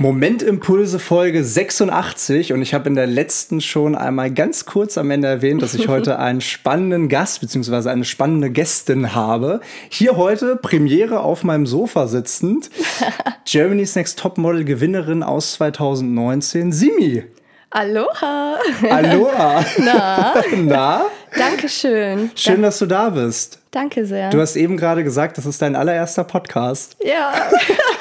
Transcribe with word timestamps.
Momentimpulse 0.00 0.98
Folge 0.98 1.44
86 1.44 2.54
und 2.54 2.62
ich 2.62 2.72
habe 2.72 2.88
in 2.88 2.94
der 2.94 3.06
letzten 3.06 3.60
schon 3.60 3.94
einmal 3.94 4.30
ganz 4.30 4.64
kurz 4.64 4.96
am 4.96 5.10
Ende 5.10 5.28
erwähnt, 5.28 5.60
dass 5.60 5.74
ich 5.74 5.88
heute 5.88 6.18
einen 6.18 6.40
spannenden 6.40 7.10
Gast 7.10 7.42
bzw. 7.42 7.90
eine 7.90 8.06
spannende 8.06 8.48
Gästin 8.48 9.14
habe. 9.14 9.60
Hier 9.90 10.16
heute 10.16 10.56
Premiere 10.56 11.20
auf 11.20 11.44
meinem 11.44 11.66
Sofa 11.66 12.06
sitzend, 12.06 12.70
Germany's 13.44 13.94
Next 13.94 14.18
Topmodel 14.18 14.64
Gewinnerin 14.64 15.22
aus 15.22 15.52
2019, 15.52 16.72
Simi. 16.72 17.24
Aloha. 17.68 18.56
Aloha. 18.88 19.64
Na? 19.78 20.34
Na? 20.56 21.02
Dankeschön. 21.36 22.30
Schön, 22.34 22.62
dass 22.62 22.78
du 22.78 22.86
da 22.86 23.10
bist. 23.10 23.58
Danke 23.70 24.04
sehr. 24.04 24.30
Du 24.30 24.40
hast 24.40 24.56
eben 24.56 24.76
gerade 24.76 25.04
gesagt, 25.04 25.38
das 25.38 25.46
ist 25.46 25.62
dein 25.62 25.76
allererster 25.76 26.24
Podcast. 26.24 26.96
Ja. 27.04 27.32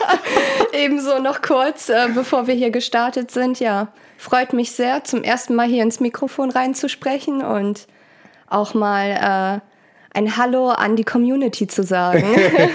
Ebenso 0.74 1.20
noch 1.20 1.42
kurz, 1.42 1.90
äh, 1.90 2.08
bevor 2.14 2.48
wir 2.48 2.56
hier 2.56 2.72
gestartet 2.72 3.32
sind. 3.32 3.60
Ja, 3.60 3.90
freut 4.18 4.54
mich 4.54 4.72
sehr, 4.72 5.04
zum 5.04 5.24
ersten 5.24 5.56
Mal 5.56 5.68
hier 5.68 5.84
ins 5.84 6.00
Mikrofon 6.00 6.50
reinzusprechen 6.50 7.44
und 7.44 7.88
auch 8.48 8.74
mal 8.74 9.62
äh, 9.62 9.79
ein 10.14 10.38
Hallo 10.38 10.70
an 10.70 10.96
die 10.96 11.04
Community 11.04 11.68
zu 11.68 11.84
sagen. 11.84 12.24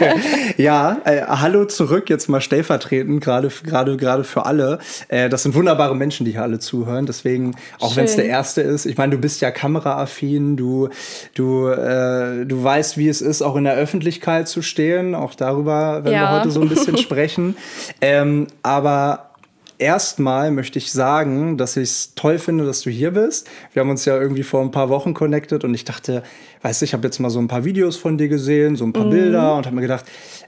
ja, 0.57 0.99
äh, 1.05 1.23
Hallo 1.23 1.65
zurück, 1.65 2.09
jetzt 2.09 2.29
mal 2.29 2.41
stellvertretend, 2.41 3.23
gerade 3.23 3.49
gerade 3.49 3.97
gerade 3.97 4.25
für 4.25 4.47
alle. 4.47 4.79
Äh, 5.09 5.29
das 5.29 5.43
sind 5.43 5.55
wunderbare 5.55 5.97
Menschen, 5.97 6.25
die 6.25 6.33
hier 6.33 6.43
alle 6.43 6.59
zuhören. 6.59 7.07
Deswegen, 7.07 7.57
auch 7.81 7.97
wenn 7.97 8.05
es 8.05 8.17
der 8.17 8.27
erste 8.27 8.61
ist, 8.61 8.87
ich 8.87 8.97
meine, 8.97 9.17
du 9.17 9.19
bist 9.19 9.41
ja 9.41 9.51
kameraaffin, 9.51 10.57
du, 10.57 10.89
du, 11.35 11.69
äh, 11.69 12.45
du 12.47 12.63
weißt, 12.63 12.99
wie 12.99 13.09
es 13.09 13.21
ist, 13.21 13.43
auch 13.43 13.57
in 13.57 13.65
der 13.65 13.75
Öffentlichkeit 13.75 14.49
zu 14.49 14.63
stehen. 14.63 15.15
Auch 15.15 15.35
darüber 15.35 16.05
werden 16.05 16.15
ja. 16.15 16.31
wir 16.31 16.39
heute 16.39 16.51
so 16.51 16.61
ein 16.61 16.69
bisschen 16.69 16.97
sprechen. 16.99 17.57
Ähm, 18.01 18.47
aber 18.63 19.34
erstmal 19.79 20.51
möchte 20.51 20.79
ich 20.79 20.93
sagen, 20.93 21.57
dass 21.57 21.77
ich 21.77 21.91
es 21.91 22.15
toll 22.15 22.39
finde, 22.39 22.65
dass 22.65 22.83
du 22.83 22.91
hier 22.91 23.13
bist. 23.13 23.49
Wir 23.73 23.81
haben 23.81 23.91
uns 23.91 24.05
ja 24.05 24.21
irgendwie 24.21 24.43
vor 24.43 24.61
ein 24.63 24.71
paar 24.71 24.89
Wochen 24.89 25.15
connected 25.15 25.65
und 25.65 25.75
ich 25.75 25.85
dachte, 25.85 26.23
weißt 26.63 26.81
du, 26.81 26.85
ich 26.85 26.95
habe 26.95 27.07
jetzt 27.07 27.19
mal 27.19 27.31
so 27.31 27.39
ein 27.39 27.49
paar 27.49 27.65
Videos 27.65 27.97
von 27.97 28.19
dir 28.19 28.29
gesehen, 28.29 28.77
so 28.77 28.85
ein 28.85 28.93
paar 28.93 29.07
mhm. 29.07 29.11
Bilder 29.11 29.57
und 29.57 29.67
habe 29.67 29.77
mir 29.77 29.83
gedacht, 29.83 30.05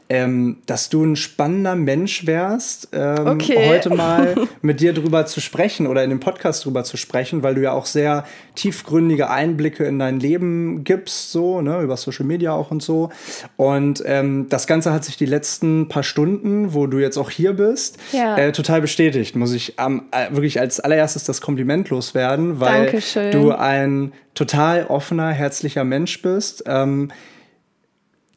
ähm, 0.08 0.58
dass 0.66 0.88
du 0.88 1.04
ein 1.04 1.16
spannender 1.16 1.74
Mensch 1.74 2.26
wärst, 2.26 2.88
ähm, 2.92 3.26
okay. 3.26 3.68
heute 3.68 3.90
mal 3.90 4.34
mit 4.62 4.80
dir 4.80 4.92
drüber 4.92 5.26
zu 5.26 5.40
sprechen 5.40 5.86
oder 5.86 6.04
in 6.04 6.10
dem 6.10 6.20
Podcast 6.20 6.64
drüber 6.64 6.84
zu 6.84 6.96
sprechen, 6.96 7.42
weil 7.42 7.56
du 7.56 7.62
ja 7.62 7.72
auch 7.72 7.86
sehr 7.86 8.24
tiefgründige 8.54 9.30
Einblicke 9.30 9.84
in 9.84 9.98
dein 9.98 10.20
Leben 10.20 10.84
gibst, 10.84 11.32
so, 11.32 11.60
ne, 11.60 11.80
über 11.82 11.96
Social 11.96 12.24
Media 12.24 12.52
auch 12.52 12.70
und 12.70 12.82
so. 12.82 13.10
Und 13.56 14.02
ähm, 14.06 14.46
das 14.48 14.68
Ganze 14.68 14.92
hat 14.92 15.04
sich 15.04 15.16
die 15.16 15.26
letzten 15.26 15.88
paar 15.88 16.04
Stunden, 16.04 16.72
wo 16.72 16.86
du 16.86 16.98
jetzt 16.98 17.18
auch 17.18 17.30
hier 17.30 17.54
bist, 17.54 17.98
ja. 18.12 18.36
äh, 18.36 18.52
total 18.52 18.80
bestätigt. 18.80 19.34
Muss 19.34 19.52
ich 19.52 19.74
ähm, 19.78 20.02
wirklich 20.30 20.60
als 20.60 20.78
allererstes 20.78 21.24
das 21.24 21.40
Kompliment 21.40 21.90
loswerden, 21.90 22.60
weil 22.60 22.84
Dankeschön. 22.84 23.32
du 23.32 23.50
ein 23.50 24.12
total 24.34 24.86
offener, 24.86 25.32
herzlicher 25.32 25.82
Mensch 25.82 26.22
bist. 26.22 26.62
Ähm, 26.66 27.08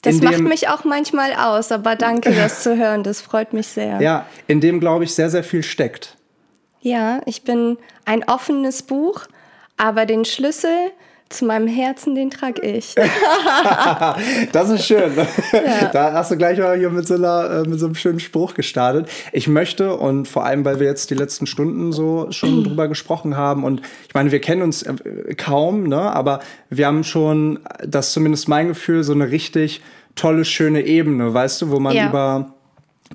das 0.02 0.22
macht 0.22 0.40
mich 0.40 0.70
auch 0.70 0.84
manchmal 0.84 1.34
aus, 1.34 1.72
aber 1.72 1.96
danke, 1.96 2.32
das 2.34 2.64
zu 2.64 2.78
hören. 2.78 3.04
Das 3.04 3.22
freut 3.22 3.54
mich 3.54 3.68
sehr. 3.68 4.02
Ja, 4.02 4.26
in 4.48 4.62
dem, 4.62 4.80
glaube 4.80 5.04
ich, 5.04 5.14
sehr, 5.14 5.30
sehr 5.30 5.44
viel 5.44 5.64
steckt. 5.64 6.16
Ja, 6.82 7.22
ich 7.26 7.44
bin 7.44 7.78
ein 8.06 8.24
offenes 8.24 8.84
Buch, 8.84 9.28
aber 9.76 10.06
den 10.06 10.24
Schlüssel 10.24 10.92
zu 11.30 11.46
meinem 11.46 11.68
Herzen, 11.68 12.16
den 12.16 12.32
trage 12.32 12.62
ich. 12.62 12.96
das 14.52 14.70
ist 14.70 14.86
schön. 14.86 15.12
Ja. 15.54 15.90
Da 15.94 16.14
hast 16.14 16.32
du 16.32 16.38
gleich 16.38 16.58
mal 16.58 16.78
hier 16.78 16.90
mit 16.90 17.08
so, 17.08 17.14
einer, 17.14 17.64
äh, 17.66 17.70
mit 17.70 17.80
so 17.80 17.86
einem 17.86 17.96
schönen 17.96 18.20
Spruch 18.20 18.56
gestartet. 18.56 19.08
Ich 19.32 19.48
möchte, 19.48 19.96
und 19.96 20.28
vor 20.28 20.46
allem, 20.46 20.66
weil 20.66 20.80
wir 20.80 20.88
jetzt 20.88 21.12
die 21.12 21.16
letzten 21.16 21.46
Stunden 21.46 21.92
so 21.92 22.32
schon 22.32 22.64
drüber 22.66 22.88
gesprochen 22.88 23.38
haben, 23.38 23.64
und 23.64 23.82
ich 24.08 24.14
meine, 24.14 24.32
wir 24.32 24.42
kennen 24.42 24.64
uns 24.64 24.82
äh, 24.82 25.36
kaum, 25.36 25.84
ne? 25.88 26.00
aber 26.00 26.40
wir 26.70 26.88
haben 26.88 27.04
schon, 27.04 27.60
das 27.86 28.08
ist 28.08 28.14
zumindest 28.14 28.48
mein 28.48 28.70
Gefühl, 28.70 29.04
so 29.04 29.14
eine 29.14 29.30
richtig 29.30 29.82
tolle, 30.16 30.46
schöne 30.46 30.82
Ebene, 30.82 31.34
weißt 31.34 31.62
du, 31.62 31.70
wo 31.70 31.80
man 31.80 31.96
ja. 31.96 32.10
über 32.10 32.54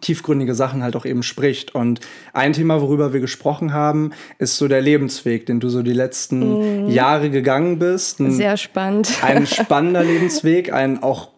tiefgründige 0.00 0.54
Sachen 0.54 0.82
halt 0.82 0.96
auch 0.96 1.04
eben 1.04 1.22
spricht. 1.22 1.74
Und 1.74 2.00
ein 2.32 2.52
Thema, 2.52 2.80
worüber 2.80 3.12
wir 3.12 3.20
gesprochen 3.20 3.72
haben, 3.72 4.10
ist 4.38 4.56
so 4.56 4.68
der 4.68 4.80
Lebensweg, 4.80 5.46
den 5.46 5.60
du 5.60 5.68
so 5.68 5.82
die 5.82 5.92
letzten 5.92 6.86
mm. 6.86 6.90
Jahre 6.90 7.30
gegangen 7.30 7.78
bist. 7.78 8.20
Ein, 8.20 8.32
Sehr 8.32 8.56
spannend. 8.56 9.12
Ein 9.22 9.46
spannender 9.46 10.02
Lebensweg, 10.02 10.72
ein 10.72 11.02
auch 11.02 11.30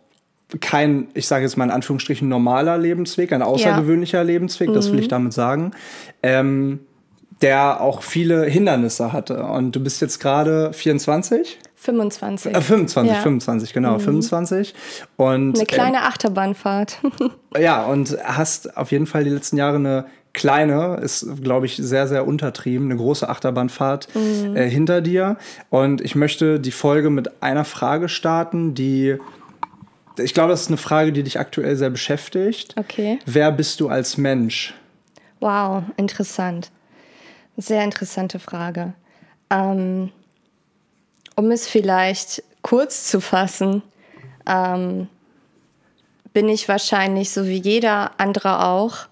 kein, 0.61 1.09
ich 1.15 1.27
sage 1.27 1.45
jetzt 1.45 1.57
mal 1.57 1.65
in 1.65 1.71
Anführungsstrichen, 1.71 2.29
normaler 2.29 2.79
Lebensweg, 2.79 3.33
ein 3.33 3.43
außergewöhnlicher 3.43 4.19
ja. 4.19 4.25
Lebensweg, 4.25 4.73
das 4.73 4.93
will 4.93 5.01
ich 5.01 5.07
mhm. 5.07 5.11
damit 5.11 5.33
sagen. 5.33 5.73
Ähm, 6.23 6.81
der 7.43 7.81
auch 7.83 8.03
viele 8.03 8.45
Hindernisse 8.45 9.13
hatte. 9.13 9.45
Und 9.45 9.73
du 9.73 9.81
bist 9.81 10.01
jetzt 10.01 10.21
gerade 10.21 10.73
24? 10.73 11.59
25. 11.87 12.55
Äh, 12.55 12.61
25, 12.61 13.15
ja. 13.15 13.23
25, 13.23 13.73
genau, 13.73 13.95
mhm. 13.95 14.01
25. 14.01 14.75
Und, 15.17 15.57
eine 15.57 15.67
kleine 15.67 15.99
ähm, 15.99 16.05
Achterbahnfahrt. 16.05 16.99
ja, 17.59 17.85
und 17.85 18.17
hast 18.25 18.77
auf 18.77 18.91
jeden 18.91 19.07
Fall 19.07 19.25
die 19.25 19.31
letzten 19.31 19.57
Jahre 19.57 19.77
eine 19.77 20.07
kleine, 20.33 20.97
ist, 20.97 21.27
glaube 21.43 21.67
ich, 21.67 21.77
sehr, 21.77 22.07
sehr 22.09 22.27
untertrieben, 22.27 22.91
eine 22.91 22.97
große 22.97 23.29
Achterbahnfahrt 23.29 24.09
mhm. 24.15 24.57
äh, 24.57 24.69
hinter 24.69 25.01
dir. 25.01 25.39
Und 25.71 26.01
ich 26.03 26.15
möchte 26.15 26.61
die 26.61 26.73
Folge 26.73 27.09
mit 27.09 27.43
einer 27.43 27.65
Frage 27.65 28.09
starten, 28.09 28.75
die, 28.75 29.17
ich 30.19 30.35
glaube, 30.35 30.51
das 30.51 30.63
ist 30.63 30.69
eine 30.69 30.77
Frage, 30.77 31.13
die 31.13 31.23
dich 31.23 31.39
aktuell 31.39 31.77
sehr 31.77 31.91
beschäftigt. 31.91 32.75
Okay. 32.77 33.19
Wer 33.25 33.51
bist 33.53 33.81
du 33.81 33.89
als 33.89 34.19
Mensch? 34.19 34.75
Wow, 35.41 35.85
interessant. 35.97 36.71
Sehr 37.57 37.85
interessante 37.85 38.39
Frage. 38.39 38.93
Ähm, 39.49 40.11
um 41.37 41.51
es 41.51 41.69
vielleicht 41.69 42.43
kurz 42.63 43.09
zu 43.09 43.21
fassen, 43.21 43.83
ähm, 44.47 45.09
bin 46.33 46.49
ich 46.49 46.69
wahrscheinlich 46.69 47.31
so 47.31 47.47
wie 47.47 47.59
jeder 47.59 48.13
andere 48.19 48.65
auch 48.65 49.07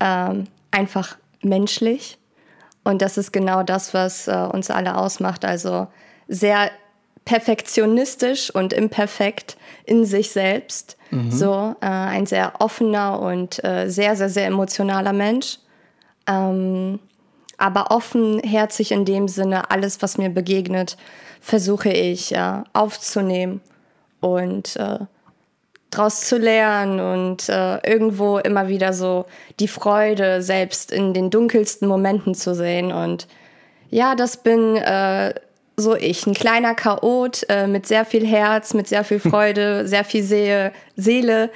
ähm, 0.00 0.46
einfach 0.70 1.16
menschlich. 1.42 2.18
Und 2.84 3.02
das 3.02 3.18
ist 3.18 3.32
genau 3.32 3.62
das, 3.62 3.92
was 3.92 4.28
äh, 4.28 4.48
uns 4.52 4.70
alle 4.70 4.96
ausmacht. 4.96 5.44
Also 5.44 5.88
sehr 6.26 6.70
perfektionistisch 7.24 8.50
und 8.54 8.72
imperfekt 8.72 9.56
in 9.84 10.04
sich 10.04 10.30
selbst. 10.30 10.96
Mhm. 11.10 11.30
So 11.30 11.76
äh, 11.80 11.86
ein 11.86 12.26
sehr 12.26 12.54
offener 12.60 13.20
und 13.20 13.62
äh, 13.62 13.88
sehr, 13.88 14.16
sehr, 14.16 14.30
sehr 14.30 14.46
emotionaler 14.46 15.12
Mensch. 15.12 15.58
Ähm, 16.26 16.98
aber 17.58 17.90
offenherzig 17.90 18.92
in 18.92 19.04
dem 19.04 19.28
Sinne, 19.28 19.70
alles, 19.70 20.00
was 20.00 20.16
mir 20.16 20.30
begegnet, 20.30 20.96
versuche 21.40 21.90
ich 21.90 22.34
äh, 22.34 22.62
aufzunehmen 22.72 23.60
und 24.20 24.76
äh, 24.76 24.98
daraus 25.90 26.20
zu 26.22 26.36
lernen 26.36 27.00
und 27.00 27.48
äh, 27.48 27.78
irgendwo 27.88 28.38
immer 28.38 28.68
wieder 28.68 28.92
so 28.92 29.26
die 29.58 29.68
Freude 29.68 30.42
selbst 30.42 30.92
in 30.92 31.14
den 31.14 31.30
dunkelsten 31.30 31.88
Momenten 31.88 32.34
zu 32.34 32.54
sehen. 32.54 32.92
Und 32.92 33.26
ja, 33.90 34.14
das 34.14 34.38
bin 34.38 34.76
äh, 34.76 35.34
so 35.76 35.96
ich, 35.96 36.26
ein 36.26 36.34
kleiner 36.34 36.74
Chaot 36.74 37.46
äh, 37.48 37.66
mit 37.66 37.86
sehr 37.86 38.04
viel 38.04 38.26
Herz, 38.26 38.74
mit 38.74 38.88
sehr 38.88 39.04
viel 39.04 39.20
Freude, 39.30 39.86
sehr 39.86 40.04
viel 40.04 40.22
See 40.22 40.70
Seele 40.96 41.50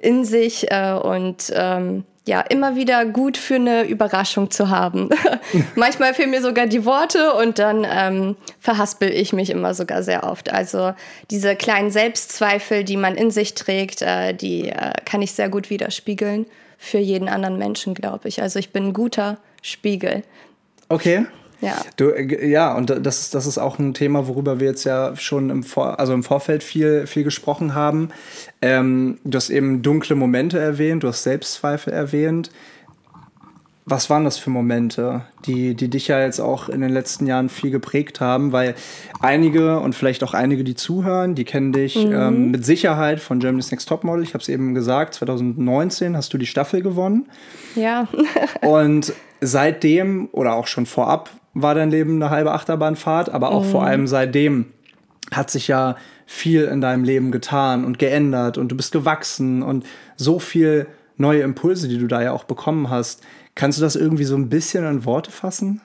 in 0.00 0.24
sich 0.24 0.70
äh, 0.70 0.92
und 0.92 1.52
ähm, 1.54 2.04
ja, 2.26 2.40
immer 2.40 2.74
wieder 2.74 3.04
gut 3.04 3.36
für 3.36 3.54
eine 3.54 3.84
Überraschung 3.84 4.50
zu 4.50 4.68
haben. 4.68 5.10
Manchmal 5.76 6.12
fehlen 6.12 6.30
mir 6.30 6.42
sogar 6.42 6.66
die 6.66 6.84
Worte 6.84 7.32
und 7.34 7.60
dann 7.60 7.86
ähm, 7.88 8.36
verhaspel 8.58 9.10
ich 9.10 9.32
mich 9.32 9.50
immer 9.50 9.74
sogar 9.74 10.02
sehr 10.02 10.24
oft. 10.24 10.52
Also 10.52 10.92
diese 11.30 11.54
kleinen 11.54 11.92
Selbstzweifel, 11.92 12.82
die 12.82 12.96
man 12.96 13.14
in 13.14 13.30
sich 13.30 13.54
trägt, 13.54 14.02
äh, 14.02 14.34
die 14.34 14.70
äh, 14.70 14.92
kann 15.04 15.22
ich 15.22 15.32
sehr 15.32 15.48
gut 15.48 15.70
widerspiegeln 15.70 16.46
für 16.78 16.98
jeden 16.98 17.28
anderen 17.28 17.58
Menschen, 17.58 17.94
glaube 17.94 18.28
ich. 18.28 18.42
Also 18.42 18.58
ich 18.58 18.70
bin 18.70 18.88
ein 18.88 18.92
guter 18.92 19.38
Spiegel. 19.62 20.24
Okay. 20.88 21.26
Ja. 21.60 21.76
Du, 21.96 22.10
äh, 22.10 22.48
ja, 22.48 22.74
und 22.74 22.90
das 22.90 23.20
ist, 23.20 23.34
das 23.34 23.46
ist 23.46 23.58
auch 23.58 23.78
ein 23.78 23.94
Thema, 23.94 24.28
worüber 24.28 24.60
wir 24.60 24.68
jetzt 24.68 24.84
ja 24.84 25.16
schon 25.16 25.50
im, 25.50 25.62
Vor 25.62 25.98
also 25.98 26.12
im 26.12 26.22
Vorfeld 26.22 26.62
viel, 26.62 27.06
viel 27.06 27.24
gesprochen 27.24 27.74
haben. 27.74 28.10
Ähm, 28.60 29.18
du 29.24 29.36
hast 29.36 29.50
eben 29.50 29.82
dunkle 29.82 30.16
Momente 30.16 30.58
erwähnt, 30.58 31.02
du 31.02 31.08
hast 31.08 31.22
Selbstzweifel 31.22 31.92
erwähnt. 31.92 32.50
Was 33.88 34.10
waren 34.10 34.24
das 34.24 34.36
für 34.36 34.50
Momente, 34.50 35.22
die, 35.44 35.76
die 35.76 35.88
dich 35.88 36.08
ja 36.08 36.20
jetzt 36.20 36.40
auch 36.40 36.68
in 36.68 36.80
den 36.80 36.90
letzten 36.90 37.24
Jahren 37.24 37.48
viel 37.48 37.70
geprägt 37.70 38.20
haben? 38.20 38.50
Weil 38.50 38.74
einige 39.20 39.78
und 39.78 39.94
vielleicht 39.94 40.24
auch 40.24 40.34
einige, 40.34 40.64
die 40.64 40.74
zuhören, 40.74 41.36
die 41.36 41.44
kennen 41.44 41.72
dich 41.72 41.94
mhm. 42.04 42.12
ähm, 42.12 42.50
mit 42.50 42.66
Sicherheit 42.66 43.20
von 43.20 43.38
Germany's 43.38 43.70
Next 43.70 43.88
Topmodel. 43.88 44.24
Ich 44.24 44.34
habe 44.34 44.42
es 44.42 44.48
eben 44.48 44.74
gesagt, 44.74 45.14
2019 45.14 46.16
hast 46.16 46.34
du 46.34 46.38
die 46.38 46.46
Staffel 46.46 46.82
gewonnen. 46.82 47.28
Ja. 47.76 48.08
und 48.62 49.12
seitdem 49.40 50.30
oder 50.32 50.54
auch 50.54 50.66
schon 50.66 50.86
vorab 50.86 51.30
war 51.56 51.74
dein 51.74 51.90
Leben 51.90 52.22
eine 52.22 52.30
halbe 52.30 52.52
Achterbahnfahrt, 52.52 53.30
aber 53.30 53.50
auch 53.50 53.64
mhm. 53.64 53.70
vor 53.70 53.84
allem 53.84 54.06
seitdem 54.06 54.66
hat 55.32 55.50
sich 55.50 55.68
ja 55.68 55.96
viel 56.26 56.64
in 56.64 56.80
deinem 56.80 57.02
Leben 57.02 57.32
getan 57.32 57.84
und 57.84 57.98
geändert 57.98 58.58
und 58.58 58.68
du 58.68 58.76
bist 58.76 58.92
gewachsen 58.92 59.62
und 59.62 59.86
so 60.16 60.38
viel 60.38 60.86
neue 61.16 61.40
Impulse, 61.40 61.88
die 61.88 61.98
du 61.98 62.06
da 62.06 62.22
ja 62.22 62.32
auch 62.32 62.44
bekommen 62.44 62.90
hast. 62.90 63.22
Kannst 63.54 63.78
du 63.78 63.82
das 63.82 63.96
irgendwie 63.96 64.24
so 64.24 64.36
ein 64.36 64.50
bisschen 64.50 64.84
in 64.84 65.04
Worte 65.06 65.30
fassen? 65.30 65.80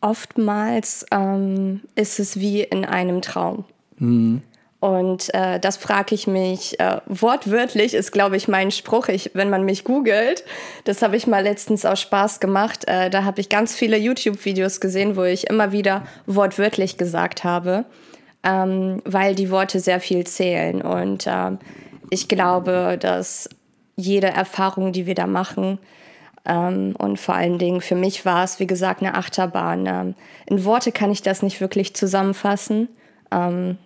Oftmals 0.00 1.06
ähm, 1.12 1.82
ist 1.94 2.18
es 2.18 2.38
wie 2.40 2.62
in 2.62 2.84
einem 2.84 3.22
Traum. 3.22 3.64
Mhm. 3.98 4.42
Und 4.84 5.32
äh, 5.32 5.58
das 5.58 5.78
frage 5.78 6.14
ich 6.14 6.26
mich 6.26 6.78
äh, 6.78 6.98
wortwörtlich, 7.06 7.94
ist, 7.94 8.12
glaube 8.12 8.36
ich, 8.36 8.48
mein 8.48 8.70
Spruch, 8.70 9.08
ich, 9.08 9.30
wenn 9.32 9.48
man 9.48 9.64
mich 9.64 9.82
googelt. 9.82 10.44
Das 10.84 11.00
habe 11.00 11.16
ich 11.16 11.26
mal 11.26 11.42
letztens 11.42 11.86
aus 11.86 12.02
Spaß 12.02 12.38
gemacht. 12.38 12.86
Äh, 12.86 13.08
da 13.08 13.24
habe 13.24 13.40
ich 13.40 13.48
ganz 13.48 13.74
viele 13.74 13.96
YouTube-Videos 13.96 14.82
gesehen, 14.82 15.16
wo 15.16 15.22
ich 15.22 15.48
immer 15.48 15.72
wieder 15.72 16.02
wortwörtlich 16.26 16.98
gesagt 16.98 17.44
habe, 17.44 17.86
ähm, 18.42 19.00
weil 19.06 19.34
die 19.34 19.50
Worte 19.50 19.80
sehr 19.80 20.00
viel 20.00 20.26
zählen. 20.26 20.82
Und 20.82 21.26
ähm, 21.26 21.60
ich 22.10 22.28
glaube, 22.28 22.98
dass 23.00 23.48
jede 23.96 24.26
Erfahrung, 24.26 24.92
die 24.92 25.06
wir 25.06 25.14
da 25.14 25.26
machen, 25.26 25.78
ähm, 26.44 26.94
und 26.98 27.18
vor 27.18 27.36
allen 27.36 27.58
Dingen 27.58 27.80
für 27.80 27.96
mich 27.96 28.26
war 28.26 28.44
es, 28.44 28.60
wie 28.60 28.66
gesagt, 28.66 29.00
eine 29.00 29.14
Achterbahn. 29.14 29.86
Ähm, 29.86 30.14
in 30.44 30.62
Worte 30.66 30.92
kann 30.92 31.10
ich 31.10 31.22
das 31.22 31.40
nicht 31.40 31.62
wirklich 31.62 31.96
zusammenfassen. 31.96 32.88
Ähm, 33.32 33.78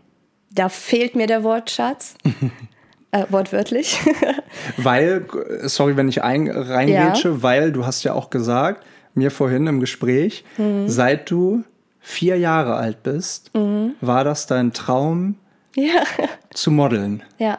da 0.50 0.68
fehlt 0.68 1.14
mir 1.14 1.26
der 1.26 1.42
Wortschatz. 1.42 2.14
äh, 3.10 3.24
wortwörtlich. 3.28 3.98
weil, 4.76 5.26
sorry, 5.62 5.96
wenn 5.96 6.08
ich 6.08 6.20
reingrätsche, 6.22 7.28
ja. 7.28 7.42
weil 7.42 7.72
du 7.72 7.86
hast 7.86 8.02
ja 8.04 8.12
auch 8.12 8.30
gesagt, 8.30 8.86
mir 9.14 9.30
vorhin 9.30 9.66
im 9.66 9.80
Gespräch, 9.80 10.44
mhm. 10.56 10.88
seit 10.88 11.30
du 11.30 11.64
vier 12.00 12.38
Jahre 12.38 12.74
alt 12.74 13.02
bist, 13.02 13.54
mhm. 13.54 13.94
war 14.00 14.24
das 14.24 14.46
dein 14.46 14.72
Traum, 14.72 15.36
ja. 15.74 16.02
zu 16.50 16.70
modeln. 16.70 17.22
Ja. 17.38 17.58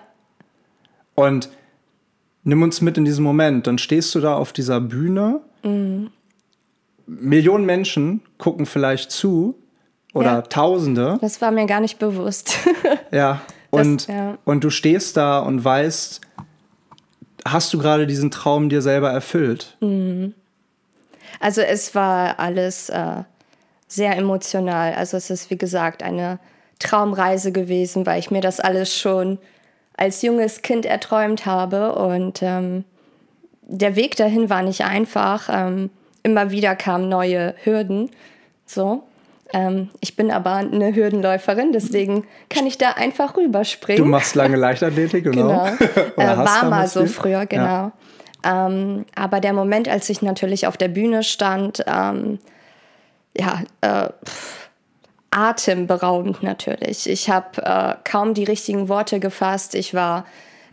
Und 1.15 1.50
nimm 2.44 2.62
uns 2.62 2.81
mit 2.81 2.97
in 2.97 3.06
diesen 3.06 3.24
Moment. 3.24 3.68
Dann 3.68 3.77
stehst 3.77 4.15
du 4.15 4.21
da 4.21 4.35
auf 4.35 4.53
dieser 4.53 4.80
Bühne. 4.80 5.42
Mhm. 5.63 6.09
Millionen 7.06 7.65
Menschen 7.65 8.21
gucken 8.38 8.65
vielleicht 8.65 9.12
zu 9.12 9.56
oder 10.13 10.31
ja. 10.31 10.41
Tausende. 10.41 11.17
Das 11.21 11.41
war 11.41 11.51
mir 11.51 11.65
gar 11.65 11.79
nicht 11.79 12.00
bewusst. 12.00 12.57
ja. 13.11 13.41
Und, 13.69 14.07
das, 14.07 14.15
ja. 14.15 14.38
und 14.45 14.63
du 14.63 14.69
stehst 14.69 15.15
da 15.15 15.39
und 15.39 15.63
weißt, 15.63 16.21
hast 17.45 17.73
du 17.73 17.77
gerade 17.77 18.07
diesen 18.07 18.31
Traum 18.31 18.69
dir 18.69 18.81
selber 18.81 19.11
erfüllt? 19.11 19.77
Mhm. 19.79 20.33
Also 21.39 21.61
es 21.61 21.94
war 21.94 22.39
alles 22.39 22.89
äh, 22.89 23.23
sehr 23.88 24.17
emotional. 24.17 24.94
Also 24.94 25.17
es 25.17 25.29
ist, 25.29 25.50
wie 25.50 25.57
gesagt, 25.57 26.03
eine 26.03 26.39
Traumreise 26.79 27.51
gewesen, 27.51 28.06
weil 28.06 28.19
ich 28.19 28.31
mir 28.31 28.41
das 28.41 28.59
alles 28.59 28.95
schon 28.95 29.38
als 29.95 30.21
junges 30.21 30.61
Kind 30.61 30.85
erträumt 30.85 31.45
habe. 31.45 31.94
Und 31.95 32.41
ähm, 32.41 32.85
der 33.61 33.95
Weg 33.95 34.15
dahin 34.15 34.50
war 34.50 34.63
nicht 34.63 34.83
einfach. 34.83 35.50
Ähm, 35.51 35.91
immer 36.23 36.51
wieder 36.51 36.75
kamen 36.75 37.09
neue 37.09 37.53
Hürden. 37.63 38.09
So. 38.65 39.03
Ähm, 39.51 39.90
ich 40.00 40.16
bin 40.16 40.31
aber 40.31 40.56
eine 40.56 40.94
Hürdenläuferin, 40.94 41.72
deswegen 41.72 42.25
kann 42.50 42.68
ich 42.68 42.78
da 42.78 42.92
einfach 42.92 43.36
rüberspringen. 43.36 44.04
Du 44.04 44.10
machst 44.10 44.36
lange 44.36 44.57
Leichtathletik, 44.57 45.24
genau. 45.24 45.48
genau. 45.48 45.66
äh, 46.18 46.38
war 46.38 46.66
mal 46.66 46.88
so 46.88 47.06
früher, 47.07 47.46
genau. 47.46 47.63
Ja. 47.63 47.92
Ähm, 48.46 49.06
aber 49.16 49.40
der 49.40 49.54
Moment, 49.54 49.90
als 49.90 50.10
ich 50.10 50.22
natürlich 50.22 50.68
auf 50.68 50.78
der 50.78 50.88
Bühne 50.88 51.24
stand, 51.24 51.84
ähm, 51.88 52.40
ja, 53.36 53.63
äh, 53.81 54.10
atemberaubend 55.31 56.42
natürlich. 56.42 57.10
Ich 57.10 57.30
habe 57.30 57.62
äh, 57.62 57.95
kaum 58.04 58.34
die 58.34 58.44
richtigen 58.44 58.90
Worte 58.90 59.19
gefasst. 59.19 59.75
Ich 59.75 59.94
war 59.94 60.25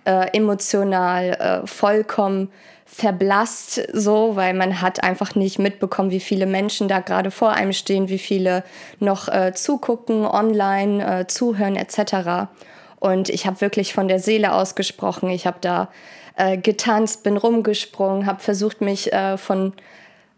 äh, 0.05 0.29
emotional 0.37 1.63
äh, 1.65 1.67
vollkommen 1.67 2.51
verblasst 2.97 3.83
so, 3.93 4.37
weil 4.37 4.55
man 4.55 4.81
hat 4.81 5.05
einfach 5.05 5.35
nicht 5.35 5.59
mitbekommen, 5.59 6.11
wie 6.11 6.21
viele 6.21 6.47
Menschen 6.47 6.89
da 6.89 7.01
gerade 7.01 7.31
vor 7.31 7.51
einem 7.51 7.75
stehen, 7.75 8.09
wie 8.09 8.19
viele 8.19 8.65
noch 9.01 9.29
äh, 9.29 9.53
zugucken, 9.53 10.25
online 10.25 11.21
äh, 11.21 11.27
zuhören 11.27 11.77
etc. 11.77 12.49
Und 12.99 13.29
ich 13.29 13.47
habe 13.47 13.61
wirklich 13.61 13.93
von 13.93 14.09
der 14.09 14.19
Seele 14.19 14.55
ausgesprochen. 14.55 15.29
Ich 15.29 15.47
habe 15.47 15.59
da 15.61 15.91
äh, 16.37 16.57
getanzt, 16.57 17.23
bin 17.23 17.37
rumgesprungen, 17.37 18.25
habe 18.25 18.41
versucht, 18.41 18.81
mich 18.81 19.13
äh, 19.13 19.37
von 19.37 19.75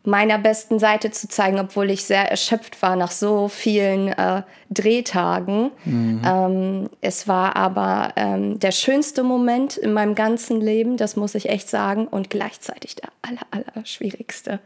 meiner 0.05 0.39
besten 0.39 0.79
Seite 0.79 1.11
zu 1.11 1.29
zeigen, 1.29 1.59
obwohl 1.59 1.91
ich 1.91 2.05
sehr 2.05 2.31
erschöpft 2.31 2.81
war 2.83 2.97
nach 2.97 3.11
so 3.11 3.49
vielen 3.49 4.09
äh, 4.09 4.43
Drehtagen. 4.71 5.71
Mhm. 5.85 6.23
Ähm, 6.25 6.91
es 7.01 7.29
war 7.29 7.57
aber 7.57 8.13
ähm, 8.17 8.59
der 8.59 8.73
schönste 8.73 9.23
Moment 9.23 9.77
in 9.77 9.93
meinem 9.93 10.15
ganzen 10.15 10.61
Leben, 10.61 10.97
das 10.97 11.17
muss 11.17 11.35
ich 11.35 11.49
echt 11.49 11.69
sagen, 11.69 12.07
und 12.07 12.31
gleichzeitig 12.31 12.97
der 12.97 13.11
aller, 13.23 13.47
aller 13.51 13.85
schwierigste. 13.85 14.61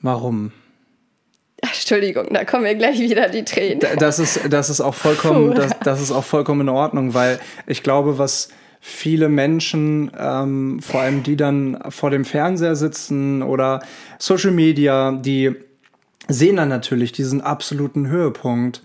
Warum? 0.00 0.52
Entschuldigung, 1.62 2.28
da 2.32 2.44
kommen 2.44 2.62
mir 2.62 2.74
gleich 2.74 2.98
wieder 2.98 3.28
die 3.28 3.44
Tränen. 3.44 3.80
Das 3.98 4.18
ist, 4.18 4.40
das 4.48 4.70
ist 4.70 4.80
auch 4.80 4.94
vollkommen, 4.94 5.54
das, 5.54 5.72
das 5.84 6.00
ist 6.00 6.10
auch 6.10 6.24
vollkommen 6.24 6.62
in 6.62 6.68
Ordnung, 6.70 7.12
weil 7.12 7.38
ich 7.66 7.82
glaube, 7.82 8.18
was 8.18 8.48
viele 8.80 9.28
Menschen, 9.28 10.10
ähm, 10.18 10.80
vor 10.80 11.02
allem 11.02 11.22
die 11.22 11.36
dann 11.36 11.78
vor 11.90 12.10
dem 12.10 12.24
Fernseher 12.24 12.76
sitzen 12.76 13.42
oder 13.42 13.82
Social 14.20 14.52
Media, 14.52 15.12
die 15.12 15.56
sehen 16.28 16.56
dann 16.56 16.68
natürlich 16.68 17.10
diesen 17.10 17.40
absoluten 17.40 18.08
Höhepunkt. 18.08 18.82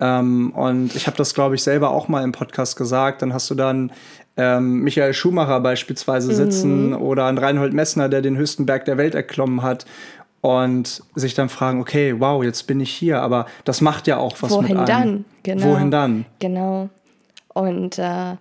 Ähm, 0.00 0.50
und 0.52 0.96
ich 0.96 1.06
habe 1.06 1.16
das, 1.16 1.34
glaube 1.34 1.54
ich, 1.54 1.62
selber 1.62 1.90
auch 1.90 2.08
mal 2.08 2.24
im 2.24 2.32
Podcast 2.32 2.76
gesagt. 2.76 3.22
Dann 3.22 3.32
hast 3.32 3.50
du 3.50 3.54
dann 3.54 3.92
ähm, 4.36 4.80
Michael 4.80 5.12
Schumacher 5.12 5.60
beispielsweise 5.60 6.34
sitzen 6.34 6.90
mhm. 6.90 6.96
oder 6.96 7.26
einen 7.26 7.38
Reinhold 7.38 7.72
Messner, 7.72 8.08
der 8.08 8.22
den 8.22 8.36
höchsten 8.36 8.66
Berg 8.66 8.84
der 8.84 8.96
Welt 8.96 9.14
erklommen 9.14 9.62
hat 9.62 9.84
und 10.40 11.02
sich 11.14 11.34
dann 11.34 11.48
fragen, 11.48 11.80
okay, 11.80 12.14
wow, 12.18 12.42
jetzt 12.42 12.66
bin 12.66 12.80
ich 12.80 12.90
hier, 12.90 13.20
aber 13.20 13.46
das 13.64 13.80
macht 13.80 14.06
ja 14.06 14.18
auch 14.18 14.36
was 14.40 14.52
Wohin 14.52 14.78
mit 14.78 14.88
einem. 14.88 14.88
Wohin 14.88 15.04
dann? 15.14 15.24
Genau. 15.42 15.66
Wohin 15.66 15.90
dann? 15.90 16.24
Genau. 16.38 16.88
Und 17.52 17.98
äh, 17.98 18.36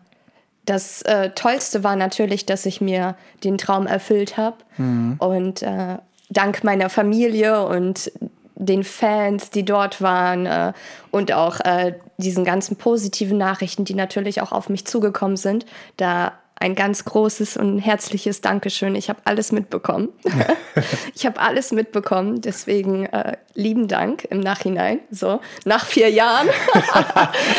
das 0.66 1.02
äh, 1.04 1.32
Tollste 1.32 1.84
war 1.84 1.96
natürlich, 1.96 2.46
dass 2.46 2.66
ich 2.66 2.82
mir 2.82 3.16
den 3.44 3.58
Traum 3.58 3.88
erfüllt 3.88 4.38
habe. 4.38 4.58
Mhm. 4.78 5.16
Und 5.18 5.64
äh, 5.64 5.98
dank 6.30 6.64
meiner 6.64 6.90
Familie 6.90 7.66
und 7.66 8.12
den 8.56 8.84
Fans, 8.84 9.52
die 9.52 9.64
dort 9.64 10.02
waren 10.02 10.46
äh, 10.46 10.74
und 11.12 11.32
auch 11.32 11.60
äh, 11.60 11.94
diesen 12.18 12.44
ganzen 12.44 12.76
positiven 12.76 13.38
Nachrichten, 13.38 13.86
die 13.86 13.94
natürlich 13.94 14.42
auch 14.42 14.52
auf 14.52 14.70
mich 14.70 14.86
zugekommen 14.86 15.38
sind, 15.38 15.66
da 15.96 16.34
ein 16.60 16.76
ganz 16.76 17.06
großes 17.06 17.58
und 17.58 17.80
herzliches 17.80 18.42
Dankeschön. 18.42 18.96
Ich 18.96 19.10
habe 19.10 19.20
alles 19.26 19.52
mitbekommen. 19.52 20.10
ich 21.16 21.26
habe 21.26 21.40
alles 21.40 21.72
mitbekommen. 21.72 22.42
Deswegen 22.42 23.06
äh, 23.06 23.38
lieben 23.54 23.88
Dank 23.88 24.26
im 24.26 24.40
Nachhinein. 24.40 25.00
So, 25.12 25.40
nach 25.66 25.86
vier 25.86 26.10
Jahren. 26.10 26.50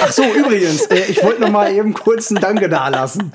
Ach 0.02 0.10
so, 0.10 0.24
übrigens, 0.24 0.86
äh, 0.86 1.04
ich 1.08 1.22
wollte 1.22 1.42
noch 1.42 1.50
mal 1.50 1.72
eben 1.72 1.94
kurz 1.94 2.30
einen 2.30 2.40
Danke 2.40 2.68
da 2.68 2.88
lassen. 2.88 3.32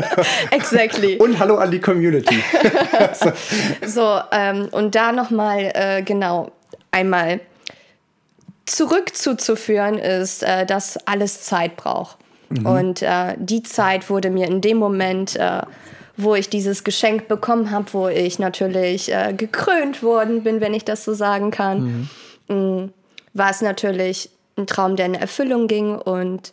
exactly. 0.50 1.16
Und 1.18 1.38
hallo 1.38 1.56
an 1.56 1.70
die 1.70 1.80
Community. 1.80 2.42
so, 3.86 4.20
ähm, 4.32 4.68
und 4.70 4.94
da 4.94 5.12
noch 5.12 5.30
mal 5.30 5.70
äh, 5.74 6.02
genau 6.02 6.50
einmal 6.90 7.40
zurück 8.64 9.14
zuzuführen 9.14 9.98
ist, 9.98 10.42
äh, 10.42 10.64
dass 10.64 10.96
alles 11.06 11.42
Zeit 11.42 11.76
braucht. 11.76 12.16
Mhm. 12.58 12.66
Und 12.66 13.02
äh, 13.02 13.34
die 13.38 13.62
Zeit 13.62 14.10
wurde 14.10 14.30
mir 14.30 14.46
in 14.46 14.60
dem 14.60 14.78
Moment, 14.78 15.36
äh, 15.36 15.62
wo 16.16 16.34
ich 16.34 16.48
dieses 16.48 16.84
Geschenk 16.84 17.28
bekommen 17.28 17.70
habe, 17.70 17.92
wo 17.92 18.08
ich 18.08 18.38
natürlich 18.38 19.12
äh, 19.12 19.34
gekrönt 19.36 20.02
worden 20.02 20.42
bin, 20.42 20.60
wenn 20.60 20.74
ich 20.74 20.84
das 20.84 21.04
so 21.04 21.14
sagen 21.14 21.50
kann, 21.50 21.82
mhm. 21.82 22.08
Mm, 22.46 22.92
war 23.32 23.50
es 23.50 23.62
natürlich 23.62 24.28
ein 24.58 24.66
Traum, 24.66 24.96
der 24.96 25.06
in 25.06 25.14
Erfüllung 25.14 25.66
ging 25.66 25.96
und 25.96 26.52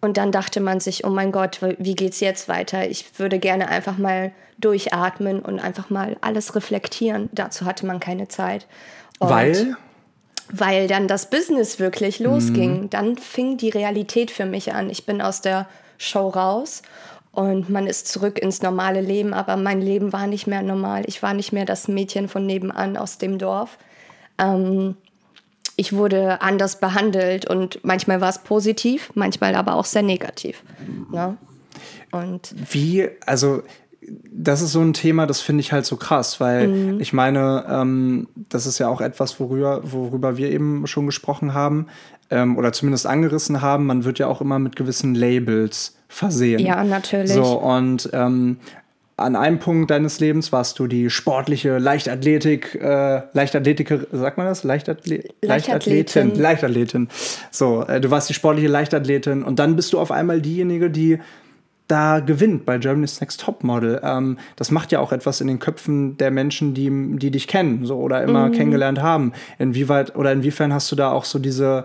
und 0.00 0.18
dann 0.18 0.30
dachte 0.30 0.60
man 0.60 0.78
sich, 0.78 1.04
oh 1.04 1.10
mein 1.10 1.32
Gott, 1.32 1.58
wie 1.78 1.94
geht's 1.96 2.20
jetzt 2.20 2.48
weiter? 2.48 2.88
Ich 2.88 3.18
würde 3.18 3.40
gerne 3.40 3.68
einfach 3.68 3.98
mal 3.98 4.30
durchatmen 4.58 5.40
und 5.40 5.58
einfach 5.58 5.90
mal 5.90 6.16
alles 6.20 6.54
reflektieren. 6.54 7.28
Dazu 7.32 7.64
hatte 7.64 7.86
man 7.86 7.98
keine 7.98 8.28
Zeit. 8.28 8.66
Und 9.18 9.30
Weil? 9.30 9.76
Weil 10.52 10.88
dann 10.88 11.08
das 11.08 11.30
Business 11.30 11.78
wirklich 11.78 12.18
losging. 12.18 12.82
Mhm. 12.82 12.90
Dann 12.90 13.16
fing 13.16 13.56
die 13.56 13.70
Realität 13.70 14.30
für 14.30 14.46
mich 14.46 14.72
an. 14.72 14.90
Ich 14.90 15.06
bin 15.06 15.20
aus 15.20 15.40
der 15.40 15.66
Show 15.98 16.28
raus 16.28 16.82
und 17.32 17.68
man 17.68 17.86
ist 17.86 18.08
zurück 18.08 18.38
ins 18.38 18.62
normale 18.62 19.00
Leben, 19.00 19.34
aber 19.34 19.56
mein 19.56 19.80
Leben 19.80 20.12
war 20.12 20.26
nicht 20.26 20.46
mehr 20.46 20.62
normal. 20.62 21.02
Ich 21.06 21.22
war 21.22 21.34
nicht 21.34 21.52
mehr 21.52 21.64
das 21.64 21.88
Mädchen 21.88 22.28
von 22.28 22.46
nebenan 22.46 22.96
aus 22.96 23.18
dem 23.18 23.38
Dorf. 23.38 23.78
Ähm, 24.38 24.96
ich 25.76 25.92
wurde 25.92 26.40
anders 26.40 26.80
behandelt 26.80 27.48
und 27.48 27.84
manchmal 27.84 28.20
war 28.22 28.30
es 28.30 28.38
positiv, 28.38 29.10
manchmal 29.14 29.54
aber 29.54 29.74
auch 29.74 29.84
sehr 29.84 30.02
negativ. 30.02 30.62
Ne? 31.12 31.36
Und 32.10 32.54
Wie, 32.72 33.08
also 33.26 33.62
das 34.30 34.62
ist 34.62 34.72
so 34.72 34.80
ein 34.80 34.92
Thema, 34.92 35.26
das 35.26 35.40
finde 35.40 35.60
ich 35.60 35.72
halt 35.72 35.86
so 35.86 35.96
krass, 35.96 36.40
weil 36.40 36.68
mhm. 36.68 37.00
ich 37.00 37.12
meine, 37.12 37.64
ähm, 37.68 38.28
das 38.48 38.66
ist 38.66 38.78
ja 38.78 38.88
auch 38.88 39.00
etwas, 39.00 39.40
worüber, 39.40 39.80
worüber 39.84 40.36
wir 40.36 40.50
eben 40.50 40.86
schon 40.86 41.06
gesprochen 41.06 41.54
haben 41.54 41.86
ähm, 42.30 42.56
oder 42.56 42.72
zumindest 42.72 43.06
angerissen 43.06 43.62
haben. 43.62 43.86
Man 43.86 44.04
wird 44.04 44.18
ja 44.18 44.26
auch 44.26 44.40
immer 44.40 44.58
mit 44.58 44.76
gewissen 44.76 45.14
Labels 45.14 45.96
versehen. 46.08 46.60
Ja, 46.60 46.84
natürlich. 46.84 47.32
So, 47.32 47.60
und 47.60 48.10
ähm, 48.12 48.58
an 49.16 49.34
einem 49.34 49.58
Punkt 49.58 49.90
deines 49.90 50.20
Lebens 50.20 50.52
warst 50.52 50.78
du 50.78 50.86
die 50.86 51.08
sportliche 51.08 51.78
Leichtathletik, 51.78 52.74
äh, 52.74 53.22
Leichtathletiker, 53.32 54.00
sagt 54.12 54.36
man 54.36 54.46
das? 54.46 54.62
Leichtathlet 54.62 55.34
Leichtathletin. 55.42 56.32
Leichtathletin. 56.34 56.40
Leichtathletin. 56.42 57.08
So, 57.50 57.82
äh, 57.86 58.00
du 58.00 58.10
warst 58.10 58.28
die 58.28 58.34
sportliche 58.34 58.68
Leichtathletin 58.68 59.42
und 59.42 59.58
dann 59.58 59.74
bist 59.74 59.94
du 59.94 59.98
auf 59.98 60.10
einmal 60.10 60.42
diejenige, 60.42 60.90
die 60.90 61.18
da 61.88 62.20
gewinnt 62.20 62.66
bei 62.66 62.78
Germany's 62.78 63.20
Next 63.20 63.40
Top 63.40 63.62
Model. 63.62 64.00
Ähm, 64.02 64.38
das 64.56 64.70
macht 64.70 64.92
ja 64.92 65.00
auch 65.00 65.12
etwas 65.12 65.40
in 65.40 65.46
den 65.46 65.58
Köpfen 65.58 66.16
der 66.16 66.30
Menschen, 66.30 66.74
die, 66.74 66.90
die 67.18 67.30
dich 67.30 67.46
kennen, 67.46 67.86
so 67.86 67.98
oder 67.98 68.22
immer 68.22 68.48
mhm. 68.48 68.52
kennengelernt 68.52 69.00
haben. 69.00 69.32
Inwieweit 69.58 70.16
oder 70.16 70.32
inwiefern 70.32 70.72
hast 70.72 70.90
du 70.90 70.96
da 70.96 71.12
auch 71.12 71.24
so 71.24 71.38
diese, 71.38 71.84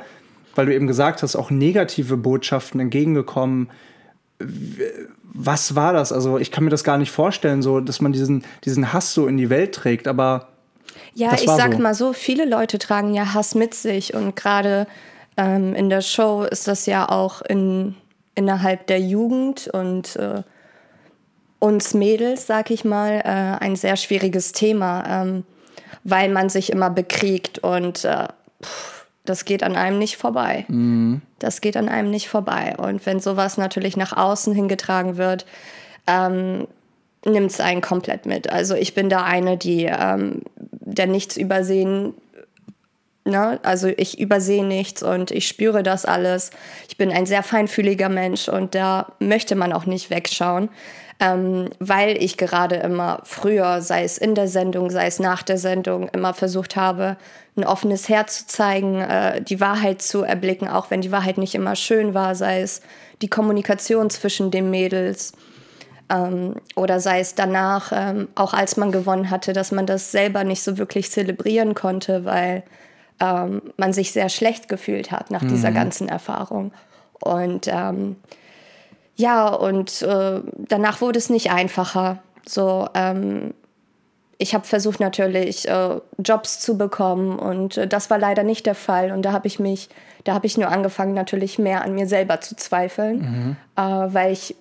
weil 0.55 0.65
du 0.65 0.73
eben 0.73 0.87
gesagt 0.87 1.21
hast, 1.23 1.35
auch 1.35 1.51
negative 1.51 2.17
Botschaften 2.17 2.79
entgegengekommen? 2.79 3.69
was 5.33 5.75
war 5.75 5.93
das? 5.93 6.11
Also 6.11 6.37
ich 6.37 6.51
kann 6.51 6.63
mir 6.63 6.69
das 6.69 6.83
gar 6.83 6.97
nicht 6.97 7.11
vorstellen, 7.11 7.61
so 7.61 7.79
dass 7.79 8.01
man 8.01 8.11
diesen, 8.11 8.43
diesen 8.65 8.93
Hass 8.93 9.13
so 9.13 9.27
in 9.27 9.37
die 9.37 9.49
Welt 9.49 9.73
trägt, 9.73 10.07
aber. 10.07 10.47
Ja, 11.13 11.33
ich 11.33 11.45
sag 11.45 11.73
so. 11.73 11.79
mal 11.79 11.93
so, 11.93 12.13
viele 12.13 12.45
Leute 12.45 12.79
tragen 12.79 13.13
ja 13.13 13.33
Hass 13.33 13.55
mit 13.55 13.73
sich 13.73 14.13
und 14.13 14.35
gerade 14.35 14.87
ähm, 15.37 15.73
in 15.75 15.89
der 15.89 16.01
Show 16.01 16.43
ist 16.43 16.67
das 16.67 16.85
ja 16.85 17.07
auch 17.07 17.41
in, 17.41 17.95
innerhalb 18.35 18.87
der 18.87 18.99
Jugend 18.99 19.67
und 19.67 20.15
äh, 20.15 20.43
uns 21.59 21.93
Mädels, 21.93 22.47
sag 22.47 22.71
ich 22.71 22.85
mal, 22.85 23.21
äh, 23.23 23.63
ein 23.63 23.75
sehr 23.75 23.95
schwieriges 23.95 24.51
Thema, 24.51 25.03
ähm, 25.07 25.43
weil 26.03 26.29
man 26.29 26.49
sich 26.49 26.71
immer 26.71 26.89
bekriegt 26.89 27.59
und 27.59 28.05
äh, 28.05 28.27
pff, 28.63 29.05
das 29.25 29.45
geht 29.45 29.63
an 29.63 29.75
einem 29.75 29.99
nicht 29.99 30.17
vorbei. 30.17 30.65
Mhm. 30.67 31.21
Das 31.39 31.61
geht 31.61 31.77
an 31.77 31.89
einem 31.89 32.09
nicht 32.09 32.29
vorbei. 32.29 32.75
Und 32.77 33.05
wenn 33.05 33.19
sowas 33.19 33.57
natürlich 33.57 33.95
nach 33.95 34.15
außen 34.15 34.53
hingetragen 34.53 35.17
wird, 35.17 35.45
ähm, 36.07 36.67
nimmt 37.23 37.51
es 37.51 37.59
einen 37.59 37.81
komplett 37.81 38.25
mit. 38.25 38.51
Also 38.51 38.73
ich 38.73 38.95
bin 38.95 39.09
da 39.09 39.23
eine, 39.23 39.57
die 39.57 39.85
ähm, 39.85 40.41
der 40.55 41.07
nichts 41.07 41.37
übersehen. 41.37 42.13
Ne? 43.23 43.59
Also 43.63 43.87
ich 43.87 44.19
übersehe 44.19 44.65
nichts 44.65 45.03
und 45.03 45.31
ich 45.31 45.47
spüre 45.47 45.83
das 45.83 46.05
alles. 46.05 46.51
Ich 46.89 46.97
bin 46.97 47.11
ein 47.11 47.25
sehr 47.25 47.43
feinfühliger 47.43 48.09
Mensch 48.09 48.49
und 48.49 48.73
da 48.75 49.13
möchte 49.19 49.55
man 49.55 49.73
auch 49.73 49.85
nicht 49.85 50.09
wegschauen 50.09 50.69
ähm, 51.21 51.69
weil 51.77 52.21
ich 52.21 52.35
gerade 52.35 52.77
immer 52.77 53.21
früher, 53.25 53.81
sei 53.83 54.03
es 54.03 54.17
in 54.17 54.33
der 54.33 54.47
Sendung, 54.47 54.89
sei 54.89 55.05
es 55.05 55.19
nach 55.19 55.43
der 55.43 55.59
Sendung, 55.59 56.09
immer 56.09 56.33
versucht 56.33 56.75
habe, 56.75 57.15
ein 57.55 57.63
offenes 57.63 58.09
Herz 58.09 58.39
zu 58.39 58.47
zeigen, 58.47 58.99
äh, 58.99 59.39
die 59.39 59.61
Wahrheit 59.61 60.01
zu 60.01 60.23
erblicken, 60.23 60.67
auch 60.67 60.89
wenn 60.89 61.01
die 61.01 61.11
Wahrheit 61.11 61.37
nicht 61.37 61.53
immer 61.53 61.75
schön 61.75 62.15
war, 62.15 62.33
sei 62.33 62.61
es 62.61 62.81
die 63.21 63.29
Kommunikation 63.29 64.09
zwischen 64.09 64.49
den 64.49 64.71
Mädels 64.71 65.33
ähm, 66.09 66.55
oder 66.75 66.99
sei 66.99 67.19
es 67.19 67.35
danach, 67.35 67.91
ähm, 67.93 68.27
auch 68.33 68.55
als 68.55 68.77
man 68.77 68.91
gewonnen 68.91 69.29
hatte, 69.29 69.53
dass 69.53 69.71
man 69.71 69.85
das 69.85 70.11
selber 70.11 70.43
nicht 70.43 70.63
so 70.63 70.79
wirklich 70.79 71.11
zelebrieren 71.11 71.75
konnte, 71.75 72.25
weil 72.25 72.63
ähm, 73.21 73.61
man 73.77 73.93
sich 73.93 74.11
sehr 74.11 74.27
schlecht 74.27 74.67
gefühlt 74.67 75.11
hat 75.11 75.31
nach 75.31 75.43
mhm. 75.43 75.49
dieser 75.49 75.71
ganzen 75.71 76.09
Erfahrung. 76.09 76.73
Und 77.19 77.67
ähm, 77.67 78.17
ja, 79.15 79.47
und 79.47 80.01
äh, 80.01 80.41
danach 80.57 80.99
wurde 80.99 81.19
es 81.19 81.29
nicht 81.29 81.51
einfacher. 81.51 82.17
So, 82.45 82.89
ähm, 82.95 83.53
ich 84.39 84.55
habe 84.55 84.65
versucht 84.65 84.99
natürlich 84.99 85.67
äh, 85.67 85.99
Jobs 86.17 86.59
zu 86.59 86.75
bekommen 86.75 87.37
und 87.37 87.77
äh, 87.77 87.87
das 87.87 88.09
war 88.09 88.17
leider 88.17 88.41
nicht 88.41 88.65
der 88.65 88.73
Fall. 88.73 89.11
Und 89.11 89.21
da 89.21 89.31
habe 89.31 89.45
ich 89.45 89.59
mich, 89.59 89.89
da 90.23 90.33
habe 90.33 90.47
ich 90.47 90.57
nur 90.57 90.69
angefangen 90.69 91.13
natürlich 91.13 91.59
mehr 91.59 91.83
an 91.83 91.93
mir 91.93 92.07
selber 92.07 92.41
zu 92.41 92.55
zweifeln, 92.55 93.19
mhm. 93.19 93.55
äh, 93.75 94.13
weil 94.13 94.33
ich 94.33 94.55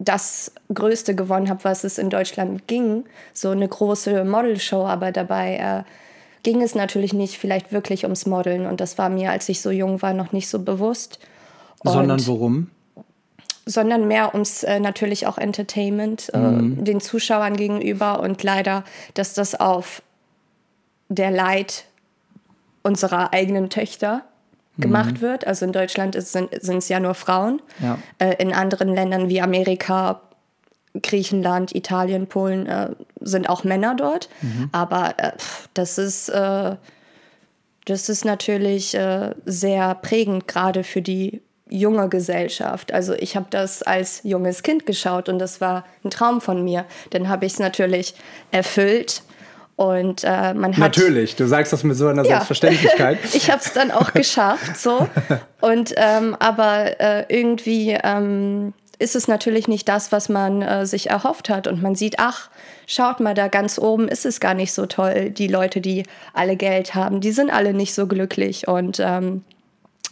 das 0.00 0.52
Größte 0.74 1.14
gewonnen 1.14 1.48
habe, 1.48 1.62
was 1.62 1.84
es 1.84 1.98
in 1.98 2.10
Deutschland 2.10 2.66
ging, 2.66 3.04
so 3.32 3.50
eine 3.50 3.68
große 3.68 4.24
Modelshow, 4.24 4.84
aber 4.84 5.12
dabei 5.12 5.84
äh, 5.86 5.90
ging 6.42 6.62
es 6.62 6.74
natürlich 6.74 7.12
nicht 7.12 7.38
vielleicht 7.38 7.72
wirklich 7.72 8.04
ums 8.04 8.26
Modeln 8.26 8.66
und 8.66 8.80
das 8.80 8.98
war 8.98 9.08
mir, 9.08 9.30
als 9.30 9.48
ich 9.48 9.60
so 9.60 9.70
jung 9.70 10.02
war, 10.02 10.12
noch 10.12 10.32
nicht 10.32 10.48
so 10.48 10.58
bewusst. 10.58 11.18
Sondern 11.84 12.26
worum? 12.26 12.68
sondern 13.64 14.08
mehr 14.08 14.34
ums 14.34 14.64
äh, 14.64 14.80
natürlich 14.80 15.26
auch 15.26 15.38
Entertainment 15.38 16.30
äh, 16.34 16.38
mhm. 16.38 16.84
den 16.84 17.00
Zuschauern 17.00 17.56
gegenüber 17.56 18.20
und 18.20 18.42
leider, 18.42 18.84
dass 19.14 19.34
das 19.34 19.58
auf 19.58 20.02
der 21.08 21.30
Leid 21.30 21.84
unserer 22.82 23.32
eigenen 23.32 23.70
Töchter 23.70 24.22
gemacht 24.78 25.14
mhm. 25.14 25.20
wird. 25.20 25.46
Also 25.46 25.64
in 25.64 25.72
Deutschland 25.72 26.20
sind 26.20 26.52
es 26.52 26.88
ja 26.88 26.98
nur 26.98 27.14
Frauen. 27.14 27.60
Ja. 27.80 27.98
Äh, 28.18 28.34
in 28.42 28.52
anderen 28.52 28.88
Ländern 28.88 29.28
wie 29.28 29.40
Amerika, 29.40 30.22
Griechenland, 31.00 31.74
Italien, 31.74 32.26
Polen 32.26 32.66
äh, 32.66 32.90
sind 33.20 33.48
auch 33.48 33.64
Männer 33.64 33.94
dort. 33.94 34.28
Mhm. 34.42 34.68
Aber 34.72 35.14
äh, 35.18 35.32
das 35.74 35.98
ist 35.98 36.28
äh, 36.28 36.76
das 37.84 38.08
ist 38.08 38.24
natürlich 38.24 38.96
sehr 39.44 39.94
prägend 39.96 40.46
gerade 40.46 40.84
für 40.84 41.02
die 41.02 41.42
junge 41.72 42.08
Gesellschaft. 42.08 42.92
Also 42.92 43.14
ich 43.14 43.34
habe 43.34 43.46
das 43.50 43.82
als 43.82 44.20
junges 44.24 44.62
Kind 44.62 44.86
geschaut 44.86 45.28
und 45.28 45.38
das 45.38 45.60
war 45.60 45.84
ein 46.04 46.10
Traum 46.10 46.40
von 46.40 46.62
mir. 46.62 46.84
Dann 47.10 47.28
habe 47.28 47.46
ich 47.46 47.54
es 47.54 47.58
natürlich 47.58 48.14
erfüllt. 48.50 49.22
Und 49.74 50.22
äh, 50.22 50.52
man 50.52 50.72
hat. 50.72 50.78
Natürlich, 50.78 51.34
du 51.34 51.46
sagst 51.46 51.72
das 51.72 51.82
mit 51.82 51.96
so 51.96 52.06
einer 52.06 52.22
ja. 52.22 52.28
Selbstverständlichkeit. 52.28 53.18
ich 53.32 53.50
habe 53.50 53.62
es 53.64 53.72
dann 53.72 53.90
auch 53.90 54.12
geschafft, 54.12 54.76
so. 54.76 55.08
Und 55.60 55.94
ähm, 55.96 56.36
aber 56.38 57.00
äh, 57.00 57.24
irgendwie 57.28 57.98
ähm, 58.04 58.74
ist 59.02 59.16
es 59.16 59.28
natürlich 59.28 59.68
nicht 59.68 59.88
das, 59.88 60.12
was 60.12 60.28
man 60.28 60.62
äh, 60.62 60.86
sich 60.86 61.10
erhofft 61.10 61.50
hat. 61.50 61.66
Und 61.66 61.82
man 61.82 61.94
sieht, 61.94 62.18
ach, 62.18 62.48
schaut 62.86 63.20
mal, 63.20 63.34
da 63.34 63.48
ganz 63.48 63.78
oben 63.78 64.08
ist 64.08 64.24
es 64.24 64.40
gar 64.40 64.54
nicht 64.54 64.72
so 64.72 64.86
toll. 64.86 65.30
Die 65.30 65.48
Leute, 65.48 65.80
die 65.80 66.04
alle 66.32 66.56
Geld 66.56 66.94
haben, 66.94 67.20
die 67.20 67.32
sind 67.32 67.50
alle 67.50 67.74
nicht 67.74 67.94
so 67.94 68.06
glücklich. 68.06 68.68
Und 68.68 69.00
ähm, 69.00 69.44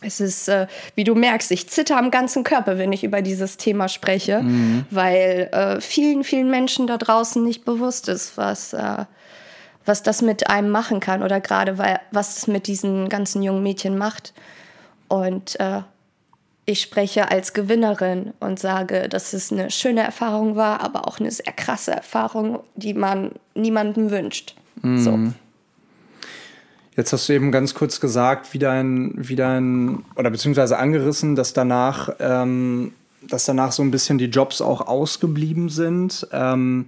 es 0.02 0.20
ist, 0.20 0.48
äh, 0.48 0.66
wie 0.94 1.04
du 1.04 1.14
merkst, 1.14 1.50
ich 1.50 1.68
zitter 1.68 1.98
am 1.98 2.10
ganzen 2.10 2.42
Körper, 2.42 2.78
wenn 2.78 2.92
ich 2.92 3.04
über 3.04 3.22
dieses 3.22 3.56
Thema 3.56 3.88
spreche, 3.88 4.42
mhm. 4.42 4.86
weil 4.90 5.48
äh, 5.52 5.80
vielen, 5.80 6.24
vielen 6.24 6.50
Menschen 6.50 6.86
da 6.86 6.96
draußen 6.96 7.42
nicht 7.44 7.64
bewusst 7.64 8.08
ist, 8.08 8.36
was, 8.36 8.72
äh, 8.72 9.04
was 9.84 10.02
das 10.02 10.22
mit 10.22 10.48
einem 10.48 10.70
machen 10.70 11.00
kann 11.00 11.22
oder 11.22 11.40
gerade 11.40 11.78
weil, 11.78 12.00
was 12.10 12.38
es 12.38 12.46
mit 12.46 12.66
diesen 12.66 13.08
ganzen 13.08 13.42
jungen 13.42 13.62
Mädchen 13.62 13.98
macht. 13.98 14.32
Und 15.08 15.58
äh, 15.60 15.82
ich 16.70 16.80
spreche 16.80 17.30
als 17.30 17.52
Gewinnerin 17.52 18.32
und 18.40 18.58
sage, 18.58 19.08
dass 19.08 19.32
es 19.32 19.52
eine 19.52 19.70
schöne 19.70 20.02
Erfahrung 20.02 20.56
war, 20.56 20.80
aber 20.80 21.06
auch 21.08 21.18
eine 21.18 21.30
sehr 21.30 21.52
krasse 21.52 21.90
Erfahrung, 21.92 22.60
die 22.76 22.94
man 22.94 23.32
niemandem 23.54 24.10
wünscht. 24.10 24.54
Mhm. 24.82 24.98
So. 24.98 25.18
Jetzt 26.96 27.12
hast 27.12 27.28
du 27.28 27.32
eben 27.32 27.50
ganz 27.52 27.74
kurz 27.74 28.00
gesagt, 28.00 28.52
wie 28.52 28.58
dein, 28.58 29.14
wie 29.16 29.36
dein 29.36 30.04
oder 30.16 30.30
beziehungsweise 30.30 30.78
angerissen, 30.78 31.34
dass 31.34 31.52
danach, 31.52 32.10
ähm, 32.20 32.92
dass 33.22 33.44
danach 33.46 33.72
so 33.72 33.82
ein 33.82 33.90
bisschen 33.90 34.18
die 34.18 34.26
Jobs 34.26 34.60
auch 34.60 34.86
ausgeblieben 34.86 35.68
sind. 35.68 36.26
Ähm, 36.32 36.86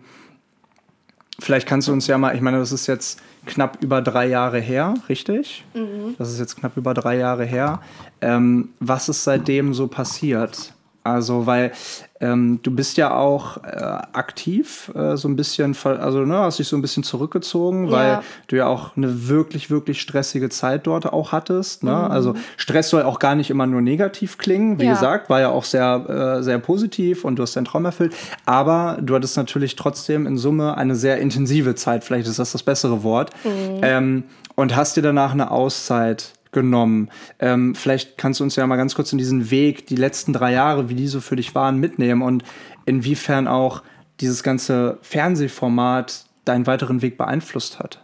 vielleicht 1.38 1.66
kannst 1.66 1.88
du 1.88 1.92
uns 1.92 2.06
ja 2.06 2.18
mal, 2.18 2.34
ich 2.34 2.40
meine, 2.40 2.58
das 2.58 2.72
ist 2.72 2.86
jetzt 2.86 3.20
knapp 3.46 3.82
über 3.82 4.02
drei 4.02 4.26
Jahre 4.26 4.60
her, 4.60 4.94
richtig? 5.08 5.64
Mhm. 5.74 6.14
Das 6.18 6.30
ist 6.30 6.38
jetzt 6.38 6.56
knapp 6.56 6.76
über 6.76 6.94
drei 6.94 7.16
Jahre 7.16 7.44
her. 7.44 7.80
Ähm, 8.22 8.70
was 8.80 9.08
ist 9.08 9.24
seitdem 9.24 9.74
so 9.74 9.88
passiert? 9.88 10.72
Also, 11.04 11.46
weil 11.46 11.72
ähm, 12.20 12.60
du 12.62 12.70
bist 12.70 12.96
ja 12.96 13.16
auch 13.16 13.56
äh, 13.64 13.80
aktiv, 14.12 14.92
äh, 14.94 15.16
so 15.16 15.26
ein 15.26 15.34
bisschen, 15.34 15.76
also 15.84 16.20
ne, 16.20 16.38
hast 16.38 16.60
dich 16.60 16.68
so 16.68 16.76
ein 16.76 16.82
bisschen 16.82 17.02
zurückgezogen, 17.02 17.86
ja. 17.86 17.90
weil 17.90 18.20
du 18.46 18.56
ja 18.56 18.68
auch 18.68 18.96
eine 18.96 19.28
wirklich, 19.28 19.68
wirklich 19.68 20.00
stressige 20.00 20.48
Zeit 20.48 20.86
dort 20.86 21.12
auch 21.12 21.32
hattest. 21.32 21.82
Ne? 21.82 21.90
Mhm. 21.90 22.10
Also 22.12 22.34
Stress 22.56 22.90
soll 22.90 23.02
auch 23.02 23.18
gar 23.18 23.34
nicht 23.34 23.50
immer 23.50 23.66
nur 23.66 23.80
negativ 23.80 24.38
klingen. 24.38 24.78
Wie 24.78 24.84
ja. 24.84 24.92
gesagt, 24.92 25.28
war 25.28 25.40
ja 25.40 25.48
auch 25.48 25.64
sehr, 25.64 26.38
äh, 26.38 26.42
sehr 26.44 26.60
positiv 26.60 27.24
und 27.24 27.34
du 27.34 27.42
hast 27.42 27.56
deinen 27.56 27.64
Traum 27.64 27.84
erfüllt. 27.84 28.14
Aber 28.46 28.98
du 29.02 29.16
hattest 29.16 29.36
natürlich 29.36 29.74
trotzdem 29.74 30.28
in 30.28 30.38
Summe 30.38 30.76
eine 30.76 30.94
sehr 30.94 31.18
intensive 31.18 31.74
Zeit, 31.74 32.04
vielleicht 32.04 32.28
ist 32.28 32.38
das 32.38 32.52
das 32.52 32.62
bessere 32.62 33.02
Wort. 33.02 33.30
Mhm. 33.42 33.80
Ähm, 33.82 34.24
und 34.54 34.76
hast 34.76 34.96
dir 34.96 35.02
danach 35.02 35.32
eine 35.32 35.50
Auszeit 35.50 36.34
genommen. 36.52 37.10
Ähm, 37.38 37.74
vielleicht 37.74 38.18
kannst 38.18 38.40
du 38.40 38.44
uns 38.44 38.56
ja 38.56 38.66
mal 38.66 38.76
ganz 38.76 38.94
kurz 38.94 39.12
in 39.12 39.18
diesen 39.18 39.50
Weg, 39.50 39.86
die 39.86 39.96
letzten 39.96 40.32
drei 40.32 40.52
Jahre, 40.52 40.88
wie 40.88 40.94
die 40.94 41.08
so 41.08 41.20
für 41.20 41.36
dich 41.36 41.54
waren, 41.54 41.78
mitnehmen 41.78 42.22
und 42.22 42.44
inwiefern 42.84 43.48
auch 43.48 43.82
dieses 44.20 44.42
ganze 44.42 44.98
Fernsehformat 45.02 46.26
deinen 46.44 46.66
weiteren 46.66 47.02
Weg 47.02 47.16
beeinflusst 47.16 47.78
hat. 47.78 48.00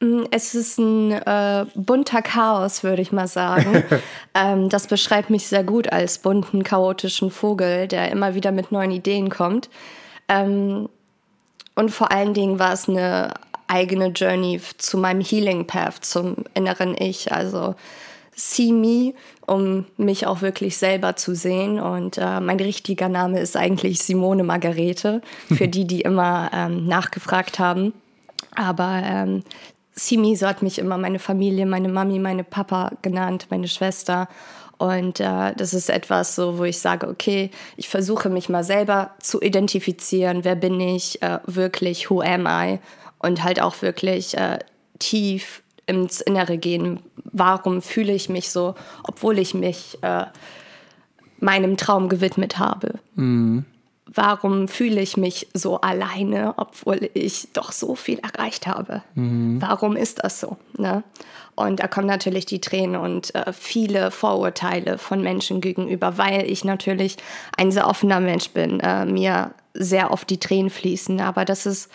Mm, 0.00 0.24
es 0.30 0.54
ist 0.54 0.78
ein 0.78 1.12
äh, 1.12 1.64
bunter 1.74 2.22
Chaos, 2.22 2.82
würde 2.82 3.02
ich 3.02 3.12
mal 3.12 3.28
sagen. 3.28 3.84
ähm, 4.34 4.68
das 4.68 4.88
beschreibt 4.88 5.30
mich 5.30 5.46
sehr 5.46 5.64
gut 5.64 5.92
als 5.92 6.18
bunten, 6.18 6.64
chaotischen 6.64 7.30
Vogel, 7.30 7.86
der 7.86 8.10
immer 8.10 8.34
wieder 8.34 8.50
mit 8.50 8.72
neuen 8.72 8.90
Ideen 8.90 9.30
kommt. 9.30 9.70
Ähm, 10.28 10.88
und 11.74 11.90
vor 11.90 12.10
allen 12.10 12.34
Dingen 12.34 12.58
war 12.58 12.72
es 12.72 12.88
eine 12.88 13.32
eigene 13.72 14.08
Journey 14.08 14.60
zu 14.76 14.98
meinem 14.98 15.22
Healing 15.22 15.66
Path, 15.66 16.04
zum 16.04 16.36
inneren 16.54 16.94
Ich. 16.98 17.32
Also 17.32 17.74
See 18.34 18.72
Me, 18.72 19.14
um 19.46 19.86
mich 19.96 20.26
auch 20.26 20.42
wirklich 20.42 20.76
selber 20.76 21.16
zu 21.16 21.34
sehen. 21.34 21.80
Und 21.80 22.18
äh, 22.18 22.40
mein 22.40 22.60
richtiger 22.60 23.08
Name 23.08 23.40
ist 23.40 23.56
eigentlich 23.56 24.02
Simone 24.02 24.44
Margarete, 24.44 25.22
für 25.48 25.68
die, 25.68 25.86
die 25.86 26.02
immer 26.02 26.50
ähm, 26.52 26.86
nachgefragt 26.86 27.58
haben. 27.58 27.94
Aber 28.54 29.02
ähm, 29.04 29.42
See 29.94 30.16
Me, 30.16 30.36
so 30.36 30.46
hat 30.46 30.62
mich 30.62 30.78
immer 30.78 30.98
meine 30.98 31.18
Familie, 31.18 31.66
meine 31.66 31.88
Mami, 31.88 32.18
meine 32.18 32.44
Papa 32.44 32.92
genannt, 33.02 33.46
meine 33.50 33.68
Schwester. 33.68 34.28
Und 34.78 35.20
äh, 35.20 35.54
das 35.56 35.74
ist 35.74 35.88
etwas 35.88 36.34
so, 36.34 36.58
wo 36.58 36.64
ich 36.64 36.78
sage, 36.78 37.08
okay, 37.08 37.50
ich 37.76 37.88
versuche 37.88 38.28
mich 38.28 38.48
mal 38.48 38.64
selber 38.64 39.12
zu 39.20 39.40
identifizieren. 39.40 40.44
Wer 40.44 40.56
bin 40.56 40.80
ich 40.80 41.22
äh, 41.22 41.38
wirklich? 41.46 42.10
Who 42.10 42.20
am 42.20 42.46
I? 42.46 42.80
Und 43.22 43.42
halt 43.44 43.60
auch 43.60 43.82
wirklich 43.82 44.36
äh, 44.36 44.58
tief 44.98 45.62
ins 45.86 46.20
Innere 46.20 46.58
gehen. 46.58 47.00
Warum 47.24 47.82
fühle 47.82 48.12
ich 48.12 48.28
mich 48.28 48.50
so, 48.50 48.74
obwohl 49.04 49.38
ich 49.38 49.54
mich 49.54 49.98
äh, 50.02 50.26
meinem 51.38 51.76
Traum 51.76 52.08
gewidmet 52.08 52.58
habe? 52.58 52.94
Mhm. 53.14 53.64
Warum 54.06 54.68
fühle 54.68 55.00
ich 55.00 55.16
mich 55.16 55.48
so 55.54 55.80
alleine, 55.80 56.54
obwohl 56.56 57.08
ich 57.14 57.48
doch 57.52 57.72
so 57.72 57.94
viel 57.94 58.18
erreicht 58.18 58.66
habe? 58.66 59.02
Mhm. 59.14 59.62
Warum 59.62 59.96
ist 59.96 60.22
das 60.22 60.40
so? 60.40 60.56
Ne? 60.76 61.02
Und 61.54 61.80
da 61.80 61.88
kommen 61.88 62.06
natürlich 62.06 62.46
die 62.46 62.60
Tränen 62.60 62.96
und 62.96 63.34
äh, 63.34 63.52
viele 63.52 64.10
Vorurteile 64.10 64.98
von 64.98 65.22
Menschen 65.22 65.60
gegenüber, 65.60 66.18
weil 66.18 66.50
ich 66.50 66.64
natürlich 66.64 67.16
ein 67.56 67.70
sehr 67.70 67.88
offener 67.88 68.20
Mensch 68.20 68.50
bin, 68.50 68.80
äh, 68.80 69.06
mir 69.06 69.52
sehr 69.74 70.10
oft 70.10 70.28
die 70.30 70.40
Tränen 70.40 70.70
fließen. 70.70 71.20
Aber 71.20 71.44
das 71.44 71.66
ist 71.66 71.90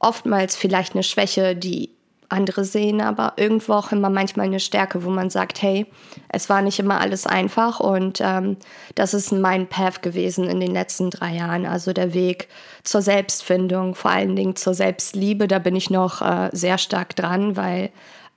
oftmals 0.00 0.56
vielleicht 0.56 0.94
eine 0.94 1.04
Schwäche, 1.04 1.54
die 1.54 1.90
andere 2.30 2.64
sehen, 2.64 3.00
aber 3.00 3.34
irgendwo 3.36 3.74
auch 3.74 3.92
immer 3.92 4.08
manchmal 4.08 4.46
eine 4.46 4.60
Stärke, 4.60 5.04
wo 5.04 5.10
man 5.10 5.30
sagt, 5.30 5.62
hey, 5.62 5.86
es 6.28 6.48
war 6.48 6.62
nicht 6.62 6.78
immer 6.78 7.00
alles 7.00 7.26
einfach 7.26 7.80
und 7.80 8.20
ähm, 8.20 8.56
das 8.94 9.14
ist 9.14 9.32
mein 9.32 9.66
Path 9.66 10.00
gewesen 10.00 10.48
in 10.48 10.60
den 10.60 10.72
letzten 10.72 11.10
drei 11.10 11.34
Jahren. 11.34 11.66
Also 11.66 11.92
der 11.92 12.14
Weg 12.14 12.48
zur 12.84 13.02
Selbstfindung, 13.02 13.94
vor 13.94 14.12
allen 14.12 14.36
Dingen 14.36 14.56
zur 14.56 14.74
Selbstliebe, 14.74 15.48
da 15.48 15.58
bin 15.58 15.74
ich 15.74 15.90
noch 15.90 16.22
äh, 16.22 16.50
sehr 16.52 16.78
stark 16.78 17.16
dran, 17.16 17.56
weil 17.56 17.90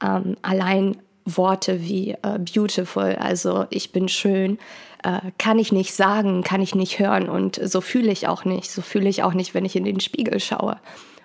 ähm, 0.04 0.38
allein 0.42 0.98
Worte 1.26 1.82
wie 1.82 2.12
äh, 2.12 2.40
beautiful, 2.40 3.16
also 3.16 3.66
ich 3.70 3.92
bin 3.92 4.10
schön, 4.10 4.58
äh, 5.04 5.20
kann 5.38 5.60
ich 5.60 5.72
nicht 5.72 5.94
sagen, 5.94 6.44
kann 6.44 6.62
ich 6.62 6.76
nicht 6.76 7.00
hören 7.00 7.30
und 7.30 7.60
so 7.64 7.80
fühle 7.80 8.12
ich 8.12 8.28
auch 8.28 8.44
nicht. 8.44 8.72
So 8.72 8.82
fühle 8.82 9.08
ich 9.08 9.24
auch 9.24 9.34
nicht, 9.34 9.54
wenn 9.54 9.66
ich 9.66 9.76
in 9.76 9.86
den 9.86 10.00
Spiegel 10.00 10.40
schaue. 10.40 10.78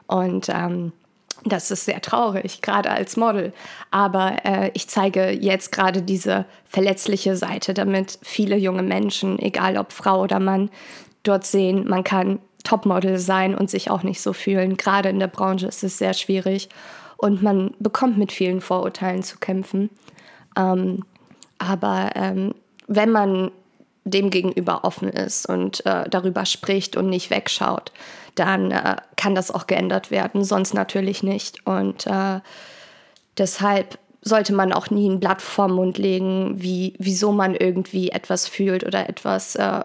Und 0.09 0.49
ähm, 0.49 0.93
das 1.45 1.71
ist 1.71 1.85
sehr 1.85 2.01
traurig, 2.01 2.63
gerade 2.63 2.91
als 2.91 3.17
Model. 3.17 3.53
Aber 3.91 4.45
äh, 4.45 4.71
ich 4.75 4.89
zeige 4.89 5.31
jetzt 5.31 5.71
gerade 5.71 6.03
diese 6.03 6.47
verletzliche 6.65 7.37
Seite, 7.37 7.75
damit 7.75 8.19
viele 8.23 8.57
junge 8.57 8.83
Menschen, 8.83 9.39
egal 9.39 9.77
ob 9.77 9.93
Frau 9.93 10.23
oder 10.23 10.41
Mann, 10.41 10.71
dort 11.23 11.45
sehen, 11.45 11.87
man 11.89 12.03
kann 12.03 12.41
Topmodel 12.65 13.19
sein 13.19 13.55
und 13.55 13.71
sich 13.71 13.91
auch 13.91 14.03
nicht 14.03 14.21
so 14.21 14.33
fühlen. 14.33 14.77
Gerade 14.77 15.09
in 15.09 15.21
der 15.21 15.29
Branche 15.29 15.67
ist 15.67 15.85
es 15.85 15.99
sehr 15.99 16.15
schwierig 16.15 16.69
und 17.17 17.43
man 17.43 17.75
bekommt 17.79 18.19
mit 18.19 18.33
vielen 18.33 18.61
Vorurteilen 18.61 19.23
zu 19.23 19.39
kämpfen. 19.39 19.91
Ähm, 20.57 21.05
aber 21.59 22.11
ähm, 22.15 22.55
wenn 22.87 23.11
man 23.11 23.51
dem 24.11 24.31
gegenüber 24.31 24.85
offen 24.85 25.09
ist 25.09 25.49
und 25.49 25.85
äh, 25.87 26.09
darüber 26.09 26.45
spricht 26.47 26.97
und 26.97 27.09
nicht 27.09 27.31
wegschaut, 27.31 27.93
dann 28.35 28.71
äh, 28.71 28.97
kann 29.17 29.35
das 29.35 29.51
auch 29.51 29.67
geändert 29.67 30.11
werden, 30.11 30.45
sonst 30.45 30.75
natürlich 30.75 31.23
nicht. 31.23 31.67
Und 31.67 32.07
äh, 32.07 32.41
deshalb 33.37 33.99
sollte 34.23 34.53
man 34.53 34.73
auch 34.73 34.91
nie 34.91 35.09
ein 35.09 35.21
Blatt 35.21 35.43
vorm 35.43 35.73
Mund 35.73 35.99
legen, 35.99 36.55
wie, 36.57 36.95
wieso 36.99 37.33
man 37.33 37.55
irgendwie 37.55 38.11
etwas 38.11 38.47
fühlt 38.49 38.85
oder 38.85 39.09
etwas 39.09 39.57
äh, 39.57 39.81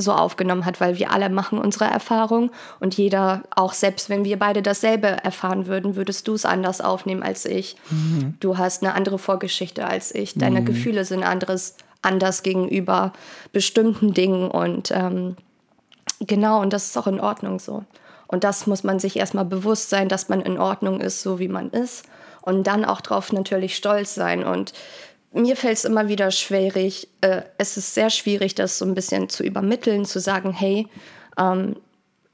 so 0.00 0.12
aufgenommen 0.12 0.64
hat, 0.64 0.80
weil 0.80 0.96
wir 0.96 1.10
alle 1.10 1.28
machen 1.28 1.58
unsere 1.58 1.86
Erfahrung 1.86 2.52
und 2.78 2.96
jeder, 2.96 3.42
auch 3.50 3.72
selbst 3.72 4.08
wenn 4.08 4.24
wir 4.24 4.38
beide 4.38 4.62
dasselbe 4.62 5.08
erfahren 5.08 5.66
würden, 5.66 5.96
würdest 5.96 6.28
du 6.28 6.34
es 6.34 6.44
anders 6.44 6.80
aufnehmen 6.80 7.24
als 7.24 7.44
ich. 7.44 7.76
Mhm. 7.90 8.34
Du 8.38 8.56
hast 8.56 8.84
eine 8.84 8.94
andere 8.94 9.18
Vorgeschichte 9.18 9.84
als 9.84 10.14
ich. 10.14 10.34
Deine 10.34 10.60
mhm. 10.60 10.66
Gefühle 10.66 11.04
sind 11.04 11.24
anderes, 11.24 11.76
anders 12.02 12.42
gegenüber 12.42 13.12
bestimmten 13.52 14.14
Dingen 14.14 14.50
und 14.50 14.90
ähm, 14.90 15.36
Genau, 16.20 16.60
und 16.60 16.72
das 16.72 16.86
ist 16.86 16.96
auch 16.96 17.06
in 17.06 17.20
Ordnung 17.20 17.58
so. 17.58 17.84
Und 18.26 18.44
das 18.44 18.66
muss 18.66 18.84
man 18.84 18.98
sich 18.98 19.16
erstmal 19.16 19.44
bewusst 19.44 19.88
sein, 19.90 20.08
dass 20.08 20.28
man 20.28 20.40
in 20.40 20.58
Ordnung 20.58 21.00
ist, 21.00 21.22
so 21.22 21.38
wie 21.38 21.48
man 21.48 21.70
ist. 21.70 22.04
Und 22.42 22.66
dann 22.66 22.84
auch 22.84 23.00
darauf 23.00 23.32
natürlich 23.32 23.76
stolz 23.76 24.14
sein. 24.14 24.44
Und 24.44 24.72
mir 25.32 25.56
fällt 25.56 25.78
es 25.78 25.84
immer 25.84 26.08
wieder 26.08 26.30
schwierig, 26.30 27.08
äh, 27.20 27.42
es 27.56 27.76
ist 27.76 27.94
sehr 27.94 28.10
schwierig, 28.10 28.54
das 28.54 28.78
so 28.78 28.84
ein 28.84 28.94
bisschen 28.94 29.28
zu 29.28 29.44
übermitteln, 29.44 30.04
zu 30.04 30.18
sagen, 30.18 30.52
hey, 30.52 30.88
ähm, 31.38 31.76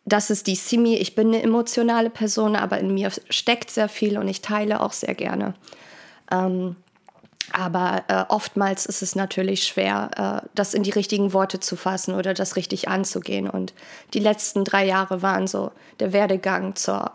das 0.07 0.31
ist 0.31 0.47
die 0.47 0.55
Simi, 0.55 0.97
ich 0.97 1.15
bin 1.15 1.29
eine 1.29 1.43
emotionale 1.43 2.11
Person, 2.11 2.57
aber 2.57 2.79
in 2.79 2.93
mir 2.93 3.11
steckt 3.31 3.71
sehr 3.71 3.89
viel 3.89 4.19
und 4.19 4.29
ich 4.29 4.43
teile 4.43 4.81
auch 4.81 4.93
sehr 4.93 5.15
gerne. 5.15 5.55
Ähm, 6.31 6.77
aber 7.53 8.05
äh, 8.09 8.25
oftmals 8.29 8.87
ist 8.87 9.03
es 9.03 9.15
natürlich 9.17 9.65
schwer, 9.65 10.43
äh, 10.45 10.49
das 10.55 10.75
in 10.75 10.83
die 10.83 10.91
richtigen 10.91 11.33
Worte 11.33 11.61
zu 11.61 11.77
fassen 11.77 12.15
oder 12.15 12.35
das 12.35 12.57
richtig 12.57 12.89
anzugehen. 12.89 13.49
Und 13.49 13.75
die 14.15 14.19
letzten 14.21 14.65
drei 14.65 14.87
Jahre 14.87 15.23
waren 15.23 15.47
so 15.47 15.71
der 16.01 16.13
Werdegang 16.13 16.75
zur, 16.75 17.13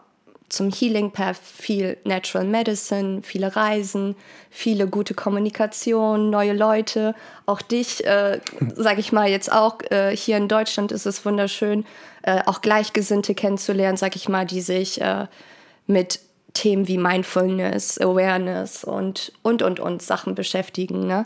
zum 0.48 0.72
Healing 0.72 1.12
Path, 1.12 1.38
viel 1.38 1.98
Natural 2.04 2.46
Medicine, 2.46 3.22
viele 3.24 3.56
Reisen, 3.56 4.16
viele 4.50 4.88
gute 4.88 5.14
Kommunikation, 5.14 6.30
neue 6.30 6.54
Leute. 6.54 7.16
Auch 7.46 7.62
dich, 7.62 8.06
äh, 8.06 8.40
sage 8.76 9.00
ich 9.00 9.12
mal 9.12 9.30
jetzt 9.30 9.52
auch, 9.52 9.80
äh, 9.90 10.16
hier 10.16 10.38
in 10.38 10.48
Deutschland 10.48 10.92
ist 10.92 11.06
es 11.06 11.26
wunderschön, 11.26 11.86
äh, 12.22 12.42
auch 12.46 12.62
Gleichgesinnte 12.62 13.34
kennenzulernen, 13.34 13.98
sage 13.98 14.16
ich 14.18 14.30
mal, 14.30 14.46
die 14.46 14.62
sich 14.62 15.02
äh, 15.02 15.28
mit 15.88 16.20
Themen 16.54 16.88
wie 16.88 16.98
Mindfulness, 16.98 18.00
Awareness 18.00 18.84
und, 18.84 19.32
und, 19.42 19.62
und, 19.62 19.80
und 19.80 20.02
Sachen 20.02 20.36
beschäftigen. 20.36 21.08
Ne? 21.08 21.26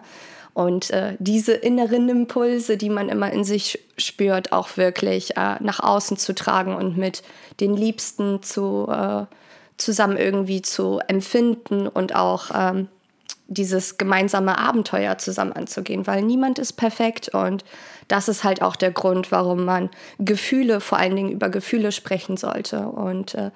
Und 0.54 0.92
äh, 0.92 1.16
diese 1.20 1.54
inneren 1.54 2.10
Impulse, 2.10 2.78
die 2.78 2.90
man 2.90 3.10
immer 3.10 3.32
in 3.32 3.44
sich 3.44 3.80
spürt, 3.98 4.52
auch 4.52 4.78
wirklich 4.78 5.36
äh, 5.36 5.56
nach 5.62 5.80
außen 5.80 6.18
zu 6.18 6.36
tragen 6.36 6.76
und 6.76 6.98
mit 6.98 7.24
den 7.60 7.76
Liebsten 7.76 8.44
zu, 8.44 8.88
äh, 8.90 9.26
zusammen 9.78 10.18
irgendwie 10.18 10.62
zu 10.62 11.00
empfinden 11.08 11.88
und 11.88 12.16
auch 12.16 12.52
ähm, 12.54 12.88
dieses 13.48 13.98
gemeinsame 13.98 14.58
Abenteuer 14.58 15.18
zusammen 15.18 15.54
anzugehen, 15.54 16.08
weil 16.08 16.22
niemand 16.22 16.60
ist 16.60 16.74
perfekt 16.74 17.30
und 17.30 17.64
das 18.08 18.28
ist 18.28 18.44
halt 18.44 18.62
auch 18.62 18.76
der 18.76 18.92
Grund, 18.92 19.32
warum 19.32 19.66
man 19.66 19.90
Gefühle, 20.20 20.82
vor 20.82 20.98
allen 20.98 21.16
Dingen 21.16 21.32
über 21.32 21.50
Gefühle 21.50 21.92
sprechen 21.92 22.38
sollte. 22.38 22.88
Und 22.88 23.36
äh, 23.36 23.52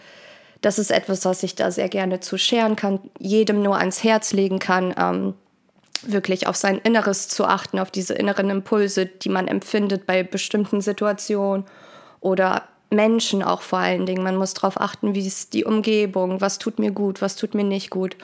das 0.61 0.79
ist 0.79 0.91
etwas, 0.91 1.25
was 1.25 1.43
ich 1.43 1.55
da 1.55 1.71
sehr 1.71 1.89
gerne 1.89 2.19
zu 2.19 2.37
scheren 2.37 2.75
kann, 2.75 2.99
jedem 3.19 3.61
nur 3.61 3.77
ans 3.77 4.03
Herz 4.03 4.33
legen 4.33 4.59
kann, 4.59 4.93
ähm, 4.97 5.33
wirklich 6.03 6.47
auf 6.47 6.55
sein 6.55 6.77
Inneres 6.77 7.27
zu 7.27 7.45
achten, 7.45 7.79
auf 7.79 7.91
diese 7.91 8.13
inneren 8.13 8.49
Impulse, 8.49 9.05
die 9.05 9.29
man 9.29 9.47
empfindet 9.47 10.05
bei 10.05 10.23
bestimmten 10.23 10.81
Situationen 10.81 11.65
oder 12.19 12.63
Menschen 12.89 13.43
auch 13.43 13.61
vor 13.61 13.79
allen 13.79 14.05
Dingen. 14.05 14.23
Man 14.23 14.37
muss 14.37 14.53
darauf 14.53 14.79
achten, 14.79 15.13
wie 15.15 15.25
ist 15.25 15.53
die 15.53 15.65
Umgebung, 15.65 16.39
was 16.41 16.57
tut 16.57 16.79
mir 16.79 16.91
gut, 16.91 17.21
was 17.21 17.35
tut 17.35 17.53
mir 17.53 17.63
nicht 17.63 17.89
gut. 17.89 18.15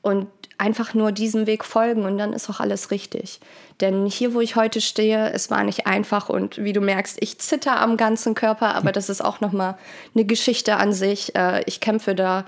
Und 0.00 0.28
einfach 0.58 0.92
nur 0.92 1.12
diesem 1.12 1.46
Weg 1.46 1.64
folgen 1.64 2.04
und 2.04 2.18
dann 2.18 2.32
ist 2.32 2.50
auch 2.50 2.58
alles 2.58 2.90
richtig. 2.90 3.40
Denn 3.80 4.06
hier, 4.06 4.34
wo 4.34 4.40
ich 4.40 4.56
heute 4.56 4.80
stehe, 4.80 5.30
es 5.32 5.50
war 5.50 5.62
nicht 5.62 5.86
einfach 5.86 6.28
und 6.28 6.58
wie 6.58 6.72
du 6.72 6.80
merkst, 6.80 7.16
ich 7.20 7.38
zitter 7.38 7.80
am 7.80 7.96
ganzen 7.96 8.34
Körper, 8.34 8.74
aber 8.74 8.90
das 8.90 9.08
ist 9.08 9.24
auch 9.24 9.40
nochmal 9.40 9.78
eine 10.14 10.24
Geschichte 10.24 10.76
an 10.76 10.92
sich. 10.92 11.34
Äh, 11.36 11.62
ich 11.66 11.80
kämpfe 11.80 12.16
da 12.16 12.44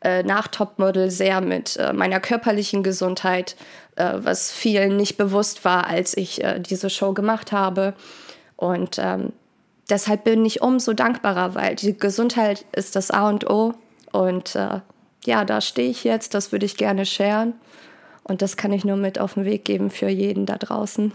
äh, 0.00 0.24
nach 0.24 0.48
Topmodel 0.48 1.10
sehr 1.12 1.40
mit 1.40 1.76
äh, 1.76 1.92
meiner 1.92 2.18
körperlichen 2.20 2.82
Gesundheit, 2.82 3.56
was 3.94 4.50
vielen 4.50 4.96
nicht 4.96 5.18
bewusst 5.18 5.66
war, 5.66 5.86
als 5.86 6.16
ich 6.16 6.42
diese 6.60 6.88
Show 6.88 7.12
gemacht 7.12 7.52
habe. 7.52 7.92
Und 8.56 8.98
ähm, 8.98 9.34
deshalb 9.90 10.24
bin 10.24 10.46
ich 10.46 10.62
umso 10.62 10.94
dankbarer, 10.94 11.54
weil 11.54 11.74
die 11.74 11.98
Gesundheit 11.98 12.64
ist 12.72 12.96
das 12.96 13.10
A 13.10 13.28
und 13.28 13.50
O. 13.50 13.74
Und 14.10 14.56
ja, 15.24 15.44
da 15.44 15.60
stehe 15.60 15.90
ich 15.90 16.04
jetzt, 16.04 16.34
das 16.34 16.52
würde 16.52 16.66
ich 16.66 16.76
gerne 16.76 17.06
sharen. 17.06 17.54
Und 18.24 18.42
das 18.42 18.56
kann 18.56 18.72
ich 18.72 18.84
nur 18.84 18.96
mit 18.96 19.18
auf 19.18 19.34
den 19.34 19.44
Weg 19.44 19.64
geben 19.64 19.90
für 19.90 20.08
jeden 20.08 20.46
da 20.46 20.56
draußen. 20.56 21.12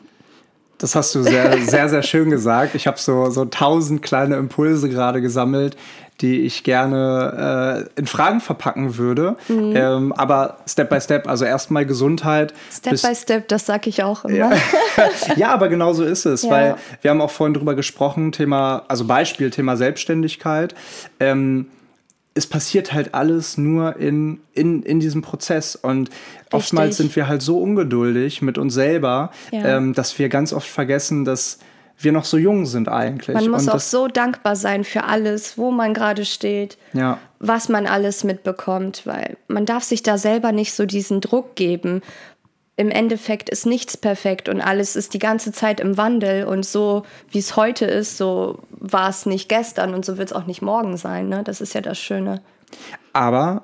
Das 0.78 0.96
hast 0.96 1.16
du 1.16 1.24
sehr, 1.24 1.58
sehr, 1.62 1.90
sehr 1.90 2.04
schön 2.04 2.30
gesagt. 2.30 2.76
Ich 2.76 2.88
habe 2.88 3.00
so, 3.00 3.30
so 3.30 3.46
tausend 3.46 4.02
kleine 4.02 4.36
Impulse 4.36 4.90
gerade 4.90 5.22
gesammelt, 5.22 5.76
die 6.22 6.42
ich 6.42 6.64
gerne 6.64 7.88
äh, 7.96 8.00
in 8.00 8.08
Fragen 8.08 8.42
verpacken 8.42 8.98
würde. 8.98 9.38
Mhm. 9.48 9.74
Ähm, 9.76 10.14
aber 10.14 10.58
Step 10.68 10.90
by 10.90 11.00
Step, 11.00 11.28
also 11.28 11.46
erstmal 11.46 11.86
Gesundheit. 11.86 12.54
Step 12.72 13.02
by 13.02 13.16
Step, 13.16 13.48
das 13.48 13.66
sage 13.66 13.90
ich 13.90 14.04
auch 14.04 14.26
immer. 14.26 14.36
Ja. 14.36 14.52
ja, 15.36 15.50
aber 15.54 15.70
genau 15.70 15.94
so 15.94 16.04
ist 16.04 16.26
es, 16.26 16.44
ja. 16.44 16.50
weil 16.50 16.76
wir 17.02 17.12
haben 17.12 17.22
auch 17.22 17.32
vorhin 17.32 17.54
drüber 17.54 17.76
gesprochen, 17.76 18.32
Thema, 18.32 18.84
also 18.88 19.06
Beispiel, 19.06 19.52
Thema 19.52 19.78
Selbstständigkeit. 19.78 20.74
Ähm, 21.20 21.68
es 22.38 22.48
passiert 22.48 22.94
halt 22.94 23.14
alles 23.14 23.58
nur 23.58 23.98
in, 23.98 24.40
in, 24.54 24.84
in 24.84 25.00
diesem 25.00 25.22
Prozess. 25.22 25.76
Und 25.76 26.10
Richtig. 26.10 26.54
oftmals 26.54 26.98
sind 26.98 27.16
wir 27.16 27.28
halt 27.28 27.42
so 27.42 27.60
ungeduldig 27.60 28.42
mit 28.42 28.58
uns 28.58 28.74
selber, 28.74 29.32
ja. 29.52 29.78
ähm, 29.78 29.94
dass 29.94 30.18
wir 30.20 30.30
ganz 30.30 30.54
oft 30.54 30.68
vergessen, 30.68 31.26
dass 31.26 31.60
wir 32.00 32.12
noch 32.12 32.26
so 32.26 32.38
jung 32.38 32.68
sind 32.68 32.90
eigentlich. 32.90 33.36
Man 33.36 33.50
muss 33.50 33.68
auch 33.68 33.80
so 33.80 34.08
dankbar 34.08 34.56
sein 34.56 34.84
für 34.84 35.04
alles, 35.06 35.58
wo 35.58 35.72
man 35.72 35.96
gerade 35.96 36.26
steht, 36.26 36.78
ja. 36.94 37.18
was 37.40 37.70
man 37.70 37.88
alles 37.88 38.24
mitbekommt, 38.24 39.02
weil 39.06 39.36
man 39.48 39.66
darf 39.66 39.84
sich 39.84 40.04
da 40.04 40.20
selber 40.20 40.52
nicht 40.52 40.74
so 40.74 40.86
diesen 40.86 41.22
Druck 41.22 41.56
geben. 41.56 42.02
Im 42.80 42.92
Endeffekt 42.92 43.50
ist 43.50 43.66
nichts 43.66 43.98
perfekt 43.98 44.48
und 44.50 44.62
alles 44.62 44.96
ist 44.96 45.16
die 45.16 45.20
ganze 45.20 45.52
Zeit 45.52 45.80
im 45.80 45.98
Wandel 45.98 46.46
und 46.46 46.64
so 46.64 47.04
wie 47.32 47.40
es 47.40 47.56
heute 47.56 47.86
ist, 47.86 48.18
so 48.18 48.60
war 48.70 49.10
es 49.10 49.26
nicht 49.26 49.50
gestern 49.50 49.96
und 49.96 50.06
so 50.06 50.20
wird 50.20 50.30
es 50.30 50.34
auch 50.36 50.46
nicht 50.46 50.62
morgen 50.62 50.96
sein. 50.96 51.28
Ne? 51.28 51.44
Das 51.44 51.60
ist 51.60 51.74
ja 51.74 51.82
das 51.82 51.98
Schöne. 51.98 52.42
Aber 53.14 53.64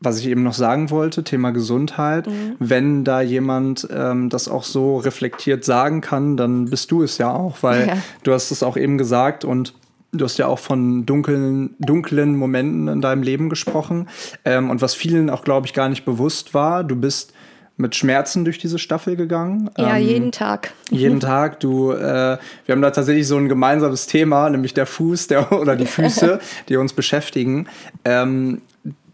was 0.00 0.18
ich 0.18 0.28
eben 0.28 0.44
noch 0.44 0.54
sagen 0.54 0.90
wollte, 0.90 1.24
Thema 1.24 1.50
Gesundheit, 1.50 2.26
mhm. 2.26 2.56
wenn 2.58 3.04
da 3.04 3.20
jemand 3.20 3.88
ähm, 3.92 4.28
das 4.28 4.48
auch 4.48 4.62
so 4.62 4.96
reflektiert 4.96 5.64
sagen 5.64 6.00
kann, 6.00 6.36
dann 6.36 6.66
bist 6.66 6.90
du 6.90 7.02
es 7.02 7.18
ja 7.18 7.32
auch, 7.32 7.62
weil 7.62 7.88
ja. 7.88 7.96
du 8.22 8.32
hast 8.32 8.50
es 8.50 8.62
auch 8.62 8.76
eben 8.76 8.96
gesagt 8.96 9.44
und 9.44 9.74
du 10.12 10.24
hast 10.24 10.38
ja 10.38 10.46
auch 10.46 10.60
von 10.60 11.04
dunklen, 11.04 11.74
dunklen 11.80 12.36
Momenten 12.36 12.88
in 12.88 13.00
deinem 13.00 13.22
Leben 13.22 13.50
gesprochen. 13.50 14.08
Ähm, 14.44 14.70
und 14.70 14.80
was 14.80 14.94
vielen 14.94 15.30
auch, 15.30 15.42
glaube 15.42 15.66
ich, 15.66 15.74
gar 15.74 15.88
nicht 15.88 16.04
bewusst 16.04 16.54
war, 16.54 16.84
du 16.84 16.96
bist 16.96 17.32
mit 17.78 17.94
Schmerzen 17.94 18.44
durch 18.44 18.58
diese 18.58 18.78
Staffel 18.78 19.16
gegangen. 19.16 19.70
Ja, 19.78 19.96
ähm, 19.96 20.06
jeden 20.06 20.32
Tag. 20.32 20.74
Jeden 20.90 21.20
Tag. 21.20 21.60
Du, 21.60 21.92
äh, 21.92 22.36
wir 22.66 22.72
haben 22.72 22.82
da 22.82 22.90
tatsächlich 22.90 23.26
so 23.26 23.36
ein 23.36 23.48
gemeinsames 23.48 24.06
Thema, 24.06 24.50
nämlich 24.50 24.74
der 24.74 24.84
Fuß 24.84 25.28
der, 25.28 25.52
oder 25.58 25.76
die 25.76 25.86
Füße, 25.86 26.40
die 26.68 26.76
uns 26.76 26.92
beschäftigen. 26.92 27.68
Ähm, 28.04 28.60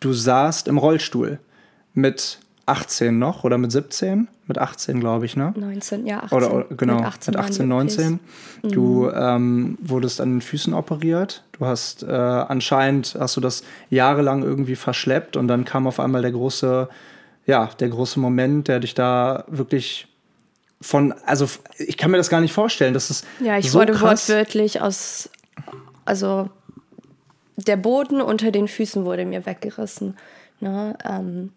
du 0.01 0.13
saßt 0.13 0.67
im 0.67 0.79
Rollstuhl 0.79 1.39
mit 1.93 2.41
18 2.67 3.19
noch 3.19 3.45
oder 3.45 3.59
mit 3.59 3.71
17? 3.71 4.29
Mit 4.47 4.59
18, 4.59 5.01
glaube 5.01 5.27
ich, 5.27 5.37
ne? 5.37 5.53
19, 5.57 6.07
ja, 6.07 6.23
18. 6.23 6.37
Oder, 6.37 6.55
oder 6.55 6.65
genau, 6.77 6.97
mit 6.97 7.05
18, 7.05 7.33
mit 7.33 7.41
18 7.41 7.69
19. 7.69 8.13
Mhm. 8.63 8.69
Du 8.71 9.11
ähm, 9.11 9.79
wurdest 9.83 10.21
an 10.21 10.33
den 10.33 10.41
Füßen 10.41 10.73
operiert. 10.75 11.45
Du 11.53 11.67
hast 11.67 12.03
äh, 12.03 12.07
anscheinend, 12.07 13.17
hast 13.19 13.37
du 13.37 13.41
das 13.41 13.63
jahrelang 13.91 14.43
irgendwie 14.43 14.77
verschleppt 14.77 15.37
und 15.37 15.49
dann 15.49 15.65
kam 15.65 15.87
auf 15.87 16.01
einmal 16.01 16.23
der 16.23 16.33
große, 16.33 16.89
ja, 17.47 17.71
der 17.79 17.89
große 17.89 18.19
Moment, 18.21 18.69
der 18.69 18.81
dich 18.81 18.95
da 18.95 19.45
wirklich 19.49 20.09
von, 20.81 21.13
also 21.25 21.49
ich 21.79 21.97
kann 21.97 22.11
mir 22.11 22.19
das 22.19 22.29
gar 22.29 22.41
nicht 22.41 22.53
vorstellen, 22.53 22.95
das 22.95 23.11
ist 23.11 23.27
Ja, 23.41 23.59
ich 23.59 23.71
so 23.71 23.79
wurde 23.79 23.93
krass. 23.95 24.29
wortwörtlich 24.29 24.81
aus, 24.81 25.31
also 26.05 26.51
der 27.57 27.77
Boden 27.77 28.21
unter 28.21 28.51
den 28.51 28.69
Füßen 28.69 29.05
wurde 29.05 29.25
mir 29.25 29.47
weggerissen. 29.47 30.17
Ne? 30.61 30.97
Ähm, 31.05 31.53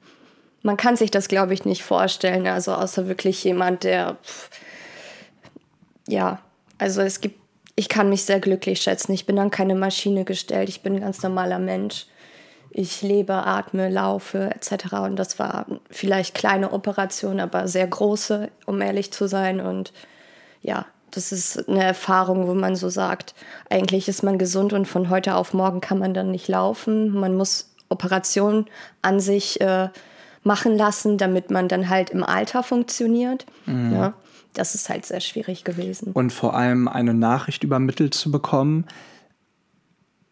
man 0.62 0.78
kann 0.78 0.95
sich 0.95 1.12
das, 1.12 1.28
glaube 1.28 1.54
ich, 1.54 1.65
nicht 1.65 1.84
vorstellen. 1.84 2.47
Also 2.47 2.73
außer 2.73 3.08
wirklich 3.08 3.43
jemand, 3.43 3.84
der 3.84 4.17
pff, 4.23 4.50
ja, 6.08 6.39
also 6.78 7.02
es 7.02 7.19
gibt, 7.21 7.39
ich 7.76 7.89
kann 7.89 8.10
mich 8.10 8.23
sehr 8.23 8.39
glücklich 8.39 8.82
schätzen. 8.82 9.13
Ich 9.13 9.26
bin 9.26 9.38
an 9.39 9.52
keine 9.52 9.76
Maschine 9.76 10.23
gestellt. 10.23 10.69
Ich 10.69 10.82
bin 10.82 10.95
ein 10.95 11.02
ganz 11.02 11.21
normaler 11.21 11.60
Mensch. 11.60 12.06
Ich 12.72 13.02
lebe, 13.02 13.34
atme, 13.34 13.90
laufe 13.90 14.50
etc. 14.52 14.94
Und 15.04 15.16
das 15.18 15.40
war 15.40 15.66
vielleicht 15.90 16.36
kleine 16.36 16.74
Operation, 16.74 17.40
aber 17.40 17.68
sehr 17.68 17.88
große, 17.88 18.50
um 18.66 18.82
ehrlich 18.82 19.12
zu 19.12 19.28
sein. 19.28 19.60
Und 19.60 19.94
ja, 20.62 20.86
das 21.12 21.32
ist 21.32 21.68
eine 21.68 21.84
Erfahrung, 21.84 22.48
wo 22.48 22.54
man 22.54 22.76
so 22.76 22.90
sagt, 22.90 23.34
eigentlich 23.70 24.08
ist 24.08 24.24
man 24.24 24.38
gesund 24.38 24.74
und 24.74 24.88
von 24.88 25.10
heute 25.10 25.36
auf 25.36 25.54
morgen 25.54 25.82
kann 25.82 26.00
man 26.00 26.14
dann 26.14 26.32
nicht 26.32 26.48
laufen. 26.48 27.12
Man 27.12 27.36
muss 27.36 27.74
Operationen 27.90 28.66
an 29.02 29.20
sich 29.20 29.62
äh, 29.62 29.90
machen 30.44 30.78
lassen, 30.78 31.18
damit 31.18 31.52
man 31.52 31.68
dann 31.68 31.90
halt 31.90 32.10
im 32.10 32.24
Alter 32.24 32.64
funktioniert. 32.64 33.46
Mhm. 33.66 33.94
Ja, 33.94 34.14
das 34.54 34.76
ist 34.76 34.90
halt 34.90 35.06
sehr 35.06 35.22
schwierig 35.22 35.64
gewesen. 35.64 36.12
Und 36.14 36.34
vor 36.34 36.56
allem 36.56 36.88
eine 36.88 37.14
Nachricht 37.14 37.64
übermittelt 37.64 38.14
zu 38.14 38.32
bekommen, 38.32 38.86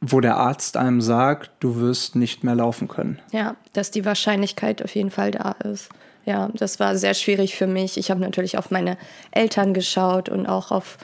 wo 0.01 0.19
der 0.19 0.37
Arzt 0.37 0.77
einem 0.77 1.01
sagt, 1.01 1.51
du 1.59 1.77
wirst 1.77 2.15
nicht 2.15 2.43
mehr 2.43 2.55
laufen 2.55 2.87
können. 2.87 3.19
Ja, 3.31 3.55
dass 3.73 3.91
die 3.91 4.05
Wahrscheinlichkeit 4.05 4.83
auf 4.83 4.95
jeden 4.95 5.11
Fall 5.11 5.31
da 5.31 5.51
ist. 5.63 5.89
Ja, 6.25 6.49
das 6.53 6.79
war 6.79 6.97
sehr 6.97 7.13
schwierig 7.13 7.55
für 7.55 7.67
mich. 7.67 7.97
Ich 7.97 8.09
habe 8.09 8.19
natürlich 8.19 8.57
auf 8.57 8.71
meine 8.71 8.97
Eltern 9.31 9.73
geschaut 9.73 10.27
und 10.27 10.47
auch 10.47 10.71
auf 10.71 10.97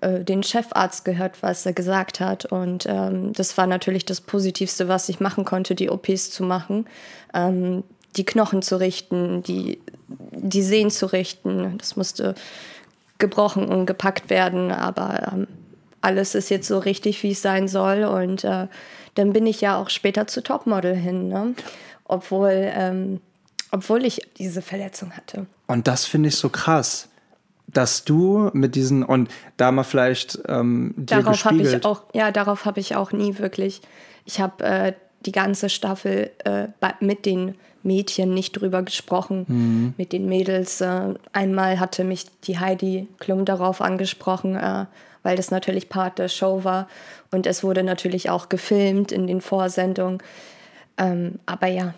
äh, 0.00 0.20
den 0.22 0.42
Chefarzt 0.42 1.04
gehört, 1.04 1.42
was 1.42 1.64
er 1.64 1.72
gesagt 1.72 2.20
hat. 2.20 2.44
Und 2.46 2.86
ähm, 2.86 3.32
das 3.32 3.56
war 3.56 3.66
natürlich 3.66 4.04
das 4.04 4.20
Positivste, 4.20 4.88
was 4.88 5.08
ich 5.08 5.20
machen 5.20 5.44
konnte, 5.44 5.74
die 5.74 5.90
OPs 5.90 6.30
zu 6.30 6.44
machen. 6.44 6.86
Ähm, 7.32 7.84
die 8.16 8.24
Knochen 8.24 8.60
zu 8.60 8.78
richten, 8.80 9.42
die, 9.42 9.80
die 10.08 10.62
Sehnen 10.62 10.90
zu 10.90 11.06
richten. 11.06 11.78
Das 11.78 11.96
musste 11.96 12.34
gebrochen 13.18 13.68
und 13.68 13.86
gepackt 13.86 14.30
werden, 14.30 14.72
aber 14.72 15.32
ähm, 15.32 15.46
alles 16.00 16.34
ist 16.34 16.50
jetzt 16.50 16.68
so 16.68 16.78
richtig, 16.78 17.22
wie 17.22 17.32
es 17.32 17.42
sein 17.42 17.68
soll. 17.68 18.04
Und 18.04 18.44
äh, 18.44 18.68
dann 19.14 19.32
bin 19.32 19.46
ich 19.46 19.60
ja 19.60 19.80
auch 19.80 19.90
später 19.90 20.26
zu 20.26 20.42
Topmodel 20.42 20.94
hin. 20.94 21.28
Ne? 21.28 21.54
Obwohl 22.04 22.70
ähm, 22.74 23.20
obwohl 23.72 24.04
ich 24.04 24.20
diese 24.36 24.62
Verletzung 24.62 25.12
hatte. 25.12 25.46
Und 25.66 25.86
das 25.86 26.04
finde 26.04 26.28
ich 26.28 26.36
so 26.36 26.48
krass, 26.48 27.08
dass 27.66 28.04
du 28.04 28.50
mit 28.52 28.74
diesen 28.74 29.04
und 29.04 29.30
da 29.56 29.70
mal 29.70 29.84
vielleicht 29.84 30.40
ähm, 30.48 30.94
dir 30.96 31.22
darauf 31.22 31.44
habe 31.44 31.62
ich 31.62 31.84
auch 31.84 32.02
ja 32.12 32.32
darauf 32.32 32.64
habe 32.64 32.80
ich 32.80 32.96
auch 32.96 33.12
nie 33.12 33.38
wirklich. 33.38 33.80
Ich 34.24 34.40
habe 34.40 34.64
äh, 34.64 34.92
die 35.24 35.32
ganze 35.32 35.68
Staffel 35.68 36.30
äh, 36.44 36.68
mit 37.00 37.26
den 37.26 37.54
Mädchen 37.82 38.34
nicht 38.34 38.52
drüber 38.52 38.82
gesprochen, 38.82 39.44
mhm. 39.48 39.94
mit 39.96 40.12
den 40.12 40.26
Mädels. 40.26 40.80
Äh, 40.80 41.14
einmal 41.32 41.78
hatte 41.78 42.04
mich 42.04 42.26
die 42.44 42.58
Heidi 42.58 43.06
Klum 43.18 43.44
darauf 43.44 43.80
angesprochen, 43.80 44.56
äh, 44.56 44.86
weil 45.22 45.36
das 45.36 45.50
natürlich 45.50 45.88
Part 45.88 46.18
der 46.18 46.28
Show 46.28 46.64
war 46.64 46.88
und 47.30 47.46
es 47.46 47.62
wurde 47.62 47.82
natürlich 47.82 48.30
auch 48.30 48.48
gefilmt 48.48 49.12
in 49.12 49.26
den 49.26 49.40
Vorsendungen. 49.40 50.18
Ähm, 50.98 51.38
aber 51.46 51.66
ja, 51.66 51.94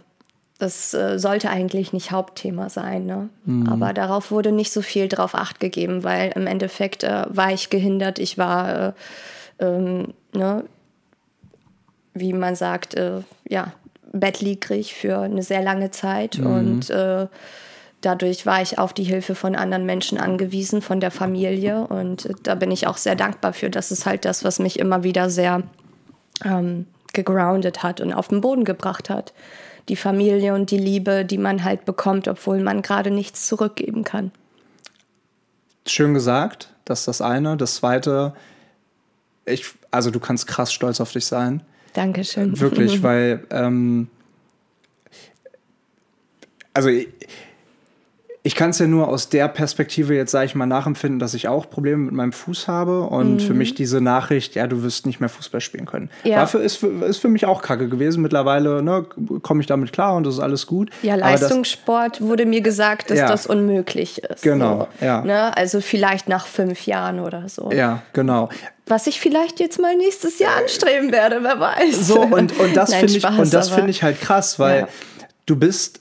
das 0.63 0.95
äh, 0.95 1.19
sollte 1.19 1.51
eigentlich 1.51 1.93
nicht 1.93 2.13
Hauptthema 2.13 2.69
sein. 2.69 3.05
Ne? 3.05 3.29
Mhm. 3.47 3.69
Aber 3.69 3.93
darauf 3.93 4.31
wurde 4.31 4.53
nicht 4.53 4.73
so 4.73 4.81
viel 4.81 5.09
drauf 5.09 5.35
acht 5.35 5.59
gegeben, 5.59 6.05
weil 6.05 6.31
im 6.37 6.47
Endeffekt 6.47 7.03
äh, 7.03 7.25
war 7.29 7.53
ich 7.53 7.69
gehindert. 7.69 8.21
Ich 8.21 8.39
war, 8.39 8.89
äh, 8.89 8.93
ähm, 9.59 10.15
ne, 10.33 10.65
wie 12.15 12.33
man 12.33 12.55
sagt, 12.55 12.95
äh, 12.95 13.23
ja, 13.49 13.73
bettlägerig 14.13 14.95
für 14.95 15.19
eine 15.19 15.43
sehr 15.43 15.63
lange 15.63 15.91
Zeit. 15.91 16.39
Mhm. 16.39 16.47
Und 16.47 16.91
äh, 16.91 17.27
dadurch 18.03 18.45
war 18.45 18.61
ich 18.61 18.79
auf 18.79 18.93
die 18.93 19.05
Hilfe 19.05 19.35
von 19.35 19.57
anderen 19.57 19.87
Menschen 19.87 20.19
angewiesen, 20.19 20.83
von 20.83 21.01
der 21.01 21.11
Familie. 21.11 21.87
Und 21.87 22.29
da 22.43 22.55
bin 22.55 22.71
ich 22.71 22.87
auch 22.87 22.99
sehr 22.99 23.17
dankbar 23.17 23.55
für. 23.55 23.71
Das 23.71 23.91
ist 23.91 24.05
halt 24.05 24.25
das, 24.25 24.45
was 24.45 24.59
mich 24.59 24.79
immer 24.79 25.03
wieder 25.03 25.31
sehr 25.31 25.62
ähm, 26.45 26.87
gegroundet 27.15 27.83
hat 27.83 28.01
und 28.01 28.12
auf 28.12 28.29
den 28.29 28.41
Boden 28.41 28.65
gebracht 28.65 29.09
hat 29.09 29.33
die 29.88 29.97
Familie 29.97 30.55
und 30.55 30.71
die 30.71 30.79
Liebe, 30.79 31.25
die 31.25 31.38
man 31.38 31.65
halt 31.65 31.85
bekommt, 31.85 32.29
obwohl 32.29 32.61
man 32.62 32.83
gerade 32.83 33.11
nichts 33.11 33.47
zurückgeben 33.47 34.05
kann. 34.05 34.31
Schön 35.87 36.15
gesagt, 36.15 36.73
das 36.85 37.01
ist 37.01 37.09
das 37.09 37.21
eine. 37.21 37.57
Das 37.57 37.77
zweite, 37.77 38.35
ich, 39.45 39.67
also 39.91 40.11
du 40.11 40.21
kannst 40.21 40.47
krass 40.47 40.73
stolz 40.73 41.01
auf 41.01 41.12
dich 41.12 41.27
sein. 41.27 41.62
Dankeschön. 41.95 42.59
Wirklich, 42.61 43.03
weil, 43.03 43.45
ähm, 43.51 44.09
also 46.73 46.88
ich, 46.88 47.09
ich 48.44 48.57
kann 48.57 48.70
es 48.70 48.81
ja 48.81 48.88
nur 48.88 49.07
aus 49.07 49.28
der 49.28 49.46
Perspektive 49.46 50.16
jetzt, 50.16 50.33
sage 50.33 50.46
ich 50.46 50.55
mal, 50.57 50.66
nachempfinden, 50.66 51.20
dass 51.20 51.33
ich 51.33 51.46
auch 51.46 51.70
Probleme 51.70 51.98
mit 51.98 52.12
meinem 52.12 52.33
Fuß 52.33 52.66
habe 52.66 53.02
und 53.02 53.35
mhm. 53.35 53.40
für 53.40 53.55
mich 53.55 53.74
diese 53.74 54.00
Nachricht, 54.00 54.57
ja, 54.57 54.66
du 54.66 54.83
wirst 54.83 55.07
nicht 55.07 55.20
mehr 55.20 55.28
Fußball 55.28 55.61
spielen 55.61 55.87
können. 55.87 56.11
Ja. 56.24 56.40
Dafür 56.40 56.61
ist, 56.61 56.83
ist 56.83 57.18
für 57.18 57.28
mich 57.28 57.46
auch 57.46 57.62
kacke 57.62 57.88
gewesen. 57.88 58.20
Mittlerweile 58.20 58.83
ne, 58.83 59.07
komme 59.42 59.61
ich 59.61 59.68
damit 59.68 59.92
klar 59.92 60.16
und 60.16 60.26
das 60.26 60.35
ist 60.35 60.40
alles 60.40 60.66
gut. 60.66 60.90
Ja, 61.02 61.14
Leistungssport 61.14 62.20
das, 62.20 62.26
wurde 62.26 62.44
mir 62.44 62.62
gesagt, 62.62 63.11
dass 63.11 63.18
ja. 63.18 63.28
das 63.28 63.46
unmöglich 63.46 64.24
ist. 64.24 64.42
Genau, 64.42 64.88
so. 64.98 65.07
ja. 65.07 65.22
Ne? 65.22 65.57
Also 65.57 65.81
vielleicht 65.81 66.28
nach 66.28 66.46
fünf 66.46 66.85
Jahren 66.85 67.20
oder 67.20 67.48
so. 67.48 67.70
Ja, 67.70 68.02
genau. 68.12 68.48
Was 68.87 69.07
ich 69.07 69.20
vielleicht 69.20 69.61
jetzt 69.61 69.78
mal 69.78 69.96
nächstes 69.96 70.40
Jahr 70.40 70.57
anstreben 70.57 71.12
werde, 71.12 71.44
wer 71.44 71.61
weiß. 71.61 72.09
So, 72.09 72.20
und, 72.22 72.59
und 72.59 72.76
das 72.76 72.92
finde 72.94 73.12
ich, 73.16 73.24
find 73.24 73.88
ich 73.88 74.02
halt 74.02 74.20
krass, 74.20 74.59
weil 74.59 74.81
ja. 74.81 74.88
du 75.46 75.55
bist, 75.55 76.00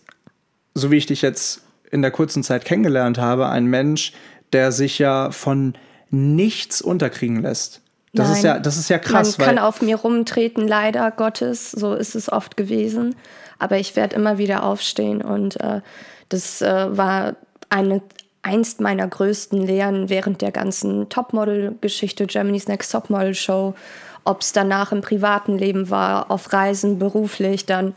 so 0.74 0.90
wie 0.90 0.98
ich 0.98 1.06
dich 1.06 1.22
jetzt 1.22 1.62
in 1.92 2.02
der 2.02 2.12
kurzen 2.12 2.44
Zeit 2.44 2.66
kennengelernt 2.66 3.18
habe, 3.18 3.50
ein 3.50 3.66
Mensch, 3.66 4.14
der 4.54 4.72
sich 4.72 5.00
ja 5.00 5.32
von 5.32 5.76
nichts 6.10 6.82
unterkriegen 6.82 7.42
lässt. 7.42 7.82
Das 8.14 8.28
Nein. 8.28 8.38
ist 8.38 8.44
ja, 8.44 8.60
das 8.60 8.78
ist 8.78 8.90
ja 8.90 9.00
krass. 9.00 9.38
Man 9.38 9.48
kann 9.48 9.60
auf 9.60 9.82
mir 9.82 9.96
rumtreten, 9.98 10.68
leider 10.68 11.12
Gottes, 11.12 11.72
so 11.72 11.94
ist 11.94 12.16
es 12.16 12.32
oft 12.32 12.58
gewesen. 12.58 13.16
Aber 13.60 13.78
ich 13.78 13.96
werde 13.96 14.16
immer 14.16 14.38
wieder 14.38 14.64
aufstehen 14.64 15.22
und 15.22 15.60
äh, 15.62 15.82
das 16.30 16.62
äh, 16.62 16.98
war 16.98 17.36
eine, 17.70 18.02
einst 18.42 18.82
meiner 18.82 19.08
größten 19.08 19.62
Lehren 19.62 20.10
während 20.10 20.42
der 20.42 20.52
ganzen 20.52 21.10
Topmodel-Geschichte, 21.10 22.26
Germany's 22.26 22.68
Next 22.68 22.92
Topmodel 22.92 23.36
Show, 23.36 23.76
ob 24.24 24.42
es 24.42 24.52
danach 24.52 24.92
im 24.92 25.02
privaten 25.02 25.58
Leben 25.58 25.90
war, 25.90 26.32
auf 26.32 26.52
Reisen, 26.52 26.98
beruflich, 26.98 27.66
dann 27.66 27.94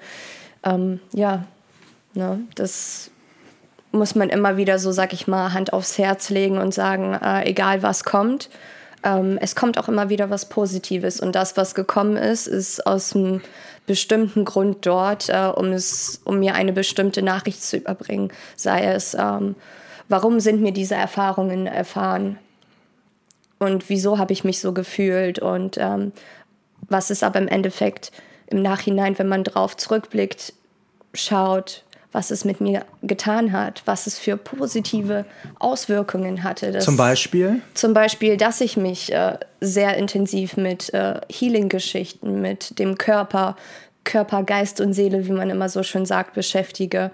ähm, 0.64 1.00
ja, 1.12 1.44
ne, 2.14 2.40
das 2.54 3.10
muss 3.94 4.14
man 4.14 4.28
immer 4.28 4.56
wieder 4.56 4.78
so, 4.78 4.92
sag 4.92 5.12
ich 5.12 5.26
mal, 5.26 5.52
Hand 5.52 5.72
aufs 5.72 5.98
Herz 5.98 6.30
legen 6.30 6.58
und 6.58 6.74
sagen, 6.74 7.14
äh, 7.14 7.48
egal 7.48 7.82
was 7.82 8.04
kommt, 8.04 8.50
ähm, 9.02 9.38
es 9.40 9.54
kommt 9.54 9.78
auch 9.78 9.88
immer 9.88 10.08
wieder 10.08 10.30
was 10.30 10.48
Positives. 10.48 11.20
Und 11.20 11.34
das, 11.34 11.56
was 11.56 11.74
gekommen 11.74 12.16
ist, 12.16 12.46
ist 12.46 12.86
aus 12.86 13.14
einem 13.14 13.40
bestimmten 13.86 14.44
Grund 14.44 14.86
dort, 14.86 15.28
äh, 15.28 15.50
um, 15.54 15.72
es, 15.72 16.20
um 16.24 16.38
mir 16.38 16.54
eine 16.54 16.72
bestimmte 16.72 17.22
Nachricht 17.22 17.62
zu 17.62 17.76
überbringen. 17.76 18.32
Sei 18.56 18.84
es, 18.84 19.14
ähm, 19.14 19.54
warum 20.08 20.40
sind 20.40 20.60
mir 20.60 20.72
diese 20.72 20.94
Erfahrungen 20.94 21.66
erfahren? 21.66 22.38
Und 23.58 23.88
wieso 23.88 24.18
habe 24.18 24.32
ich 24.32 24.42
mich 24.44 24.60
so 24.60 24.72
gefühlt? 24.72 25.38
Und 25.38 25.76
ähm, 25.78 26.12
was 26.88 27.10
ist 27.10 27.22
aber 27.22 27.38
im 27.38 27.48
Endeffekt 27.48 28.10
im 28.46 28.62
Nachhinein, 28.62 29.18
wenn 29.18 29.28
man 29.28 29.44
drauf 29.44 29.76
zurückblickt, 29.76 30.52
schaut, 31.14 31.84
was 32.14 32.30
es 32.30 32.44
mit 32.44 32.60
mir 32.60 32.86
getan 33.02 33.52
hat, 33.52 33.82
was 33.86 34.06
es 34.06 34.20
für 34.20 34.36
positive 34.36 35.24
Auswirkungen 35.58 36.44
hatte. 36.44 36.70
Das, 36.70 36.84
zum 36.84 36.96
Beispiel? 36.96 37.60
Zum 37.74 37.92
Beispiel, 37.92 38.36
dass 38.36 38.60
ich 38.60 38.76
mich 38.76 39.12
äh, 39.12 39.36
sehr 39.60 39.96
intensiv 39.96 40.56
mit 40.56 40.94
äh, 40.94 41.20
Healing-Geschichten, 41.28 42.40
mit 42.40 42.78
dem 42.78 42.96
Körper, 42.98 43.56
Körper, 44.04 44.44
Geist 44.44 44.80
und 44.80 44.92
Seele, 44.92 45.26
wie 45.26 45.32
man 45.32 45.50
immer 45.50 45.68
so 45.68 45.82
schön 45.82 46.06
sagt, 46.06 46.34
beschäftige. 46.34 47.10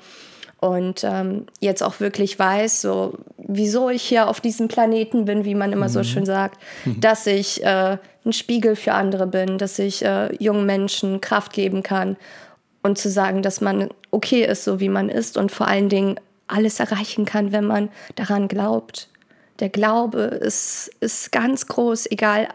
Und 0.59 1.03
ähm, 1.03 1.47
jetzt 1.61 1.83
auch 1.83 2.01
wirklich 2.01 2.39
weiß, 2.39 2.83
so 2.83 3.15
wieso 3.39 3.89
ich 3.89 4.03
hier 4.03 4.29
auf 4.29 4.43
diesem 4.43 4.69
Planeten 4.69 5.25
bin, 5.25 5.47
wie 5.47 5.55
man 5.55 5.73
immer 5.73 5.89
mhm. 5.89 5.93
so 5.93 6.05
schön 6.05 6.27
sagt, 6.27 6.61
mhm. 6.85 7.01
dass 7.01 7.27
ich 7.27 7.65
äh, 7.65 7.97
ein 8.27 8.33
Spiegel 8.35 8.77
für 8.77 8.93
andere 8.93 9.27
bin, 9.27 9.57
dass 9.57 9.79
ich 9.79 10.05
äh, 10.05 10.35
jungen 10.37 10.67
Menschen 10.67 11.23
Kraft 11.23 11.55
geben 11.55 11.83
kann 11.83 12.19
und 12.83 12.99
zu 12.99 13.11
sagen, 13.11 13.43
dass 13.43 13.61
man 13.61 13.91
okay 14.11 14.45
ist, 14.45 14.65
so 14.65 14.81
wie 14.81 14.89
man 14.89 15.09
ist 15.09 15.37
und 15.37 15.53
vor 15.53 15.69
allen 15.69 15.89
Dingen 15.89 16.19
alles 16.47 16.81
erreichen 16.81 17.25
kann, 17.25 17.53
wenn 17.53 17.67
man 17.67 17.91
daran 18.17 18.49
glaubt. 18.49 19.09
Der 19.61 19.69
Glaube 19.69 20.21
ist, 20.21 20.91
ist 21.01 21.33
ganz 21.33 21.67
groß, 21.67 22.11
egal 22.11 22.49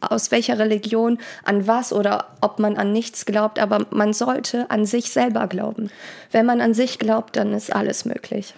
aus 0.00 0.30
welcher 0.30 0.58
Religion, 0.58 1.18
an 1.44 1.66
was 1.66 1.92
oder 1.92 2.26
ob 2.40 2.58
man 2.58 2.76
an 2.76 2.92
nichts 2.92 3.24
glaubt, 3.24 3.58
aber 3.58 3.86
man 3.90 4.12
sollte 4.12 4.70
an 4.70 4.84
sich 4.84 5.10
selber 5.10 5.46
glauben. 5.46 5.90
Wenn 6.30 6.46
man 6.46 6.60
an 6.60 6.74
sich 6.74 6.98
glaubt, 6.98 7.36
dann 7.36 7.52
ist 7.52 7.72
alles 7.72 8.04
möglich. 8.04 8.54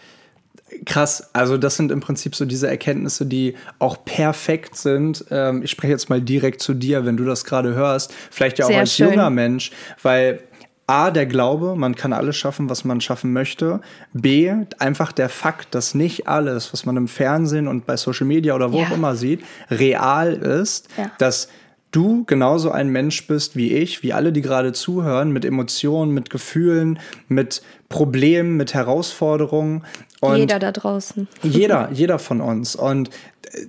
Krass, 0.87 1.31
also 1.35 1.57
das 1.59 1.77
sind 1.77 1.93
im 1.93 2.01
Prinzip 2.01 2.35
so 2.35 2.47
diese 2.47 2.69
Erkenntnisse, 2.69 3.27
die 3.27 3.55
auch 3.79 4.05
perfekt 4.05 4.77
sind. 4.77 5.25
Ähm, 5.31 5.63
ich 5.63 5.71
spreche 5.71 5.93
jetzt 5.93 6.09
mal 6.09 6.21
direkt 6.21 6.63
zu 6.63 6.73
dir, 6.75 7.05
wenn 7.05 7.17
du 7.17 7.25
das 7.25 7.45
gerade 7.45 7.75
hörst, 7.75 8.13
vielleicht 8.31 8.59
ja 8.59 8.65
auch 8.65 8.71
Sehr 8.71 8.81
als 8.81 8.95
schön. 8.95 9.11
junger 9.11 9.31
Mensch, 9.31 9.71
weil 10.03 10.41
A, 10.87 11.11
der 11.11 11.27
Glaube, 11.27 11.77
man 11.77 11.95
kann 11.95 12.13
alles 12.13 12.37
schaffen, 12.37 12.69
was 12.69 12.85
man 12.85 13.01
schaffen 13.01 13.33
möchte. 13.33 13.81
B, 14.13 14.53
einfach 14.79 15.13
der 15.13 15.31
Fakt, 15.31 15.75
dass 15.75 15.95
nicht 15.95 16.29
alles, 16.29 16.73
was 16.73 16.85
man 16.85 16.97
im 16.97 17.09
Fernsehen 17.09 17.69
und 17.69 17.87
bei 17.87 17.97
Social 17.97 18.27
Media 18.27 18.55
oder 18.55 18.73
wo 18.73 18.81
ja. 18.81 18.87
auch 18.87 18.91
immer 18.91 19.17
sieht, 19.17 19.43
real 19.71 20.35
ist, 20.35 20.89
ja. 20.99 21.11
dass 21.19 21.49
du 21.95 22.25
genauso 22.25 22.71
ein 22.71 22.89
Mensch 22.89 23.27
bist 23.27 23.57
wie 23.57 23.73
ich, 23.73 24.03
wie 24.03 24.13
alle, 24.13 24.33
die 24.33 24.43
gerade 24.43 24.73
zuhören, 24.73 25.33
mit 25.33 25.45
Emotionen, 25.45 26.13
mit 26.13 26.31
Gefühlen, 26.31 26.99
mit 27.29 27.63
Problemen, 27.89 28.57
mit 28.57 28.75
Herausforderungen. 28.75 29.85
Und 30.21 30.37
jeder 30.37 30.59
da 30.59 30.73
draußen. 30.73 31.29
Jeder, 31.43 31.91
jeder 31.93 32.19
von 32.19 32.41
uns. 32.41 32.75
Und 32.75 33.11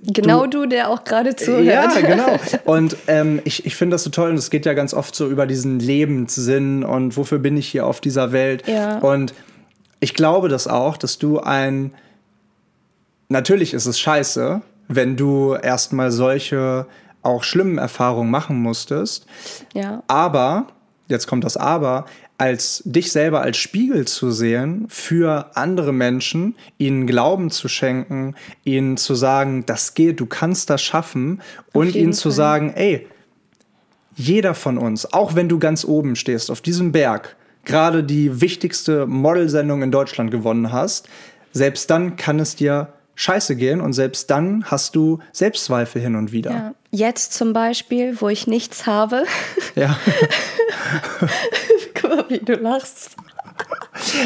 Genau 0.02 0.46
du, 0.46 0.62
du 0.62 0.68
der 0.68 0.90
auch 0.90 1.04
gerade 1.04 1.36
zuhört. 1.36 1.64
Ja, 1.64 2.00
genau. 2.00 2.38
Und 2.64 2.96
ähm, 3.06 3.40
ich, 3.44 3.66
ich 3.66 3.76
finde 3.76 3.94
das 3.94 4.02
so 4.02 4.10
toll 4.10 4.30
und 4.30 4.36
es 4.36 4.50
geht 4.50 4.66
ja 4.66 4.74
ganz 4.74 4.94
oft 4.94 5.14
so 5.14 5.28
über 5.28 5.46
diesen 5.46 5.78
Lebenssinn 5.78 6.82
und 6.82 7.16
wofür 7.16 7.38
bin 7.38 7.56
ich 7.56 7.68
hier 7.68 7.86
auf 7.86 8.00
dieser 8.00 8.32
Welt. 8.32 8.66
Ja. 8.66 8.98
Und 8.98 9.32
ich 10.00 10.14
glaube 10.14 10.48
das 10.48 10.66
auch, 10.66 10.96
dass 10.96 11.18
du 11.18 11.38
ein. 11.38 11.92
Natürlich 13.28 13.74
ist 13.74 13.86
es 13.86 14.00
scheiße, 14.00 14.60
wenn 14.88 15.16
du 15.16 15.54
erstmal 15.54 16.10
solche 16.10 16.86
auch 17.26 17.44
schlimmen 17.44 17.78
Erfahrungen 17.78 18.30
machen 18.30 18.60
musstest. 18.62 19.26
Ja. 19.74 20.02
Aber, 20.08 20.68
jetzt 21.08 21.26
kommt 21.26 21.44
das 21.44 21.56
Aber, 21.56 22.06
als 22.38 22.82
dich 22.84 23.12
selber 23.12 23.40
als 23.40 23.56
Spiegel 23.56 24.06
zu 24.06 24.30
sehen 24.30 24.86
für 24.88 25.50
andere 25.54 25.92
Menschen, 25.92 26.54
ihnen 26.78 27.06
Glauben 27.06 27.50
zu 27.50 27.68
schenken, 27.68 28.34
ihnen 28.64 28.96
zu 28.96 29.14
sagen, 29.14 29.64
das 29.66 29.94
geht, 29.94 30.20
du 30.20 30.26
kannst 30.26 30.68
das 30.68 30.82
schaffen 30.82 31.40
und 31.72 31.94
ihnen 31.94 32.12
Fall. 32.12 32.20
zu 32.20 32.30
sagen, 32.30 32.72
ey, 32.74 33.06
jeder 34.16 34.54
von 34.54 34.78
uns, 34.78 35.12
auch 35.12 35.34
wenn 35.34 35.48
du 35.48 35.58
ganz 35.58 35.84
oben 35.84 36.16
stehst 36.16 36.50
auf 36.50 36.60
diesem 36.60 36.92
Berg, 36.92 37.36
gerade 37.64 38.04
die 38.04 38.40
wichtigste 38.40 39.06
Modelsendung 39.06 39.82
in 39.82 39.90
Deutschland 39.90 40.30
gewonnen 40.30 40.72
hast, 40.72 41.08
selbst 41.52 41.90
dann 41.90 42.16
kann 42.16 42.38
es 42.38 42.54
dir 42.56 42.92
scheiße 43.14 43.56
gehen 43.56 43.80
und 43.80 43.94
selbst 43.94 44.30
dann 44.30 44.64
hast 44.66 44.94
du 44.94 45.20
Selbstzweifel 45.32 46.00
hin 46.00 46.16
und 46.16 46.32
wieder. 46.32 46.50
Ja. 46.50 46.74
Jetzt 46.96 47.34
zum 47.34 47.52
Beispiel, 47.52 48.22
wo 48.22 48.30
ich 48.30 48.46
nichts 48.46 48.86
habe. 48.86 49.24
Ja. 49.74 49.98
Guck 51.94 52.10
mal, 52.10 52.24
wie 52.28 52.38
du 52.38 52.54
lachst. 52.54 53.16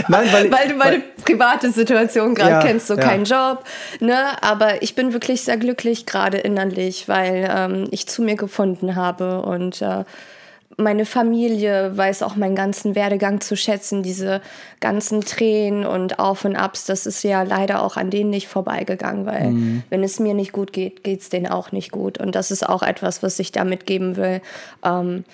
Nein, 0.06 0.28
weil, 0.30 0.52
weil 0.52 0.68
du 0.68 0.74
meine 0.74 0.98
weil, 0.98 1.02
private 1.24 1.72
Situation 1.72 2.36
gerade 2.36 2.52
ja, 2.52 2.62
kennst, 2.62 2.86
so 2.86 2.94
ja. 2.94 3.00
keinen 3.00 3.24
Job. 3.24 3.64
Ne? 3.98 4.40
Aber 4.40 4.84
ich 4.84 4.94
bin 4.94 5.12
wirklich 5.12 5.42
sehr 5.42 5.56
glücklich 5.56 6.06
gerade 6.06 6.38
innerlich, 6.38 7.08
weil 7.08 7.50
ähm, 7.52 7.88
ich 7.90 8.06
zu 8.06 8.22
mir 8.22 8.36
gefunden 8.36 8.94
habe 8.94 9.42
und 9.42 9.82
äh, 9.82 10.04
meine 10.76 11.04
Familie 11.04 11.96
weiß 11.96 12.22
auch 12.22 12.36
meinen 12.36 12.54
ganzen 12.54 12.94
Werdegang 12.94 13.40
zu 13.40 13.56
schätzen, 13.56 14.02
diese 14.02 14.40
ganzen 14.80 15.20
Tränen 15.20 15.84
und 15.84 16.18
Auf 16.18 16.44
und 16.44 16.56
Abs, 16.56 16.84
das 16.84 17.06
ist 17.06 17.22
ja 17.22 17.42
leider 17.42 17.82
auch 17.82 17.96
an 17.96 18.10
denen 18.10 18.30
nicht 18.30 18.48
vorbeigegangen, 18.48 19.26
weil 19.26 19.50
mhm. 19.50 19.82
wenn 19.90 20.02
es 20.02 20.20
mir 20.20 20.34
nicht 20.34 20.52
gut 20.52 20.72
geht, 20.72 21.04
geht 21.04 21.20
es 21.20 21.28
denen 21.28 21.48
auch 21.48 21.72
nicht 21.72 21.90
gut. 21.90 22.18
Und 22.18 22.34
das 22.34 22.50
ist 22.50 22.66
auch 22.68 22.82
etwas, 22.82 23.22
was 23.22 23.38
ich 23.38 23.52
damit 23.52 23.86
geben 23.86 24.16
will. 24.16 24.40
Ähm, 24.84 25.24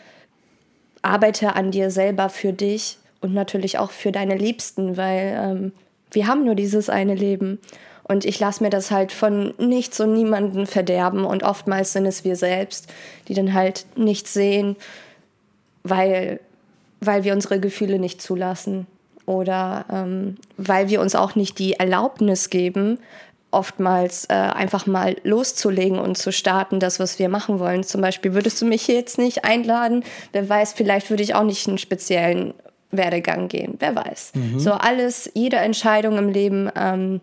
arbeite 1.03 1.55
an 1.55 1.70
dir 1.70 1.90
selber 1.90 2.29
für 2.29 2.53
dich 2.53 2.99
und 3.20 3.35
natürlich 3.35 3.79
auch 3.79 3.90
für 3.90 4.12
deine 4.12 4.37
Liebsten, 4.37 4.96
weil 4.96 5.38
ähm, 5.40 5.72
wir 6.11 6.27
haben 6.27 6.44
nur 6.44 6.55
dieses 6.55 6.88
eine 6.88 7.14
Leben. 7.14 7.61
Und 8.09 8.25
ich 8.25 8.38
lasse 8.38 8.62
mir 8.62 8.70
das 8.70 8.92
halt 8.92 9.11
von 9.11 9.53
nichts 9.59 9.99
und 9.99 10.12
niemanden 10.12 10.66
verderben. 10.66 11.25
Und 11.25 11.42
oftmals 11.42 11.92
sind 11.92 12.07
es 12.07 12.25
wir 12.25 12.37
selbst, 12.37 12.88
die 13.27 13.35
dann 13.35 13.53
halt 13.53 13.85
nichts 13.96 14.33
sehen 14.33 14.77
weil, 15.88 16.40
weil 17.01 17.25
wir 17.25 17.33
unsere 17.33 17.61
Gefühle 17.61 17.99
nicht 17.99 18.20
zulassen 18.22 18.87
oder 19.27 19.85
ähm, 19.92 20.37
weil 20.57 20.88
wir 20.88 21.01
uns 21.01 21.14
auch 21.14 21.35
nicht 21.35 21.59
die 21.59 21.75
Erlaubnis 21.75 22.51
geben, 22.51 22.99
oftmals 23.51 24.27
äh, 24.27 24.35
einfach 24.35 24.87
mal 24.87 25.16
loszulegen 25.22 25.99
und 25.99 26.18
zu 26.18 26.33
starten, 26.33 26.81
das, 26.81 27.01
was 27.01 27.18
wir 27.18 27.29
machen 27.29 27.59
wollen. 27.59 27.85
Zum 27.85 28.01
Beispiel 28.01 28.35
würdest 28.35 28.61
du 28.61 28.66
mich 28.66 28.83
hier 28.83 28.96
jetzt 28.96 29.18
nicht 29.18 29.44
einladen, 29.44 30.05
wer 30.33 30.49
weiß, 30.49 30.75
vielleicht 30.75 31.11
würde 31.11 31.22
ich 31.22 31.35
auch 31.35 31.44
nicht 31.44 31.66
einen 31.66 31.79
speziellen 31.79 32.55
Werdegang 32.90 33.49
gehen, 33.49 33.75
wer 33.79 33.94
weiß. 33.94 34.33
Mhm. 34.35 34.61
So 34.61 34.72
alles, 34.72 35.31
jede 35.35 35.57
Entscheidung 35.57 36.18
im 36.18 36.29
Leben 36.29 36.70
ähm, 36.77 37.20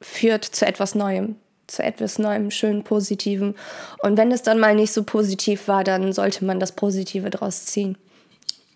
führt 0.00 0.44
zu 0.44 0.66
etwas 0.66 0.94
Neuem 0.94 1.36
zu 1.70 1.82
etwas 1.82 2.18
Neuem, 2.18 2.50
schön 2.50 2.84
Positiven. 2.84 3.54
Und 4.02 4.16
wenn 4.16 4.32
es 4.32 4.42
dann 4.42 4.58
mal 4.58 4.74
nicht 4.74 4.92
so 4.92 5.04
positiv 5.04 5.68
war, 5.68 5.84
dann 5.84 6.12
sollte 6.12 6.44
man 6.44 6.60
das 6.60 6.72
Positive 6.72 7.30
draus 7.30 7.66
ziehen. 7.66 7.96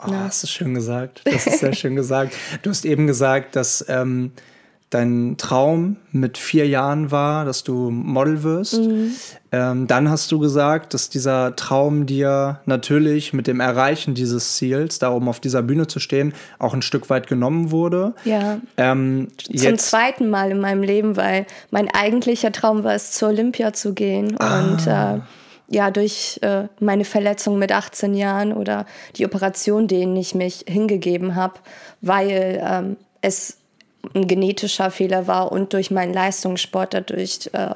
Oh, 0.07 0.11
ja. 0.11 0.25
Das 0.25 0.43
ist 0.43 0.51
schön 0.51 0.75
gesagt. 0.75 1.23
Das 1.25 1.47
ist 1.47 1.61
sehr 1.61 1.75
schön 1.75 1.97
gesagt. 1.97 2.35
Du 2.63 2.71
hast 2.71 2.85
eben 2.85 3.07
gesagt, 3.07 3.57
dass 3.57 3.85
ähm, 3.89 4.33
dein 4.95 5.35
Traum 5.39 5.97
mit 6.13 6.39
vier 6.39 6.69
Jahren 6.69 7.11
war, 7.11 7.45
dass 7.45 7.65
du 7.65 7.91
Model 7.91 8.45
wirst. 8.45 8.79
Mhm. 8.79 9.13
Ähm, 9.51 9.87
dann 9.89 10.09
hast 10.09 10.31
du 10.31 10.39
gesagt, 10.39 10.95
dass 10.95 11.09
dieser 11.09 11.57
Traum 11.57 12.07
dir 12.07 12.61
natürlich 12.65 13.33
mit 13.33 13.49
dem 13.49 13.59
Erreichen 13.59 14.15
dieses 14.15 14.55
Ziels, 14.57 15.01
da 15.01 15.11
oben 15.11 15.29
auf 15.29 15.41
dieser 15.41 15.63
Bühne 15.63 15.89
zu 15.89 15.99
stehen, 15.99 16.33
auch 16.61 16.75
ein 16.75 16.83
Stück 16.83 17.11
weit 17.11 17.27
genommen 17.27 17.73
wurde. 17.73 18.15
Ja. 18.25 18.61
Ähm, 18.77 19.33
Zum 19.57 19.79
zweiten 19.79 20.31
Mal 20.31 20.53
in 20.53 20.61
meinem 20.61 20.85
Leben, 20.85 21.17
weil 21.17 21.47
mein 21.73 21.89
eigentlicher 21.93 22.53
Traum 22.53 22.85
war 22.85 22.95
es, 22.95 23.11
zur 23.11 23.31
Olympia 23.31 23.73
zu 23.73 23.95
gehen. 23.95 24.37
Ah. 24.39 24.61
Und 24.61 24.87
äh, 24.87 25.21
ja, 25.75 25.91
durch 25.91 26.39
äh, 26.43 26.69
meine 26.79 27.05
Verletzung 27.05 27.59
mit 27.59 27.73
18 27.73 28.15
Jahren 28.15 28.53
oder 28.53 28.87
die 29.17 29.27
Operation, 29.27 29.89
denen 29.89 30.17
ich 30.17 30.37
mich 30.37 30.65
hingegeben 30.69 31.35
habe, 31.35 31.55
weil 32.01 32.63
ähm, 32.65 32.97
es 33.23 33.57
ein 34.15 34.27
genetischer 34.27 34.91
Fehler 34.91 35.27
war 35.27 35.53
und 35.53 35.73
durch 35.73 35.91
meinen 35.91 36.13
Leistungssport 36.13 36.95
dadurch 36.95 37.51
äh, 37.53 37.75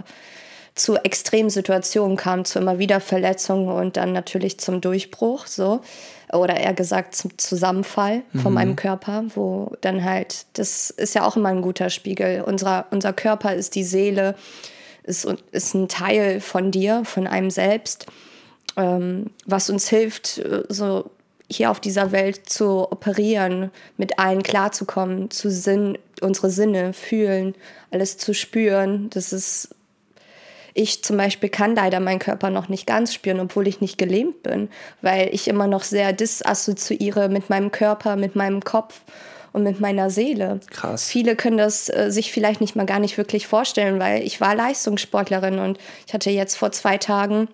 zu 0.75 0.97
Extremsituationen 0.97 2.17
kam, 2.17 2.45
zu 2.45 2.59
immer 2.59 2.79
wieder 2.79 3.01
Verletzungen 3.01 3.69
und 3.69 3.97
dann 3.97 4.12
natürlich 4.12 4.59
zum 4.59 4.81
Durchbruch, 4.81 5.47
so 5.47 5.81
oder 6.33 6.59
eher 6.59 6.75
gesagt 6.75 7.17
zum 7.17 7.37
Zusammenfall 7.38 8.23
von 8.35 8.53
mhm. 8.53 8.55
meinem 8.55 8.77
Körper, 8.77 9.25
wo 9.35 9.73
dann 9.81 10.05
halt, 10.05 10.45
das 10.53 10.91
ist 10.91 11.14
ja 11.14 11.27
auch 11.27 11.37
immer 11.37 11.49
ein 11.49 11.62
guter 11.62 11.91
Spiegel. 11.91 12.43
Unser, 12.43 12.87
unser 12.91 13.12
Körper 13.12 13.55
ist 13.55 13.75
die 13.75 13.85
Seele, 13.85 14.35
ist, 15.05 15.27
ist 15.53 15.75
ein 15.75 15.88
Teil 15.88 16.41
von 16.41 16.71
dir, 16.71 17.03
von 17.05 17.27
einem 17.27 17.51
selbst. 17.51 18.07
ähm, 18.77 19.31
was 19.47 19.71
uns 19.71 19.88
hilft, 19.88 20.38
äh, 20.38 20.62
so 20.69 21.11
hier 21.51 21.71
auf 21.71 21.81
dieser 21.81 22.13
Welt 22.13 22.49
zu 22.49 22.91
operieren, 22.91 23.71
mit 23.97 24.19
allen 24.19 24.43
klarzukommen, 24.43 25.31
zu 25.31 25.51
Sinn, 25.51 25.99
unsere 26.21 26.51
Sinne 26.51 26.93
fühlen, 26.93 27.55
alles 27.91 28.19
zu 28.19 28.35
spüren. 28.35 29.09
Das 29.11 29.33
ist, 29.33 29.75
ich 30.75 31.03
zum 31.03 31.17
Beispiel 31.17 31.49
kann 31.49 31.75
leider 31.75 32.01
meinen 32.01 32.19
Körper 32.19 32.51
noch 32.51 32.69
nicht 32.69 32.87
ganz 32.87 33.15
spüren, 33.15 33.41
obwohl 33.41 33.67
ich 33.67 33.81
nicht 33.81 33.97
gelähmt 33.97 34.43
bin, 34.43 34.69
weil 35.01 35.31
ich 35.33 35.49
immer 35.49 35.67
noch 35.67 35.85
sehr 35.85 36.13
disassoziiere 36.13 37.31
mit 37.31 37.49
meinem 37.49 37.73
Körper, 37.73 38.17
mit 38.17 38.37
meinem 38.37 38.63
Kopf 38.63 39.01
und 39.55 39.63
mit 39.63 39.81
meiner 39.81 40.11
Seele. 40.11 40.61
Krass. 40.71 41.09
Viele 41.09 41.35
können 41.35 41.57
das 41.57 41.89
äh, 41.89 42.11
sich 42.11 42.31
vielleicht 42.31 42.61
nicht 42.61 42.77
mal 42.77 42.85
gar 42.85 43.01
nicht 43.01 43.17
wirklich 43.17 43.47
vorstellen, 43.47 43.99
weil 43.99 44.23
ich 44.23 44.43
war 44.43 44.55
Leistungssportlerin 44.55 45.59
und 45.59 45.79
ich 46.07 46.13
hatte 46.13 46.31
jetzt 46.31 46.57
vor 46.57 46.73
zwei 46.73 46.99
Tagen 46.99 47.49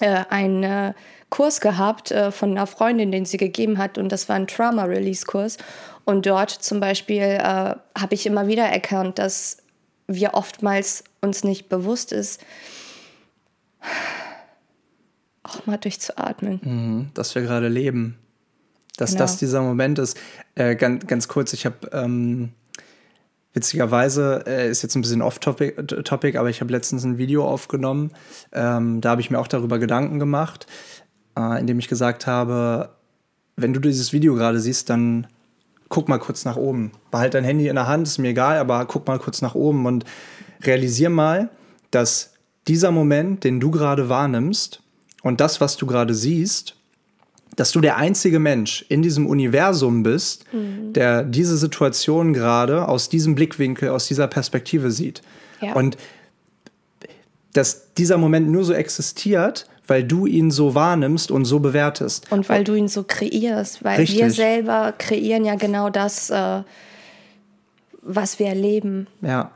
äh, 0.00 0.24
einen 0.28 0.62
äh, 0.62 0.92
Kurs 1.30 1.60
gehabt 1.60 2.10
äh, 2.10 2.30
von 2.30 2.50
einer 2.50 2.66
Freundin, 2.66 3.12
den 3.12 3.24
sie 3.24 3.36
gegeben 3.36 3.78
hat 3.78 3.98
und 3.98 4.10
das 4.10 4.28
war 4.28 4.36
ein 4.36 4.46
Trauma-Release-Kurs. 4.46 5.56
Und 6.04 6.26
dort 6.26 6.50
zum 6.50 6.80
Beispiel 6.80 7.22
äh, 7.22 7.44
habe 7.44 8.14
ich 8.14 8.26
immer 8.26 8.48
wieder 8.48 8.64
erkannt, 8.64 9.18
dass 9.18 9.58
wir 10.06 10.34
oftmals 10.34 11.04
uns 11.20 11.44
nicht 11.44 11.68
bewusst 11.68 12.12
ist, 12.12 12.40
auch 15.42 15.66
mal 15.66 15.78
durchzuatmen. 15.78 16.60
Mhm, 16.62 17.10
dass 17.14 17.34
wir 17.34 17.42
gerade 17.42 17.68
leben. 17.68 18.18
Dass 18.96 19.12
genau. 19.12 19.22
das 19.22 19.38
dieser 19.38 19.62
Moment 19.62 19.98
ist. 19.98 20.18
Äh, 20.56 20.76
ganz, 20.76 21.06
ganz 21.06 21.28
kurz, 21.28 21.52
ich 21.52 21.64
habe 21.64 21.88
ähm, 21.92 22.50
witzigerweise, 23.52 24.44
äh, 24.46 24.70
ist 24.70 24.82
jetzt 24.82 24.94
ein 24.94 25.00
bisschen 25.00 25.22
off-topic, 25.22 25.86
topic, 26.04 26.38
aber 26.38 26.50
ich 26.50 26.60
habe 26.60 26.72
letztens 26.72 27.04
ein 27.04 27.18
Video 27.18 27.46
aufgenommen. 27.46 28.12
Ähm, 28.52 29.00
da 29.00 29.10
habe 29.10 29.20
ich 29.20 29.30
mir 29.30 29.38
auch 29.38 29.48
darüber 29.48 29.78
Gedanken 29.78 30.18
gemacht, 30.18 30.66
äh, 31.36 31.60
indem 31.60 31.78
ich 31.78 31.88
gesagt 31.88 32.26
habe, 32.26 32.90
wenn 33.56 33.72
du 33.72 33.80
dieses 33.80 34.12
Video 34.12 34.34
gerade 34.34 34.60
siehst, 34.60 34.90
dann 34.90 35.26
guck 35.88 36.08
mal 36.08 36.18
kurz 36.18 36.44
nach 36.44 36.56
oben. 36.56 36.92
Behalt 37.10 37.34
dein 37.34 37.44
Handy 37.44 37.68
in 37.68 37.74
der 37.74 37.86
Hand, 37.86 38.06
ist 38.06 38.18
mir 38.18 38.28
egal, 38.28 38.58
aber 38.58 38.84
guck 38.86 39.06
mal 39.06 39.18
kurz 39.18 39.42
nach 39.42 39.54
oben 39.54 39.86
und 39.86 40.04
realisier 40.62 41.10
mal, 41.10 41.50
dass 41.90 42.32
dieser 42.68 42.92
Moment, 42.92 43.44
den 43.44 43.60
du 43.60 43.70
gerade 43.70 44.08
wahrnimmst 44.08 44.82
und 45.22 45.40
das, 45.40 45.60
was 45.60 45.76
du 45.76 45.86
gerade 45.86 46.14
siehst, 46.14 46.76
dass 47.56 47.72
du 47.72 47.80
der 47.80 47.96
einzige 47.96 48.38
Mensch 48.38 48.84
in 48.88 49.02
diesem 49.02 49.26
Universum 49.26 50.02
bist, 50.02 50.44
mhm. 50.52 50.92
der 50.92 51.24
diese 51.24 51.56
Situation 51.56 52.32
gerade 52.32 52.88
aus 52.88 53.08
diesem 53.08 53.34
Blickwinkel, 53.34 53.88
aus 53.88 54.06
dieser 54.06 54.28
Perspektive 54.28 54.90
sieht. 54.90 55.20
Ja. 55.60 55.74
Und 55.74 55.96
dass 57.52 57.92
dieser 57.94 58.16
Moment 58.16 58.48
nur 58.48 58.64
so 58.64 58.72
existiert, 58.72 59.66
weil 59.90 60.04
du 60.04 60.26
ihn 60.26 60.52
so 60.52 60.76
wahrnimmst 60.76 61.32
und 61.32 61.44
so 61.44 61.58
bewertest. 61.58 62.30
Und 62.30 62.48
weil 62.48 62.62
du 62.62 62.74
ihn 62.74 62.86
so 62.86 63.04
kreierst, 63.06 63.82
weil 63.82 63.98
Richtig. 63.98 64.20
wir 64.20 64.30
selber 64.30 64.94
kreieren 64.96 65.44
ja 65.44 65.56
genau 65.56 65.90
das, 65.90 66.30
äh, 66.30 66.62
was 68.00 68.38
wir 68.38 68.46
erleben. 68.46 69.08
Ja. 69.20 69.50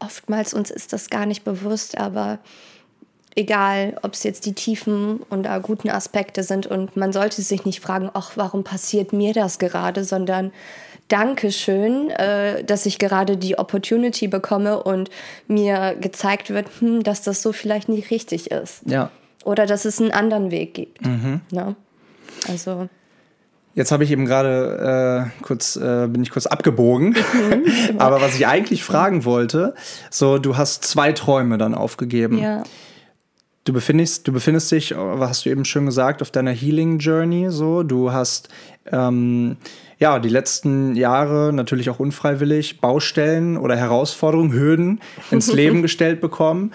Oftmals 0.00 0.54
uns 0.54 0.70
ist 0.70 0.92
das 0.92 1.08
gar 1.08 1.24
nicht 1.24 1.44
bewusst, 1.44 1.96
aber 1.96 2.40
egal, 3.36 3.96
ob 4.02 4.14
es 4.14 4.24
jetzt 4.24 4.44
die 4.44 4.54
tiefen 4.54 5.20
und 5.30 5.46
äh, 5.46 5.60
guten 5.62 5.88
Aspekte 5.88 6.42
sind 6.42 6.66
und 6.66 6.96
man 6.96 7.12
sollte 7.12 7.40
sich 7.40 7.64
nicht 7.64 7.78
fragen, 7.80 8.10
ach, 8.12 8.32
warum 8.34 8.64
passiert 8.64 9.12
mir 9.12 9.34
das 9.34 9.60
gerade, 9.60 10.02
sondern 10.02 10.50
Dankeschön, 11.06 12.10
äh, 12.10 12.64
dass 12.64 12.86
ich 12.86 12.98
gerade 12.98 13.36
die 13.36 13.56
Opportunity 13.56 14.26
bekomme 14.26 14.82
und 14.82 15.10
mir 15.46 15.94
gezeigt 16.00 16.50
wird, 16.50 16.66
hm, 16.80 17.04
dass 17.04 17.22
das 17.22 17.40
so 17.40 17.52
vielleicht 17.52 17.88
nicht 17.88 18.10
richtig 18.10 18.50
ist. 18.50 18.82
Ja. 18.86 19.10
Oder 19.44 19.66
dass 19.66 19.84
es 19.84 20.00
einen 20.00 20.10
anderen 20.10 20.50
Weg 20.50 20.74
gibt. 20.74 21.04
Mhm. 21.04 21.40
Ne? 21.50 21.76
Also. 22.48 22.88
Jetzt 23.74 23.92
habe 23.92 24.04
ich 24.04 24.10
eben 24.10 24.26
gerade 24.26 25.30
äh, 25.40 25.42
kurz, 25.42 25.76
äh, 25.76 26.08
bin 26.08 26.22
ich 26.22 26.30
kurz 26.30 26.46
abgebogen. 26.46 27.10
Mhm, 27.10 27.64
Aber 27.98 28.20
was 28.20 28.34
ich 28.34 28.46
eigentlich 28.46 28.82
fragen 28.82 29.24
wollte, 29.24 29.74
so, 30.10 30.38
du 30.38 30.56
hast 30.56 30.84
zwei 30.84 31.12
Träume 31.12 31.56
dann 31.56 31.74
aufgegeben. 31.74 32.38
Ja. 32.38 32.64
Du 33.64 33.72
befindest, 33.72 34.26
du 34.26 34.32
befindest 34.32 34.72
dich, 34.72 34.94
was 34.96 35.30
hast 35.30 35.46
du 35.46 35.50
eben 35.50 35.64
schon 35.64 35.86
gesagt, 35.86 36.22
auf 36.22 36.30
deiner 36.30 36.50
Healing 36.50 36.98
Journey. 36.98 37.50
So, 37.50 37.82
du 37.82 38.10
hast 38.10 38.48
ähm, 38.90 39.56
ja 39.98 40.18
die 40.18 40.30
letzten 40.30 40.96
Jahre 40.96 41.52
natürlich 41.52 41.90
auch 41.90 42.00
unfreiwillig 42.00 42.80
Baustellen 42.80 43.56
oder 43.56 43.76
Herausforderungen, 43.76 44.52
Hürden 44.52 45.00
ins 45.30 45.52
Leben 45.52 45.82
gestellt 45.82 46.20
bekommen 46.20 46.72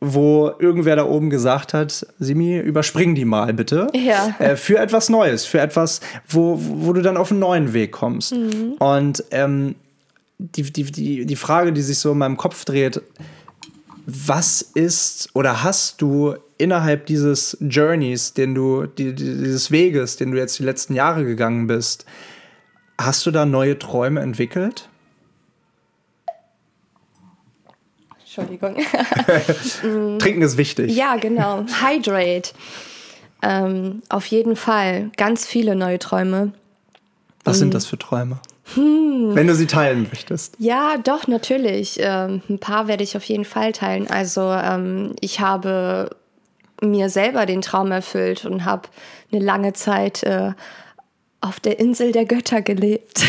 wo 0.00 0.50
irgendwer 0.58 0.96
da 0.96 1.06
oben 1.06 1.30
gesagt 1.30 1.72
hat, 1.72 2.06
Simi, 2.18 2.58
überspring 2.58 3.14
die 3.14 3.24
mal 3.24 3.52
bitte. 3.54 3.86
Ja. 3.94 4.34
Äh, 4.38 4.56
für 4.56 4.78
etwas 4.78 5.08
Neues, 5.08 5.46
für 5.46 5.60
etwas, 5.60 6.00
wo, 6.28 6.58
wo 6.60 6.92
du 6.92 7.00
dann 7.02 7.16
auf 7.16 7.30
einen 7.30 7.40
neuen 7.40 7.72
Weg 7.72 7.92
kommst. 7.92 8.34
Mhm. 8.34 8.74
Und 8.78 9.24
ähm, 9.30 9.74
die, 10.38 10.62
die, 10.64 10.84
die, 10.84 11.26
die 11.26 11.36
Frage, 11.36 11.72
die 11.72 11.82
sich 11.82 11.98
so 11.98 12.12
in 12.12 12.18
meinem 12.18 12.36
Kopf 12.36 12.64
dreht, 12.64 13.00
was 14.06 14.62
ist 14.62 15.30
oder 15.34 15.62
hast 15.64 16.00
du 16.02 16.34
innerhalb 16.58 17.06
dieses 17.06 17.56
Journeys, 17.60 18.34
den 18.34 18.54
du, 18.54 18.86
die, 18.86 19.14
dieses 19.14 19.70
Weges, 19.70 20.16
den 20.16 20.30
du 20.30 20.38
jetzt 20.38 20.58
die 20.58 20.62
letzten 20.62 20.94
Jahre 20.94 21.24
gegangen 21.24 21.66
bist, 21.66 22.06
hast 22.98 23.26
du 23.26 23.30
da 23.30 23.44
neue 23.44 23.78
Träume 23.78 24.20
entwickelt? 24.20 24.88
Entschuldigung. 28.36 28.76
Trinken 30.18 30.42
ist 30.42 30.56
wichtig. 30.56 30.94
Ja, 30.94 31.16
genau. 31.16 31.64
Hydrate. 31.80 32.50
Ähm, 33.42 34.02
auf 34.08 34.26
jeden 34.26 34.56
Fall. 34.56 35.10
Ganz 35.16 35.46
viele 35.46 35.74
neue 35.74 35.98
Träume. 35.98 36.52
Was 37.44 37.58
sind 37.58 37.74
das 37.74 37.86
für 37.86 37.98
Träume? 37.98 38.40
Hm. 38.74 39.30
Wenn 39.34 39.46
du 39.46 39.54
sie 39.54 39.66
teilen 39.66 40.08
möchtest. 40.10 40.56
Ja, 40.58 40.96
doch, 40.98 41.28
natürlich. 41.28 41.98
Ähm, 42.00 42.42
ein 42.48 42.58
paar 42.58 42.88
werde 42.88 43.04
ich 43.04 43.16
auf 43.16 43.24
jeden 43.24 43.44
Fall 43.44 43.72
teilen. 43.72 44.10
Also 44.10 44.42
ähm, 44.42 45.14
ich 45.20 45.40
habe 45.40 46.10
mir 46.82 47.08
selber 47.08 47.46
den 47.46 47.62
Traum 47.62 47.92
erfüllt 47.92 48.44
und 48.44 48.64
habe 48.64 48.88
eine 49.32 49.42
lange 49.42 49.72
Zeit 49.72 50.24
äh, 50.24 50.52
auf 51.40 51.60
der 51.60 51.78
Insel 51.78 52.12
der 52.12 52.24
Götter 52.24 52.60
gelebt. 52.62 53.22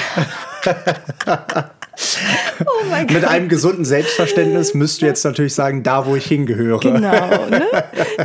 Oh 2.59 2.85
mein 2.89 3.07
Gott. 3.07 3.15
Mit 3.15 3.25
einem 3.25 3.49
gesunden 3.49 3.85
Selbstverständnis 3.85 4.73
müsst 4.73 5.01
du 5.01 5.05
jetzt 5.05 5.23
natürlich 5.23 5.53
sagen, 5.53 5.83
da 5.83 6.05
wo 6.05 6.15
ich 6.15 6.25
hingehöre. 6.25 6.79
Genau, 6.79 7.45
ne? 7.49 7.65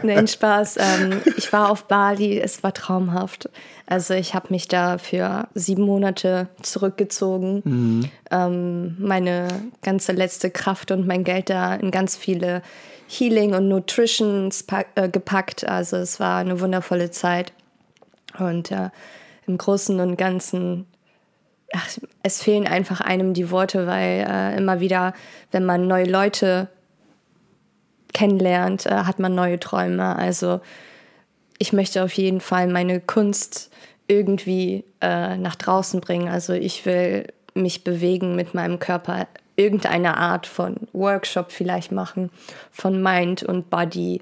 Nein, 0.02 0.26
Spaß. 0.26 0.76
Ähm, 0.78 1.20
ich 1.36 1.52
war 1.52 1.70
auf 1.70 1.84
Bali, 1.84 2.38
es 2.38 2.62
war 2.62 2.74
traumhaft. 2.74 3.48
Also 3.86 4.14
ich 4.14 4.34
habe 4.34 4.48
mich 4.50 4.68
da 4.68 4.98
für 4.98 5.48
sieben 5.54 5.82
Monate 5.82 6.48
zurückgezogen, 6.62 7.62
mhm. 7.64 8.10
ähm, 8.30 8.96
meine 8.98 9.48
ganze 9.82 10.12
letzte 10.12 10.50
Kraft 10.50 10.90
und 10.90 11.06
mein 11.06 11.24
Geld 11.24 11.50
da 11.50 11.74
in 11.74 11.90
ganz 11.90 12.16
viele 12.16 12.62
Healing 13.08 13.54
und 13.54 13.68
Nutrition 13.68 14.50
äh, 14.94 15.08
gepackt. 15.08 15.66
Also 15.66 15.96
es 15.96 16.20
war 16.20 16.38
eine 16.38 16.60
wundervolle 16.60 17.10
Zeit. 17.10 17.52
Und 18.38 18.70
äh, 18.70 18.88
im 19.46 19.58
Großen 19.58 19.98
und 20.00 20.16
Ganzen 20.16 20.86
ach, 21.74 21.88
es 22.22 22.42
fehlen 22.42 22.66
einfach 22.66 23.00
einem 23.00 23.34
die 23.34 23.50
Worte, 23.50 23.86
weil 23.86 24.26
äh, 24.28 24.56
immer 24.56 24.80
wieder, 24.80 25.14
wenn 25.50 25.64
man 25.64 25.86
neue 25.86 26.04
Leute 26.04 26.68
kennenlernt, 28.12 28.86
äh, 28.86 28.90
hat 28.90 29.18
man 29.18 29.34
neue 29.34 29.58
Träume. 29.58 30.16
Also 30.16 30.60
ich 31.58 31.72
möchte 31.72 32.02
auf 32.02 32.12
jeden 32.12 32.40
Fall 32.40 32.68
meine 32.68 33.00
Kunst 33.00 33.70
irgendwie 34.06 34.84
äh, 35.00 35.36
nach 35.36 35.56
draußen 35.56 36.00
bringen. 36.00 36.28
Also 36.28 36.52
ich 36.52 36.84
will 36.84 37.26
mich 37.54 37.84
bewegen 37.84 38.36
mit 38.36 38.54
meinem 38.54 38.78
Körper, 38.78 39.26
irgendeine 39.56 40.16
Art 40.16 40.46
von 40.46 40.76
Workshop 40.92 41.52
vielleicht 41.52 41.92
machen, 41.92 42.30
von 42.70 43.02
Mind 43.02 43.42
und 43.42 43.70
Body, 43.70 44.20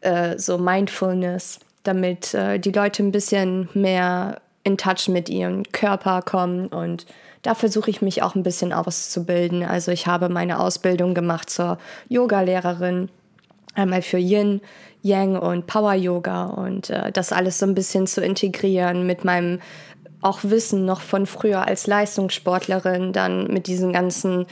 äh, 0.00 0.38
so 0.38 0.58
Mindfulness, 0.58 1.60
damit 1.82 2.34
äh, 2.34 2.58
die 2.58 2.72
Leute 2.72 3.02
ein 3.02 3.12
bisschen 3.12 3.68
mehr 3.74 4.40
in 4.66 4.76
Touch 4.76 5.08
mit 5.08 5.28
ihrem 5.28 5.62
Körper 5.70 6.22
kommen 6.22 6.66
und 6.66 7.06
da 7.42 7.54
versuche 7.54 7.88
ich 7.88 8.02
mich 8.02 8.24
auch 8.24 8.34
ein 8.34 8.42
bisschen 8.42 8.72
auszubilden. 8.72 9.62
Also 9.62 9.92
ich 9.92 10.08
habe 10.08 10.28
meine 10.28 10.58
Ausbildung 10.58 11.14
gemacht 11.14 11.48
zur 11.48 11.78
Yoga-Lehrerin, 12.08 13.08
einmal 13.74 14.02
für 14.02 14.18
Yin, 14.18 14.60
Yang 15.02 15.36
und 15.36 15.68
Power 15.68 15.94
Yoga 15.94 16.46
und 16.46 16.90
äh, 16.90 17.12
das 17.12 17.32
alles 17.32 17.60
so 17.60 17.66
ein 17.66 17.76
bisschen 17.76 18.08
zu 18.08 18.20
integrieren 18.20 19.06
mit 19.06 19.24
meinem 19.24 19.60
auch 20.20 20.40
Wissen 20.42 20.84
noch 20.84 21.00
von 21.00 21.26
früher 21.26 21.64
als 21.68 21.86
Leistungssportlerin, 21.86 23.12
dann 23.12 23.46
mit 23.46 23.68
diesen 23.68 23.92
ganzen 23.92 24.46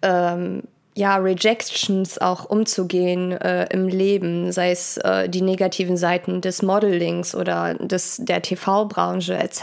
ähm, 0.00 0.62
ja, 0.94 1.16
Rejections 1.16 2.18
auch 2.18 2.44
umzugehen 2.44 3.32
äh, 3.32 3.66
im 3.72 3.86
Leben, 3.86 4.50
sei 4.50 4.72
es 4.72 4.96
äh, 4.98 5.28
die 5.28 5.40
negativen 5.40 5.96
Seiten 5.96 6.40
des 6.40 6.62
Modelings 6.62 7.34
oder 7.34 7.74
des, 7.74 8.16
der 8.18 8.42
TV-Branche 8.42 9.36
etc. 9.36 9.62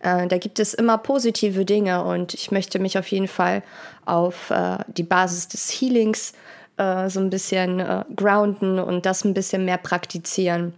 Äh, 0.00 0.28
da 0.28 0.38
gibt 0.38 0.60
es 0.60 0.72
immer 0.72 0.98
positive 0.98 1.64
Dinge 1.64 2.04
und 2.04 2.34
ich 2.34 2.50
möchte 2.52 2.78
mich 2.78 2.96
auf 2.96 3.08
jeden 3.08 3.28
Fall 3.28 3.62
auf 4.06 4.50
äh, 4.50 4.78
die 4.86 5.02
Basis 5.02 5.48
des 5.48 5.68
Healings 5.68 6.32
äh, 6.76 7.10
so 7.10 7.20
ein 7.20 7.30
bisschen 7.30 7.80
äh, 7.80 8.04
grounden 8.14 8.78
und 8.78 9.06
das 9.06 9.24
ein 9.24 9.34
bisschen 9.34 9.64
mehr 9.64 9.78
praktizieren. 9.78 10.74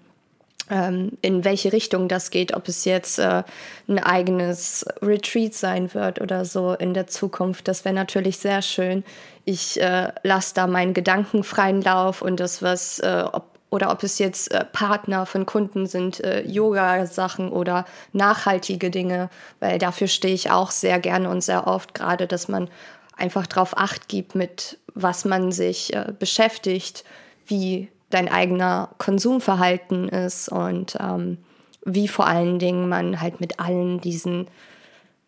Ähm, 0.73 1.19
in 1.21 1.45
welche 1.45 1.73
Richtung 1.73 2.09
das 2.09 2.31
geht, 2.31 2.55
ob 2.55 2.67
es 2.67 2.87
jetzt 2.87 3.19
äh, 3.19 3.43
ein 3.89 3.99
eigenes 3.99 4.87
Retreat 5.03 5.53
sein 5.53 5.93
wird 5.93 6.19
oder 6.21 6.47
so 6.47 6.73
in 6.73 6.95
der 6.95 7.07
Zukunft. 7.07 7.69
Das 7.69 7.85
wäre 7.85 7.95
natürlich 7.95 8.39
sehr 8.39 8.63
schön. 8.63 9.05
Ich 9.45 9.79
äh, 9.81 10.09
lasse 10.23 10.55
da 10.55 10.67
meinen 10.67 10.95
Gedanken 10.95 11.45
freien 11.45 11.83
Lauf 11.83 12.23
und 12.23 12.41
das, 12.41 12.63
was, 12.63 13.01
äh, 13.01 13.25
ob, 13.31 13.45
oder 13.69 13.91
ob 13.91 14.03
es 14.03 14.19
jetzt 14.19 14.51
äh, 14.51 14.65
Partner 14.65 15.27
von 15.27 15.45
Kunden 15.45 15.87
sind, 15.87 16.21
äh, 16.21 16.41
Yoga-Sachen 16.41 17.51
oder 17.51 17.85
nachhaltige 18.15 18.91
Dinge, 18.91 19.29
weil 19.61 19.79
dafür 19.79 20.07
stehe 20.07 20.35
ich 20.35 20.51
auch 20.51 20.71
sehr 20.71 20.99
gerne 21.01 21.29
und 21.29 21.43
sehr 21.43 21.67
oft, 21.67 21.93
gerade, 21.93 22.27
dass 22.27 22.49
man 22.49 22.71
einfach 23.19 23.47
darauf 23.47 23.77
acht 23.77 24.09
gibt, 24.09 24.35
mit 24.35 24.79
was 24.95 25.27
man 25.27 25.53
sich 25.53 25.93
äh, 25.93 26.15
beschäftigt, 26.19 27.05
wie 27.47 27.92
dein 28.13 28.29
eigener 28.29 28.91
Konsumverhalten 28.99 30.09
ist 30.09 30.49
und 30.49 30.97
ähm, 31.01 31.39
wie 31.85 32.09
vor 32.09 32.27
allen 32.27 32.59
Dingen 32.59 32.89
man 32.89 33.21
halt 33.21 33.41
mit 33.41 33.59
allen 33.59 34.01
diesen 34.01 34.47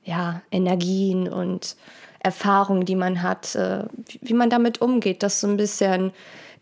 ja, 0.05 0.43
Energien 0.51 1.28
und 1.28 1.76
Erfahrungen, 2.20 2.85
die 2.85 2.97
man 2.97 3.22
hat, 3.22 3.55
äh, 3.55 3.85
wie 4.20 4.35
man 4.35 4.51
damit 4.51 4.80
umgeht, 4.80 5.22
das 5.22 5.41
so 5.41 5.47
ein 5.47 5.57
bisschen 5.57 6.12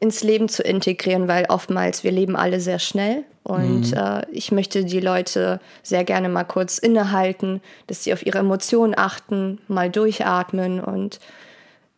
ins 0.00 0.22
Leben 0.22 0.48
zu 0.48 0.62
integrieren, 0.62 1.28
weil 1.28 1.46
oftmals 1.48 2.02
wir 2.02 2.10
leben 2.10 2.34
alle 2.34 2.60
sehr 2.60 2.80
schnell 2.80 3.24
und 3.44 3.92
mhm. 3.92 3.96
äh, 3.96 4.26
ich 4.30 4.50
möchte 4.50 4.84
die 4.84 5.00
Leute 5.00 5.60
sehr 5.82 6.04
gerne 6.04 6.28
mal 6.28 6.44
kurz 6.44 6.78
innehalten, 6.78 7.60
dass 7.86 8.04
sie 8.04 8.12
auf 8.12 8.24
ihre 8.26 8.38
Emotionen 8.38 8.94
achten, 8.96 9.60
mal 9.68 9.90
durchatmen 9.90 10.80
und 10.80 11.20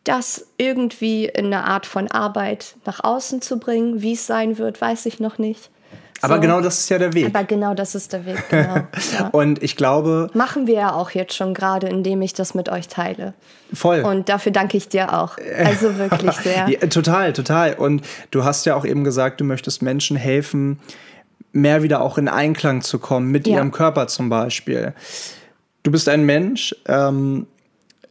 das 0.05 0.47
irgendwie 0.57 1.25
in 1.25 1.47
eine 1.47 1.65
Art 1.65 1.85
von 1.85 2.09
Arbeit 2.09 2.75
nach 2.85 3.03
außen 3.03 3.41
zu 3.41 3.59
bringen. 3.59 4.01
Wie 4.01 4.13
es 4.13 4.25
sein 4.25 4.57
wird, 4.57 4.79
weiß 4.79 5.05
ich 5.07 5.19
noch 5.19 5.37
nicht. 5.37 5.69
Aber 6.21 6.39
genau 6.39 6.61
das 6.61 6.79
ist 6.79 6.89
ja 6.89 6.97
der 6.97 7.13
Weg. 7.13 7.27
Aber 7.27 7.43
genau 7.43 7.73
das 7.73 7.93
ist 7.93 8.13
der 8.13 8.25
Weg, 8.25 8.43
genau. 8.49 8.75
Ja. 9.19 9.27
Und 9.31 9.61
ich 9.61 9.75
glaube. 9.75 10.29
Machen 10.33 10.65
wir 10.65 10.75
ja 10.75 10.93
auch 10.93 11.11
jetzt 11.11 11.35
schon 11.35 11.53
gerade, 11.53 11.87
indem 11.87 12.21
ich 12.21 12.33
das 12.33 12.55
mit 12.55 12.69
euch 12.69 12.87
teile. 12.87 13.33
Voll. 13.73 14.01
Und 14.01 14.29
dafür 14.29 14.51
danke 14.51 14.77
ich 14.77 14.87
dir 14.87 15.13
auch. 15.13 15.37
Also 15.57 15.97
wirklich 15.97 16.31
sehr. 16.43 16.67
ja, 16.69 16.79
total, 16.87 17.33
total. 17.33 17.73
Und 17.73 18.03
du 18.31 18.43
hast 18.43 18.65
ja 18.65 18.75
auch 18.75 18.85
eben 18.85 19.03
gesagt, 19.03 19.41
du 19.41 19.43
möchtest 19.43 19.81
Menschen 19.81 20.17
helfen, 20.17 20.79
mehr 21.51 21.83
wieder 21.83 22.01
auch 22.01 22.17
in 22.17 22.27
Einklang 22.27 22.81
zu 22.81 22.99
kommen 22.99 23.29
mit 23.31 23.47
ja. 23.47 23.57
ihrem 23.57 23.71
Körper 23.71 24.07
zum 24.07 24.29
Beispiel. 24.29 24.93
Du 25.83 25.91
bist 25.91 26.09
ein 26.09 26.23
Mensch, 26.23 26.75
ähm, 26.87 27.45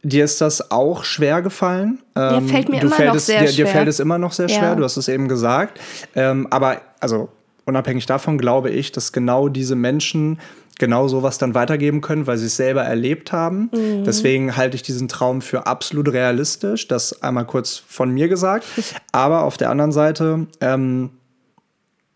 Dir 0.07 0.23
ist 0.23 0.39
das 0.39 0.69
auch 0.69 1.03
schwer 1.03 1.41
gefallen. 1.41 1.99
Ähm, 2.15 2.45
dir 2.45 2.53
fällt 2.53 2.69
mir 2.69 2.81
immer 2.81 3.05
noch 3.05 3.15
es, 3.15 3.25
sehr 3.25 3.41
dir, 3.41 3.47
schwer. 3.47 3.65
Dir 3.65 3.71
fällt 3.71 3.87
es 3.87 3.99
immer 3.99 4.19
noch 4.19 4.33
sehr 4.33 4.47
schwer, 4.47 4.69
ja. 4.69 4.75
du 4.75 4.83
hast 4.83 4.97
es 4.97 5.07
eben 5.07 5.27
gesagt. 5.27 5.79
Ähm, 6.15 6.45
aber 6.51 6.81
also 6.99 7.29
unabhängig 7.65 8.05
davon 8.05 8.37
glaube 8.37 8.69
ich, 8.69 8.91
dass 8.91 9.13
genau 9.13 9.49
diese 9.49 9.75
Menschen 9.75 10.39
genau 10.77 11.07
sowas 11.07 11.39
dann 11.39 11.55
weitergeben 11.55 12.01
können, 12.01 12.27
weil 12.27 12.37
sie 12.37 12.45
es 12.45 12.55
selber 12.55 12.83
erlebt 12.83 13.31
haben. 13.31 13.71
Mhm. 13.73 14.03
Deswegen 14.03 14.55
halte 14.55 14.75
ich 14.75 14.83
diesen 14.83 15.07
Traum 15.07 15.41
für 15.41 15.65
absolut 15.65 16.13
realistisch. 16.13 16.87
Das 16.87 17.23
einmal 17.23 17.45
kurz 17.45 17.81
von 17.87 18.11
mir 18.11 18.27
gesagt. 18.27 18.67
Aber 19.11 19.43
auf 19.43 19.57
der 19.57 19.71
anderen 19.71 19.91
Seite, 19.91 20.45
ähm, 20.61 21.09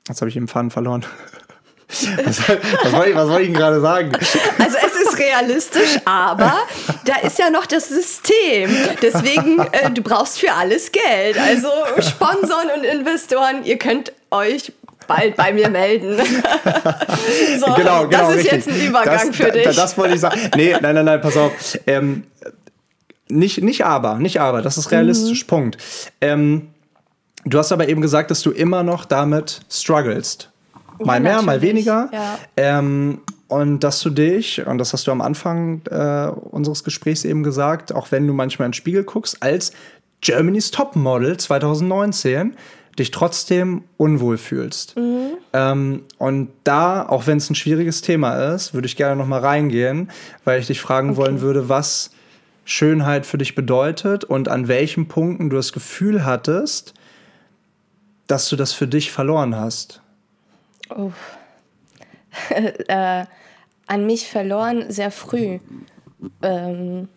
jetzt 0.08 0.22
habe 0.22 0.30
ich 0.30 0.36
den 0.36 0.48
Faden 0.48 0.70
verloren. 0.70 1.06
Was, 2.24 2.48
was, 2.48 2.94
wollte 2.94 3.10
ich, 3.10 3.16
was 3.16 3.30
wollte 3.30 3.48
ich 3.48 3.54
gerade 3.54 3.82
sagen? 3.82 4.12
Also 4.60 4.78
realistisch, 5.20 6.00
aber 6.06 6.54
da 7.06 7.16
ist 7.18 7.38
ja 7.38 7.50
noch 7.50 7.66
das 7.66 7.90
System. 7.90 8.70
Deswegen, 9.02 9.60
äh, 9.60 9.92
du 9.92 10.02
brauchst 10.02 10.40
für 10.40 10.52
alles 10.54 10.92
Geld. 10.92 11.38
Also 11.38 11.70
Sponsoren 12.00 12.70
und 12.78 12.84
Investoren, 12.84 13.64
ihr 13.64 13.78
könnt 13.78 14.14
euch 14.32 14.72
bald 15.08 15.36
bei 15.36 15.52
mir 15.52 15.70
melden. 15.70 16.18
so, 17.60 17.74
genau, 17.74 18.08
genau, 18.08 18.10
das 18.10 18.30
ist 18.30 18.36
richtig. 18.36 18.52
jetzt 18.52 18.68
ein 18.70 18.88
Übergang 18.88 19.28
das, 19.28 19.36
für 19.36 19.52
dich. 19.52 19.64
Das, 19.64 19.76
das 19.76 19.98
wollte 19.98 20.16
ich 20.16 20.22
sagen. 20.22 20.40
Nee, 20.56 20.76
nein, 20.80 20.96
nein, 20.96 21.06
nein, 21.06 21.22
pass 21.22 21.36
auf. 21.36 21.52
Ähm, 21.86 22.24
nicht, 23.28 23.62
nicht 23.62 23.86
aber, 23.86 24.16
nicht 24.16 24.40
aber, 24.40 24.62
das 24.62 24.78
ist 24.78 24.92
realistisch, 24.92 25.44
mhm. 25.44 25.48
Punkt. 25.48 25.78
Ähm, 26.22 26.70
du 27.46 27.60
hast 27.60 27.72
aber 27.72 27.88
eben 27.90 28.02
gesagt, 28.02 28.32
dass 28.32 28.42
du 28.42 28.52
immer 28.52 28.84
noch 28.84 29.06
damit 29.06 29.62
strugglest. 29.70 30.52
Mal 31.00 31.16
ja, 31.16 31.20
mehr, 31.20 31.42
mal 31.42 31.62
weniger. 31.62 32.10
Ja. 32.12 32.40
Ähm, 32.58 33.22
und 33.50 33.80
dass 33.80 34.00
du 34.02 34.12
dich, 34.12 34.66
und 34.66 34.78
das 34.78 34.94
hast 34.94 35.08
du 35.08 35.12
am 35.12 35.22
Anfang 35.22 35.82
äh, 35.90 36.28
unseres 36.28 36.84
Gesprächs 36.84 37.26
eben 37.26 37.42
gesagt, 37.42 37.94
auch 37.94 38.12
wenn 38.12 38.28
du 38.28 38.34
manchmal 38.34 38.68
in 38.68 38.70
den 38.70 38.76
Spiegel 38.76 39.04
guckst, 39.04 39.42
als 39.42 39.74
Germany's 40.22 40.70
Topmodel 40.70 41.36
2019 41.38 42.56
dich 43.00 43.10
trotzdem 43.10 43.86
unwohl 43.98 44.38
fühlst. 44.38 44.96
Mhm. 44.98 45.32
Ähm, 45.54 46.04
und 46.20 46.50
da, 46.64 47.08
auch 47.08 47.26
wenn 47.26 47.38
es 47.38 47.50
ein 47.50 47.56
schwieriges 47.56 48.02
Thema 48.02 48.54
ist, 48.54 48.76
würde 48.76 48.86
ich 48.86 48.96
gerne 48.96 49.16
noch 49.16 49.28
mal 49.28 49.40
reingehen, 49.40 50.12
weil 50.44 50.60
ich 50.60 50.68
dich 50.68 50.80
fragen 50.80 51.12
okay. 51.12 51.18
wollen 51.18 51.42
würde, 51.42 51.70
was 51.70 52.12
Schönheit 52.66 53.26
für 53.26 53.40
dich 53.40 53.56
bedeutet 53.56 54.26
und 54.26 54.48
an 54.48 54.68
welchen 54.68 55.08
Punkten 55.08 55.50
du 55.50 55.56
das 55.56 55.74
Gefühl 55.74 56.24
hattest, 56.24 56.94
dass 58.28 58.48
du 58.48 58.56
das 58.56 58.74
für 58.74 58.88
dich 58.88 59.12
verloren 59.12 59.56
hast. 59.56 60.04
Oh. 60.96 61.12
äh, 62.88 63.26
an 63.90 64.06
mich 64.06 64.30
verloren 64.30 64.86
sehr 64.90 65.12
früh. 65.12 65.60
Ähm, 66.44 67.10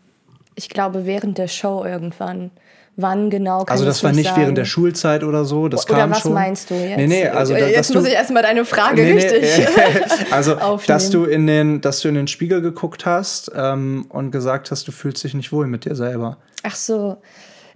ich 0.54 0.68
glaube, 0.68 1.06
während 1.06 1.38
der 1.38 1.48
Show 1.48 1.84
irgendwann. 1.84 2.50
Wann 2.96 3.30
genau 3.30 3.64
kann 3.64 3.72
Also 3.72 3.86
das 3.86 4.04
war 4.04 4.12
nicht 4.12 4.28
sagen. 4.28 4.42
während 4.42 4.58
der 4.58 4.66
Schulzeit 4.66 5.24
oder 5.24 5.46
so, 5.46 5.68
das 5.68 5.88
oder 5.88 6.00
kam 6.00 6.10
was 6.10 6.20
schon. 6.20 6.34
meinst 6.34 6.68
du 6.68 6.74
jetzt? 6.74 6.98
Nee, 6.98 7.06
nee, 7.06 7.26
also 7.26 7.54
da, 7.54 7.66
jetzt 7.66 7.94
muss 7.94 8.04
ich 8.04 8.12
erstmal 8.12 8.42
deine 8.42 8.66
Frage 8.66 9.02
nee, 9.02 9.12
richtig 9.12 9.42
nee, 9.42 10.26
Also, 10.30 10.56
dass 10.86 11.08
du, 11.08 11.24
in 11.24 11.46
den, 11.46 11.80
dass 11.80 12.00
du 12.00 12.08
in 12.08 12.16
den 12.16 12.28
Spiegel 12.28 12.60
geguckt 12.60 13.06
hast 13.06 13.50
ähm, 13.54 14.04
und 14.10 14.30
gesagt 14.30 14.70
hast, 14.70 14.86
du 14.88 14.92
fühlst 14.92 15.24
dich 15.24 15.32
nicht 15.32 15.52
wohl 15.52 15.66
mit 15.68 15.86
dir 15.86 15.94
selber. 15.94 16.36
Ach 16.64 16.76
so. 16.76 17.16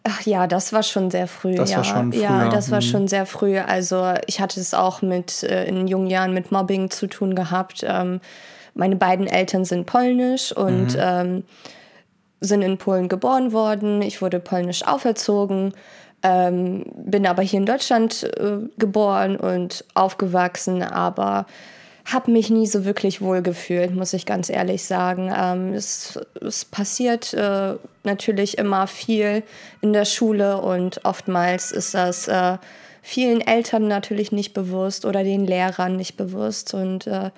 Ach 0.04 0.20
ja, 0.26 0.46
das 0.46 0.74
war 0.74 0.82
schon 0.82 1.10
sehr 1.10 1.26
früh. 1.26 1.54
Das 1.54 1.70
ja. 1.70 1.78
war 1.78 1.84
schon 1.84 2.12
früh. 2.12 2.20
Ja, 2.20 2.50
das 2.50 2.70
war 2.70 2.82
mhm. 2.82 2.86
schon 2.86 3.08
sehr 3.08 3.24
früh. 3.24 3.58
Also 3.58 4.12
ich 4.26 4.38
hatte 4.40 4.60
es 4.60 4.74
auch 4.74 5.00
mit 5.00 5.42
äh, 5.44 5.64
in 5.64 5.88
jungen 5.88 6.08
Jahren 6.08 6.34
mit 6.34 6.52
Mobbing 6.52 6.90
zu 6.90 7.06
tun 7.06 7.34
gehabt. 7.34 7.84
Ähm, 7.88 8.20
meine 8.76 8.96
beiden 8.96 9.26
Eltern 9.26 9.64
sind 9.64 9.86
polnisch 9.86 10.52
und 10.52 10.94
mhm. 10.94 11.00
ähm, 11.00 11.44
sind 12.40 12.62
in 12.62 12.78
Polen 12.78 13.08
geboren 13.08 13.52
worden. 13.52 14.02
Ich 14.02 14.20
wurde 14.20 14.38
polnisch 14.38 14.86
auferzogen, 14.86 15.72
ähm, 16.22 16.84
bin 16.94 17.26
aber 17.26 17.42
hier 17.42 17.60
in 17.60 17.66
Deutschland 17.66 18.24
äh, 18.38 18.58
geboren 18.78 19.36
und 19.36 19.84
aufgewachsen, 19.94 20.82
aber 20.82 21.46
habe 22.04 22.30
mich 22.30 22.50
nie 22.50 22.66
so 22.66 22.84
wirklich 22.84 23.20
wohl 23.20 23.42
gefühlt, 23.42 23.94
muss 23.94 24.12
ich 24.12 24.26
ganz 24.26 24.48
ehrlich 24.48 24.84
sagen. 24.84 25.32
Ähm, 25.36 25.72
es, 25.72 26.18
es, 26.40 26.64
passiert 26.64 27.34
äh, 27.34 27.74
natürlich 28.04 28.58
immer 28.58 28.86
viel 28.86 29.42
in 29.80 29.92
der 29.92 30.04
Schule 30.04 30.60
und 30.60 31.04
oftmals 31.04 31.72
ist 31.72 31.94
das 31.94 32.28
äh, 32.28 32.58
vielen 33.02 33.40
Eltern 33.40 33.88
natürlich 33.88 34.30
nicht 34.30 34.52
bewusst 34.52 35.04
oder 35.04 35.24
den 35.24 35.46
Lehrern 35.46 35.96
nicht 35.96 36.16
bewusst 36.16 36.74
und 36.74 37.08
äh, 37.08 37.30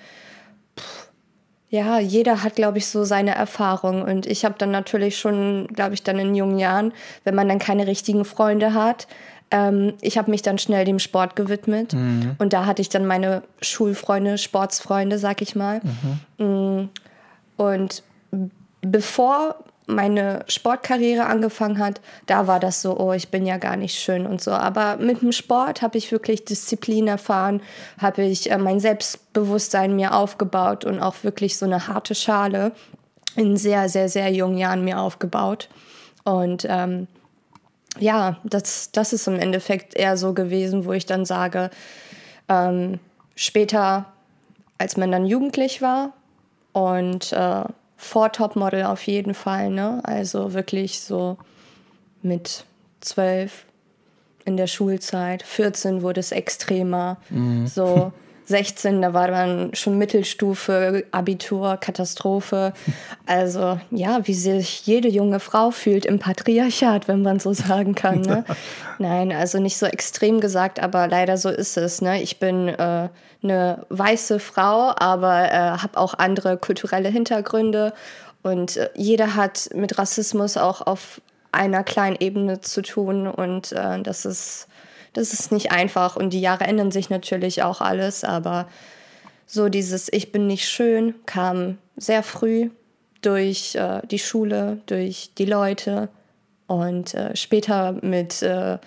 ja, 1.71 1.99
jeder 1.99 2.43
hat, 2.43 2.57
glaube 2.57 2.79
ich, 2.79 2.87
so 2.87 3.05
seine 3.05 3.35
Erfahrung. 3.35 4.03
Und 4.03 4.27
ich 4.27 4.45
habe 4.45 4.55
dann 4.59 4.71
natürlich 4.71 5.19
schon, 5.19 5.67
glaube 5.69 5.95
ich, 5.95 6.03
dann 6.03 6.19
in 6.19 6.35
jungen 6.35 6.59
Jahren, 6.59 6.93
wenn 7.25 7.35
man 7.35 7.49
dann 7.49 7.59
keine 7.59 7.87
richtigen 7.87 8.25
Freunde 8.25 8.73
hat, 8.73 9.07
ähm, 9.51 9.95
ich 10.01 10.19
habe 10.19 10.31
mich 10.31 10.43
dann 10.43 10.59
schnell 10.59 10.85
dem 10.85 10.99
Sport 10.99 11.37
gewidmet. 11.37 11.93
Mhm. 11.93 12.37
Und 12.39 12.53
da 12.53 12.67
hatte 12.67 12.83
ich 12.83 12.89
dann 12.89 13.07
meine 13.07 13.43
Schulfreunde, 13.61 14.39
Sportsfreunde, 14.39 15.19
sag 15.19 15.43
ich 15.43 15.57
mal. 15.57 15.81
Mhm. 16.39 16.47
Mm, 16.47 16.89
und 17.57 18.03
bevor 18.83 19.57
meine 19.89 20.45
Sportkarriere 20.49 21.27
angefangen 21.27 21.79
hat, 21.79 22.01
da 22.27 22.47
war 22.47 22.61
das 22.61 22.83
so, 22.83 22.99
oh, 22.99 23.13
ich 23.13 23.31
bin 23.31 23.47
ja 23.47 23.57
gar 23.57 23.77
nicht 23.77 23.99
schön 23.99 24.27
und 24.27 24.43
so. 24.43 24.51
Aber 24.51 24.99
mit 24.99 25.23
dem 25.23 25.33
Sport 25.33 25.81
habe 25.83 25.97
ich 25.97 26.13
wirklich 26.13 26.45
Disziplin 26.45 27.09
erfahren, 27.09 27.63
habe 27.99 28.23
ich 28.23 28.51
äh, 28.51 28.59
mein 28.59 28.81
Selbstbewusstsein 28.81 29.97
mir 29.97 30.15
aufgebaut 30.15 30.85
und 30.85 31.01
auch 31.01 31.17
wirklich 31.23 31.57
so 31.57 31.65
eine 31.65 31.89
harte 31.89 32.15
Schale 32.15 32.73
in 33.35 33.57
sehr, 33.57 33.89
sehr, 33.89 34.09
sehr 34.09 34.31
jungen 34.31 34.59
Jahren 34.59 34.85
mir 34.85 35.01
aufgebaut. 35.01 35.69
Und 36.25 36.67
ähm, 36.69 37.09
ja, 37.99 38.37
das, 38.45 38.93
das 38.93 39.15
ist 39.15 39.27
im 39.27 39.41
Endeffekt 39.41 39.97
eher 39.97 40.19
so 40.19 40.35
gewesen, 40.35 40.85
wo 40.85 40.93
ich 40.93 41.07
dann 41.07 41.25
sage, 41.25 41.71
ähm, 42.49 43.01
später, 43.35 44.07
als 44.77 44.99
man 44.99 45.11
dann 45.11 45.25
jugendlich 45.25 45.81
war 45.81 46.13
und 46.73 47.33
äh, 47.33 47.65
vor 47.99 48.33
Topmodel 48.33 48.85
auf 48.85 49.07
jeden 49.07 49.35
Fall, 49.35 49.71
ne? 49.71 50.01
Also 50.05 50.55
wirklich 50.55 51.01
so 51.01 51.37
mit 52.23 52.65
zwölf 53.01 53.67
in 54.45 54.57
der 54.57 54.69
Schulzeit, 54.69 55.43
14 55.43 56.01
wurde 56.01 56.21
es 56.21 56.33
extremer. 56.33 57.19
Mhm. 57.29 57.67
So 57.67 58.13
16, 58.49 59.03
da 59.03 59.13
war 59.13 59.29
dann 59.29 59.75
schon 59.75 59.99
Mittelstufe, 59.99 61.05
Abitur, 61.13 61.77
Katastrophe. 61.77 62.73
Also 63.27 63.79
ja, 63.91 64.27
wie 64.27 64.33
sich 64.33 64.87
jede 64.87 65.09
junge 65.09 65.39
Frau 65.39 65.71
fühlt 65.71 66.07
im 66.07 66.19
Patriarchat, 66.19 67.09
wenn 67.09 67.21
man 67.21 67.41
so 67.41 67.53
sagen 67.53 67.95
kann. 67.95 68.23
Ne? 68.23 68.43
Nein, 68.99 69.33
also 69.33 69.59
nicht 69.59 69.77
so 69.77 69.85
extrem 69.85 70.41
gesagt, 70.41 70.81
aber 70.81 71.07
leider 71.09 71.37
so 71.37 71.51
ist 71.51 71.77
es. 71.77 72.01
Ne? 72.01 72.23
Ich 72.23 72.39
bin 72.39 72.69
äh, 72.69 73.11
eine 73.43 73.85
weiße 73.91 74.39
Frau, 74.39 74.95
aber 74.97 75.53
äh, 75.53 75.79
habe 75.79 75.99
auch 75.99 76.15
andere 76.15 76.57
kulturelle 76.57 77.11
Hintergründe. 77.11 77.93
Und 78.43 78.79
äh, 78.79 78.89
jeder 78.95 79.35
hat 79.37 79.69
mit 79.75 79.99
Rassismus 79.99 80.57
auch 80.57 80.87
auf 80.87 81.21
einer 81.53 81.85
kleinen 81.85 82.17
Ebene 82.19 82.63
zu 82.63 82.81
tun. 82.81 83.27
Und 83.27 83.73
äh, 83.73 84.01
das 84.03 84.25
ist 84.25 84.68
das 85.19 85.33
ist 85.33 85.51
nicht 85.51 85.73
einfach 85.73 86.15
und 86.15 86.33
die 86.33 86.41
Jahre 86.41 86.65
ändern 86.65 86.93
sich 86.93 87.11
natürlich 87.11 87.63
auch 87.65 87.81
alles, 87.81 88.23
aber 88.23 88.69
so 89.47 89.69
dieses 89.69 90.13
Ich 90.13 90.31
bin 90.31 90.47
nicht 90.47 90.69
schön 90.69 91.15
kam 91.27 91.79
sehr 91.97 92.23
früh 92.23 92.71
durch 93.21 93.75
äh, 93.75 94.01
die 94.09 94.21
Schule, 94.21 94.81
durch 94.87 95.31
die 95.37 95.47
Leute 95.47 96.09
und 96.69 97.15
äh, 97.15 97.35
später 97.35 97.97
mit, 98.01 98.43
äh, 98.43 98.79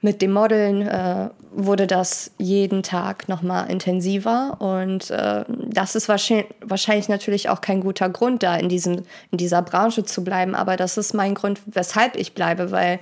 mit 0.00 0.22
dem 0.22 0.32
Modeln 0.32 0.88
äh, 0.88 1.30
wurde 1.52 1.86
das 1.86 2.32
jeden 2.38 2.82
Tag 2.82 3.28
nochmal 3.28 3.70
intensiver 3.70 4.56
und 4.58 5.10
äh, 5.12 5.44
das 5.68 5.94
ist 5.94 6.08
wahrscheinlich, 6.08 6.48
wahrscheinlich 6.62 7.08
natürlich 7.08 7.48
auch 7.48 7.60
kein 7.60 7.80
guter 7.80 8.08
Grund 8.08 8.42
da 8.42 8.56
in, 8.56 8.68
diesem, 8.68 9.04
in 9.30 9.38
dieser 9.38 9.62
Branche 9.62 10.02
zu 10.02 10.24
bleiben, 10.24 10.56
aber 10.56 10.76
das 10.76 10.96
ist 10.96 11.14
mein 11.14 11.34
Grund, 11.34 11.60
weshalb 11.66 12.16
ich 12.16 12.34
bleibe, 12.34 12.72
weil 12.72 12.98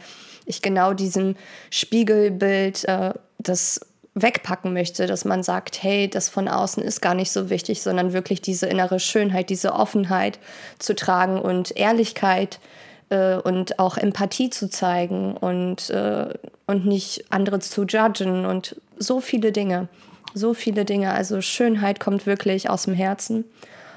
ich 0.47 0.62
genau 0.62 0.95
diesem 0.95 1.36
Spiegelbild 1.70 2.84
äh, 2.84 3.14
das 3.38 3.80
wegpacken 4.14 4.72
möchte, 4.72 5.07
dass 5.07 5.24
man 5.24 5.43
sagt, 5.43 5.82
hey, 5.82 6.09
das 6.09 6.28
von 6.28 6.49
außen 6.49 6.82
ist 6.82 7.01
gar 7.01 7.14
nicht 7.14 7.32
so 7.32 7.49
wichtig, 7.49 7.82
sondern 7.82 8.12
wirklich 8.12 8.43
diese 8.43 8.66
innere 8.66 9.01
Schönheit, 9.01 9.49
diese 9.49 9.72
Offenheit 9.72 10.38
zu 10.78 10.95
tragen 10.95 11.40
und 11.40 11.76
Ehrlichkeit 11.76 12.61
äh, 13.09 13.36
und 13.36 13.78
auch 13.78 13.97
Empathie 13.97 14.51
zu 14.51 14.68
zeigen 14.68 15.34
und, 15.36 15.88
äh, 15.90 16.28
und 16.66 16.86
nicht 16.86 17.24
andere 17.30 17.61
zu 17.61 17.84
judgen 17.84 18.45
und 18.45 18.76
so 18.99 19.20
viele 19.20 19.51
Dinge. 19.51 19.88
So 20.34 20.53
viele 20.55 20.84
Dinge. 20.84 21.12
Also 21.12 21.40
Schönheit 21.40 22.01
kommt 22.01 22.26
wirklich 22.26 22.68
aus 22.68 22.84
dem 22.84 22.95
Herzen. 22.95 23.45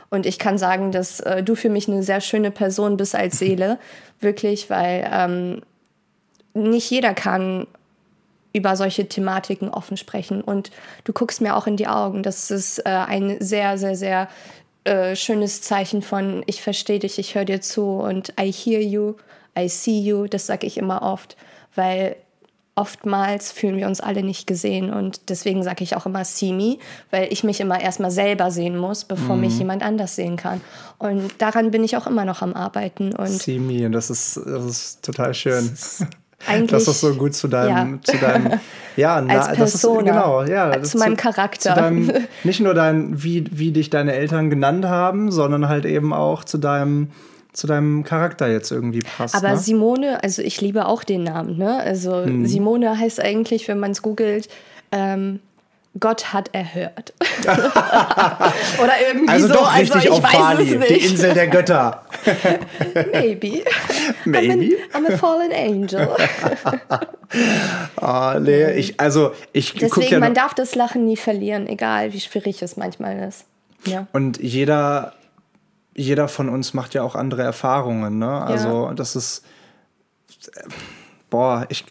Und 0.09 0.25
ich 0.25 0.39
kann 0.39 0.57
sagen, 0.57 0.91
dass 0.91 1.19
äh, 1.21 1.43
du 1.43 1.55
für 1.55 1.69
mich 1.69 1.87
eine 1.87 2.03
sehr 2.03 2.21
schöne 2.21 2.51
Person 2.51 2.95
bist 2.95 3.15
als 3.15 3.39
Seele. 3.39 3.79
Wirklich, 4.21 4.69
weil 4.69 5.09
ähm, 5.11 5.61
nicht 6.55 6.89
jeder 6.89 7.13
kann 7.13 7.67
über 8.53 8.77
solche 8.77 9.07
Thematiken 9.07 9.69
offen 9.69 9.97
sprechen. 9.97 10.41
Und 10.41 10.71
du 11.03 11.11
guckst 11.11 11.41
mir 11.41 11.55
auch 11.55 11.67
in 11.67 11.75
die 11.75 11.87
Augen. 11.87 12.23
Das 12.23 12.51
ist 12.51 12.79
äh, 12.79 12.89
ein 12.89 13.37
sehr, 13.41 13.77
sehr, 13.77 13.95
sehr 13.95 14.29
äh, 14.85 15.15
schönes 15.15 15.61
Zeichen 15.61 16.01
von 16.01 16.43
ich 16.45 16.61
verstehe 16.61 16.99
dich, 16.99 17.19
ich 17.19 17.35
höre 17.35 17.45
dir 17.45 17.59
zu 17.59 17.83
und 17.83 18.33
I 18.39 18.51
hear 18.51 18.79
you, 18.79 19.15
I 19.59 19.67
see 19.67 19.99
you. 19.99 20.27
Das 20.27 20.45
sage 20.45 20.65
ich 20.65 20.77
immer 20.77 21.01
oft, 21.01 21.35
weil 21.75 22.15
oftmals 22.75 23.51
fühlen 23.51 23.77
wir 23.77 23.87
uns 23.87 24.01
alle 24.01 24.21
nicht 24.21 24.47
gesehen 24.47 24.93
und 24.93 25.29
deswegen 25.29 25.63
sage 25.63 25.83
ich 25.83 25.95
auch 25.95 26.05
immer 26.05 26.25
see 26.25 26.51
me, 26.51 26.77
weil 27.09 27.31
ich 27.31 27.43
mich 27.43 27.61
immer 27.61 27.79
erstmal 27.81 28.11
selber 28.11 28.51
sehen 28.51 28.77
muss, 28.77 29.05
bevor 29.05 29.35
mhm. 29.35 29.41
mich 29.41 29.57
jemand 29.57 29.81
anders 29.81 30.15
sehen 30.15 30.35
kann. 30.35 30.61
Und 30.97 31.31
daran 31.39 31.71
bin 31.71 31.83
ich 31.83 31.95
auch 31.95 32.05
immer 32.05 32.25
noch 32.25 32.41
am 32.41 32.53
Arbeiten. 32.53 33.15
Und 33.15 33.41
see 33.41 33.59
me, 33.59 33.85
und 33.85 33.93
das 33.93 34.09
ist, 34.09 34.37
das 34.45 34.65
ist 34.65 35.05
total 35.05 35.33
schön. 35.33 35.75
Eigentlich, 36.47 36.71
das 36.71 36.87
ist 36.87 37.01
so 37.01 37.13
gut 37.13 37.33
zu 37.33 37.47
deinem, 37.47 37.93
ja. 37.95 38.01
zu 38.01 38.17
deinem, 38.17 38.59
ja, 38.95 39.21
na, 39.21 39.39
Als 39.39 39.57
Persona, 39.57 39.57
das 39.57 39.73
ist, 39.75 40.13
genau, 40.13 40.43
ja, 40.43 40.71
das 40.71 40.91
zu 40.91 40.97
meinem 40.97 41.17
Charakter. 41.17 41.75
Zu 41.75 41.81
deinem, 41.81 42.11
nicht 42.43 42.59
nur 42.59 42.73
dein, 42.73 43.23
wie, 43.23 43.45
wie 43.51 43.71
dich 43.71 43.89
deine 43.89 44.13
Eltern 44.13 44.49
genannt 44.49 44.85
haben, 44.85 45.31
sondern 45.31 45.67
halt 45.67 45.85
eben 45.85 46.13
auch 46.13 46.43
zu 46.43 46.57
deinem, 46.57 47.09
zu 47.53 47.67
deinem 47.67 48.03
Charakter 48.03 48.47
jetzt 48.47 48.71
irgendwie 48.71 49.01
passt. 49.01 49.35
Aber 49.35 49.51
ne? 49.51 49.57
Simone, 49.57 50.23
also 50.23 50.41
ich 50.41 50.59
liebe 50.61 50.87
auch 50.87 51.03
den 51.03 51.23
Namen, 51.23 51.57
ne? 51.57 51.79
Also 51.79 52.23
hm. 52.23 52.45
Simone 52.45 52.97
heißt 52.97 53.19
eigentlich, 53.21 53.67
wenn 53.67 53.79
man 53.79 53.91
es 53.91 54.01
googelt, 54.01 54.49
ähm, 54.91 55.39
Gott 55.99 56.33
hat 56.33 56.49
erhört. 56.53 57.13
Oder 58.83 58.93
irgendwie 59.07 59.29
also 59.29 59.47
so. 59.47 59.53
Doch 59.53 59.73
also 59.73 59.93
richtig 59.93 60.05
ich 60.05 60.11
auf 60.11 60.23
weiß 60.23 60.33
Bali, 60.33 60.73
es 60.73 60.79
nicht. 60.79 60.89
die 60.89 61.05
Insel 61.05 61.33
der 61.33 61.47
Götter. 61.47 62.03
Maybe. 63.13 63.63
Maybe. 64.25 64.77
I'm, 64.93 65.05
I'm 65.05 65.13
a 65.13 65.17
fallen 65.17 65.51
angel. 65.53 66.15
oh, 68.01 68.39
nee, 68.41 68.73
ich, 68.73 68.99
also 68.99 69.31
ich 69.53 69.73
Deswegen, 69.73 70.11
ja 70.11 70.19
man 70.19 70.33
darf 70.33 70.53
das 70.53 70.75
Lachen 70.75 71.05
nie 71.05 71.17
verlieren, 71.17 71.67
egal 71.67 72.11
wie 72.11 72.19
schwierig 72.19 72.61
es 72.61 72.75
manchmal 72.75 73.19
ist. 73.19 73.45
Ja. 73.85 74.07
Und 74.11 74.41
jeder, 74.41 75.13
jeder 75.95 76.27
von 76.27 76.49
uns 76.49 76.73
macht 76.73 76.93
ja 76.93 77.03
auch 77.03 77.15
andere 77.15 77.43
Erfahrungen, 77.43 78.19
ne? 78.19 78.41
Also 78.41 78.87
ja. 78.87 78.93
das 78.93 79.15
ist, 79.15 79.45
boah, 81.29 81.65
ich 81.69 81.85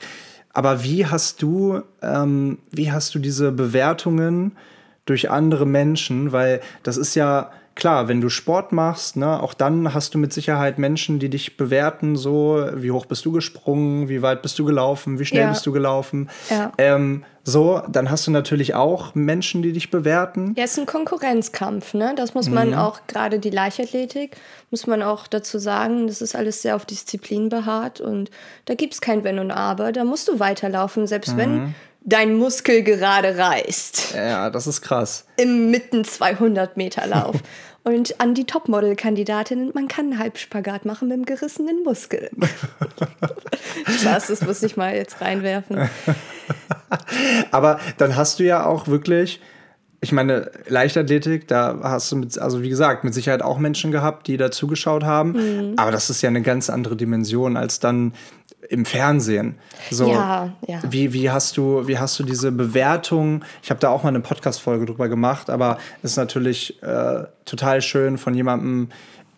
aber 0.55 0.85
wie 0.85 1.05
hast 1.07 1.43
du, 1.43 1.83
ähm, 2.01 2.59
wie 2.71 2.91
hast 2.91 3.15
du 3.15 3.19
diese 3.19 3.53
Bewertungen 3.53 4.53
durch 5.05 5.31
andere 5.31 5.67
Menschen? 5.67 6.33
Weil 6.33 6.61
das 6.85 6.97
ist 6.97 7.17
ja 7.17 7.51
klar, 7.75 8.07
wenn 8.07 8.21
du 8.21 8.29
Sport 8.29 8.73
machst, 8.73 9.17
ne, 9.17 9.43
auch 9.43 9.53
dann 9.53 9.93
hast 9.93 10.15
du 10.15 10.19
mit 10.19 10.33
Sicherheit 10.33 10.79
Menschen, 10.79 11.19
die 11.19 11.29
dich 11.29 11.57
bewerten, 11.57 12.15
so, 12.17 12.65
wie 12.75 12.93
hoch 12.93 13.07
bist 13.07 13.25
du 13.25 13.33
gesprungen, 13.33 14.09
wie 14.09 14.23
weit 14.23 14.43
bist 14.43 14.59
du 14.59 14.65
gelaufen, 14.65 15.19
wie 15.19 15.25
schnell 15.25 15.43
ja. 15.43 15.51
bist 15.51 15.67
du 15.67 15.73
gelaufen. 15.73 16.31
Ja. 16.49 16.73
Ähm, 16.79 17.25
so, 17.47 17.83
dann 17.89 18.11
hast 18.11 18.27
du 18.27 18.31
natürlich 18.31 18.75
auch 18.75 19.15
Menschen, 19.15 19.61
die 19.63 19.73
dich 19.73 19.91
bewerten. 19.91 20.55
Ja, 20.57 20.65
es 20.65 20.73
ist 20.73 20.79
ein 20.79 20.87
Konkurrenzkampf, 20.87 21.93
ne? 21.93 22.15
Das 22.17 22.33
muss 22.33 22.49
man 22.49 22.71
mhm. 22.71 22.75
auch, 22.75 23.01
gerade 23.07 23.39
die 23.39 23.51
Leichtathletik, 23.51 24.37
muss 24.71 24.87
man 24.87 25.03
auch 25.03 25.27
dazu 25.27 25.59
sagen, 25.59 26.07
das 26.07 26.23
ist 26.23 26.35
alles 26.35 26.63
sehr 26.63 26.75
auf 26.75 26.87
Disziplin 26.87 27.51
beharrt 27.51 28.01
und 28.01 28.31
da 28.65 28.75
gibt 28.75 28.95
es 28.95 29.03
kein 29.03 29.25
Wenn 29.25 29.39
und 29.39 29.51
Aber. 29.51 29.93
Da 29.93 30.05
musst 30.05 30.27
du 30.29 30.41
weiterlaufen, 30.41 31.07
selbst 31.07 31.35
mhm. 31.35 31.39
wenn 31.39 31.75
dein 32.01 32.35
Muskel 32.35 32.83
gerade 32.83 33.37
reißt. 33.37 34.15
Ja, 34.15 34.49
das 34.49 34.67
ist 34.67 34.81
krass. 34.81 35.27
Im 35.37 35.71
mitten 35.71 36.05
200 36.05 36.77
Meter 36.77 37.07
Lauf. 37.07 37.37
Und 37.87 38.19
an 38.19 38.33
die 38.33 38.47
Topmodel-Kandidatinnen, 38.47 39.73
man 39.75 39.89
kann 39.89 40.07
einen 40.07 40.19
Halbspagat 40.19 40.87
machen 40.87 41.09
mit 41.09 41.17
einem 41.17 41.27
gerissenen 41.27 41.83
Muskel. 41.83 42.31
Spaß, 44.01 44.29
das 44.29 44.41
muss 44.41 44.63
ich 44.63 44.79
mal 44.79 44.97
jetzt 44.97 45.21
reinwerfen. 45.21 45.91
Aber 47.51 47.79
dann 47.99 48.17
hast 48.17 48.39
du 48.39 48.45
ja 48.45 48.67
auch 48.67 48.89
wirklich, 48.89 49.41
ich 50.01 50.13
meine, 50.13 50.51
Leichtathletik, 50.67 51.49
da 51.49 51.79
hast 51.83 52.13
du 52.13 52.17
mit, 52.17 52.39
also 52.39 52.63
wie 52.63 52.69
gesagt, 52.69 53.05
mit 53.05 53.15
Sicherheit 53.15 53.43
auch 53.43 53.59
Menschen 53.59 53.91
gehabt, 53.91 54.27
die 54.27 54.37
da 54.37 54.51
zugeschaut 54.51 55.05
haben. 55.05 55.33
Mhm. 55.33 55.75
Aber 55.77 55.91
das 55.91 56.11
ist 56.11 56.23
ja 56.23 56.29
eine 56.29 56.43
ganz 56.43 56.71
andere 56.71 56.97
Dimension 56.97 57.57
als 57.57 57.81
dann 57.81 58.13
im 58.69 58.85
Fernsehen. 58.85 59.57
So, 59.91 60.09
ja, 60.09 60.53
ja. 60.67 60.81
Wie, 60.89 61.13
wie, 61.13 61.31
hast 61.31 61.57
du, 61.57 61.87
wie 61.87 61.99
hast 61.99 62.19
du 62.19 62.25
diese 62.25 62.51
Bewertung? 62.51 63.45
Ich 63.63 63.71
habe 63.71 63.81
da 63.81 63.91
auch 63.91 64.03
mal 64.03 64.09
eine 64.09 64.21
Podcast-Folge 64.21 64.87
drüber 64.87 65.09
gemacht, 65.09 65.51
aber 65.51 65.79
es 66.03 66.13
ist 66.13 66.17
natürlich 66.17 66.83
äh, 66.83 67.25
total 67.45 67.83
schön 67.83 68.17
von 68.19 68.35
jemandem 68.35 68.89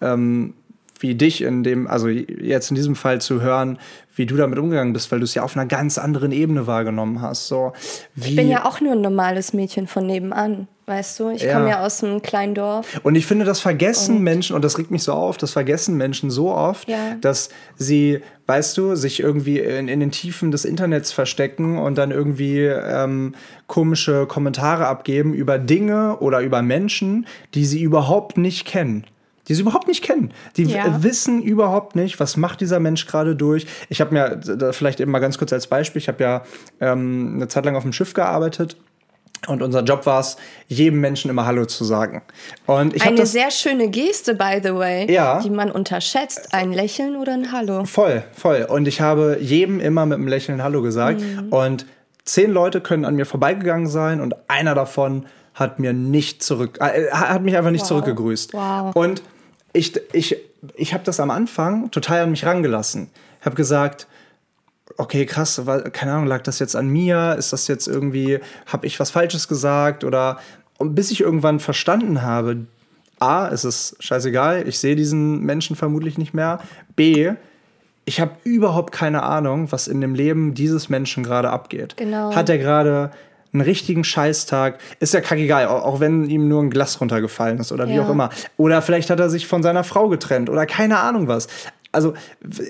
ähm, 0.00 0.54
wie 1.00 1.14
dich 1.14 1.42
in 1.42 1.62
dem, 1.62 1.86
also 1.86 2.08
jetzt 2.08 2.70
in 2.70 2.74
diesem 2.74 2.96
Fall 2.96 3.20
zu 3.20 3.40
hören, 3.40 3.78
wie 4.14 4.26
du 4.26 4.36
damit 4.36 4.58
umgegangen 4.58 4.92
bist, 4.92 5.12
weil 5.12 5.18
du 5.18 5.24
es 5.24 5.34
ja 5.34 5.42
auf 5.42 5.56
einer 5.56 5.66
ganz 5.66 5.98
anderen 5.98 6.32
Ebene 6.32 6.66
wahrgenommen 6.66 7.20
hast. 7.20 7.48
So, 7.48 7.72
wie 8.14 8.30
ich 8.30 8.36
bin 8.36 8.48
ja 8.48 8.64
auch 8.64 8.80
nur 8.80 8.92
ein 8.92 9.00
normales 9.00 9.52
Mädchen 9.52 9.86
von 9.86 10.06
nebenan. 10.06 10.68
Weißt 10.88 11.18
du, 11.18 11.30
ich 11.30 11.42
ja. 11.42 11.54
komme 11.54 11.68
ja 11.68 11.84
aus 11.84 12.04
einem 12.04 12.22
kleinen 12.22 12.54
Dorf. 12.54 13.00
Und 13.02 13.16
ich 13.16 13.26
finde, 13.26 13.44
das 13.44 13.58
vergessen 13.58 14.18
und 14.18 14.22
Menschen, 14.22 14.54
und 14.54 14.64
das 14.64 14.78
regt 14.78 14.92
mich 14.92 15.02
so 15.02 15.12
auf, 15.14 15.36
das 15.36 15.50
vergessen 15.50 15.96
Menschen 15.96 16.30
so 16.30 16.52
oft, 16.52 16.88
ja. 16.88 17.16
dass 17.20 17.48
sie, 17.74 18.20
weißt 18.46 18.78
du, 18.78 18.94
sich 18.94 19.18
irgendwie 19.18 19.58
in, 19.58 19.88
in, 19.88 19.98
den 19.98 20.12
Tiefen 20.12 20.52
des 20.52 20.64
Internets 20.64 21.10
verstecken 21.10 21.78
und 21.78 21.98
dann 21.98 22.12
irgendwie 22.12 22.60
ähm, 22.60 23.34
komische 23.66 24.26
Kommentare 24.26 24.86
abgeben 24.86 25.34
über 25.34 25.58
Dinge 25.58 26.18
oder 26.20 26.40
über 26.40 26.62
Menschen, 26.62 27.26
die 27.54 27.66
sie 27.66 27.82
überhaupt 27.82 28.38
nicht 28.38 28.64
kennen 28.64 29.06
die 29.48 29.54
sie 29.54 29.62
überhaupt 29.62 29.88
nicht 29.88 30.02
kennen. 30.02 30.32
Die 30.56 30.64
ja. 30.64 31.02
wissen 31.02 31.42
überhaupt 31.42 31.96
nicht, 31.96 32.18
was 32.20 32.36
macht 32.36 32.60
dieser 32.60 32.80
Mensch 32.80 33.06
gerade 33.06 33.36
durch. 33.36 33.66
Ich 33.88 34.00
habe 34.00 34.12
mir, 34.12 34.72
vielleicht 34.72 35.00
eben 35.00 35.10
mal 35.10 35.20
ganz 35.20 35.38
kurz 35.38 35.52
als 35.52 35.66
Beispiel, 35.66 36.00
ich 36.00 36.08
habe 36.08 36.22
ja 36.22 36.42
ähm, 36.80 37.34
eine 37.36 37.48
Zeit 37.48 37.64
lang 37.64 37.76
auf 37.76 37.82
dem 37.82 37.92
Schiff 37.92 38.14
gearbeitet 38.14 38.76
und 39.46 39.62
unser 39.62 39.82
Job 39.82 40.06
war 40.06 40.20
es, 40.20 40.36
jedem 40.66 41.00
Menschen 41.00 41.30
immer 41.30 41.46
Hallo 41.46 41.66
zu 41.66 41.84
sagen. 41.84 42.22
Und 42.66 42.96
ich 42.96 43.02
Eine 43.02 43.26
sehr 43.26 43.50
schöne 43.50 43.88
Geste, 43.88 44.34
by 44.34 44.60
the 44.62 44.74
way, 44.74 45.10
ja, 45.10 45.40
die 45.40 45.50
man 45.50 45.70
unterschätzt. 45.70 46.52
Ein 46.52 46.72
Lächeln 46.72 47.16
oder 47.16 47.32
ein 47.32 47.52
Hallo. 47.52 47.84
Voll, 47.84 48.24
voll. 48.32 48.66
Und 48.68 48.88
ich 48.88 49.00
habe 49.00 49.38
jedem 49.40 49.78
immer 49.80 50.06
mit 50.06 50.18
einem 50.18 50.28
Lächeln 50.28 50.62
Hallo 50.62 50.82
gesagt. 50.82 51.20
Mhm. 51.20 51.48
Und 51.50 51.86
zehn 52.24 52.50
Leute 52.50 52.80
können 52.80 53.04
an 53.04 53.14
mir 53.14 53.26
vorbeigegangen 53.26 53.86
sein 53.86 54.20
und 54.20 54.34
einer 54.48 54.74
davon 54.74 55.26
hat 55.54 55.78
mir 55.78 55.92
nicht 55.92 56.42
zurück, 56.42 56.78
äh, 56.80 57.10
hat 57.10 57.42
mich 57.42 57.56
einfach 57.56 57.70
nicht 57.70 57.82
wow. 57.82 57.88
zurückgegrüßt. 57.88 58.52
Wow. 58.52 58.94
Und 58.94 59.22
ich, 59.76 60.00
ich, 60.12 60.36
ich 60.74 60.94
habe 60.94 61.04
das 61.04 61.20
am 61.20 61.30
Anfang 61.30 61.90
total 61.90 62.22
an 62.22 62.30
mich 62.30 62.44
rangelassen. 62.44 63.10
Ich 63.40 63.46
habe 63.46 63.56
gesagt, 63.56 64.06
okay, 64.96 65.26
krass, 65.26 65.60
keine 65.92 66.12
Ahnung, 66.12 66.26
lag 66.26 66.42
das 66.42 66.58
jetzt 66.58 66.76
an 66.76 66.88
mir? 66.88 67.36
Ist 67.38 67.52
das 67.52 67.68
jetzt 67.68 67.86
irgendwie, 67.86 68.40
habe 68.66 68.86
ich 68.86 68.98
was 68.98 69.10
Falsches 69.10 69.48
gesagt? 69.48 70.04
Oder 70.04 70.38
und 70.78 70.94
bis 70.94 71.10
ich 71.10 71.20
irgendwann 71.20 71.60
verstanden 71.60 72.22
habe, 72.22 72.66
A, 73.18 73.48
es 73.48 73.64
ist 73.64 73.96
scheißegal, 74.00 74.68
ich 74.68 74.78
sehe 74.78 74.94
diesen 74.94 75.40
Menschen 75.40 75.74
vermutlich 75.74 76.18
nicht 76.18 76.34
mehr. 76.34 76.60
B, 76.96 77.32
ich 78.04 78.20
habe 78.20 78.32
überhaupt 78.44 78.92
keine 78.92 79.22
Ahnung, 79.22 79.72
was 79.72 79.88
in 79.88 80.00
dem 80.00 80.14
Leben 80.14 80.54
dieses 80.54 80.88
Menschen 80.88 81.24
gerade 81.24 81.50
abgeht. 81.50 81.96
Genau. 81.96 82.34
Hat 82.34 82.48
er 82.48 82.58
gerade 82.58 83.10
einen 83.56 83.62
richtigen 83.68 84.04
Scheißtag? 84.04 84.78
Ist 85.00 85.14
ja 85.14 85.20
kackegal, 85.20 85.66
auch 85.66 86.00
wenn 86.00 86.28
ihm 86.28 86.48
nur 86.48 86.62
ein 86.62 86.70
Glas 86.70 87.00
runtergefallen 87.00 87.58
ist 87.58 87.72
oder 87.72 87.88
wie 87.88 87.94
Ja. 87.94 88.04
auch 88.04 88.10
immer. 88.10 88.30
Oder 88.56 88.82
vielleicht 88.82 89.10
hat 89.10 89.20
er 89.20 89.30
sich 89.30 89.46
von 89.46 89.62
seiner 89.62 89.84
Frau 89.84 90.08
getrennt 90.08 90.48
oder 90.50 90.66
keine 90.66 90.98
Ahnung 90.98 91.28
was. 91.28 91.48
Also 91.92 92.12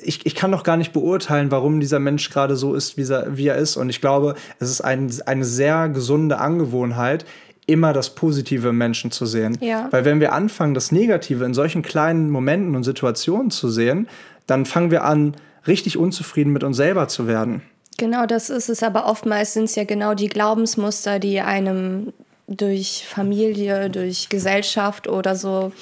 ich, 0.04 0.24
ich 0.24 0.34
kann 0.36 0.52
doch 0.52 0.62
gar 0.62 0.76
nicht 0.76 0.92
beurteilen, 0.92 1.50
warum 1.50 1.80
dieser 1.80 1.98
Mensch 1.98 2.30
gerade 2.30 2.54
so 2.54 2.74
ist, 2.74 2.96
wie 2.96 3.02
er, 3.10 3.36
wie 3.36 3.48
er 3.48 3.56
ist. 3.56 3.76
Und 3.76 3.90
ich 3.90 4.00
glaube, 4.00 4.36
es 4.60 4.70
ist 4.70 4.82
ein, 4.82 5.10
eine 5.26 5.44
sehr 5.44 5.88
gesunde 5.88 6.38
Angewohnheit, 6.38 7.24
immer 7.66 7.92
das 7.92 8.14
Positive 8.14 8.68
im 8.68 8.78
Menschen 8.78 9.10
zu 9.10 9.26
sehen. 9.26 9.58
Ja. 9.60 9.88
Weil 9.90 10.04
wenn 10.04 10.20
wir 10.20 10.32
anfangen, 10.32 10.74
das 10.74 10.92
Negative 10.92 11.44
in 11.44 11.54
solchen 11.54 11.82
kleinen 11.82 12.30
Momenten 12.30 12.76
und 12.76 12.84
Situationen 12.84 13.50
zu 13.50 13.68
sehen, 13.68 14.06
dann 14.46 14.64
fangen 14.64 14.92
wir 14.92 15.02
an, 15.04 15.34
richtig 15.66 15.98
unzufrieden 15.98 16.52
mit 16.52 16.62
uns 16.62 16.76
selber 16.76 17.08
zu 17.08 17.26
werden. 17.26 17.62
Genau, 17.98 18.26
das 18.26 18.50
ist 18.50 18.68
es. 18.68 18.82
Aber 18.82 19.06
oftmals 19.06 19.54
sind 19.54 19.64
es 19.64 19.74
ja 19.74 19.84
genau 19.84 20.14
die 20.14 20.28
Glaubensmuster, 20.28 21.18
die 21.18 21.40
einem 21.40 22.12
durch 22.48 23.04
Familie, 23.08 23.90
durch 23.90 24.28
Gesellschaft 24.28 25.08
oder 25.08 25.34
so 25.34 25.72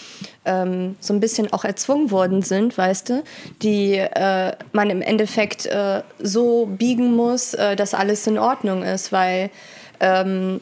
ähm, 0.46 0.96
so 0.98 1.12
ein 1.12 1.20
bisschen 1.20 1.52
auch 1.52 1.64
erzwungen 1.64 2.10
worden 2.10 2.40
sind, 2.40 2.78
weißt 2.78 3.10
du, 3.10 3.22
die 3.62 3.96
äh, 3.96 4.52
man 4.72 4.88
im 4.88 5.02
Endeffekt 5.02 5.66
äh, 5.66 6.02
so 6.18 6.66
biegen 6.66 7.14
muss, 7.14 7.52
äh, 7.52 7.76
dass 7.76 7.92
alles 7.92 8.26
in 8.26 8.38
Ordnung 8.38 8.82
ist, 8.82 9.12
weil 9.12 9.50
ähm, 10.00 10.60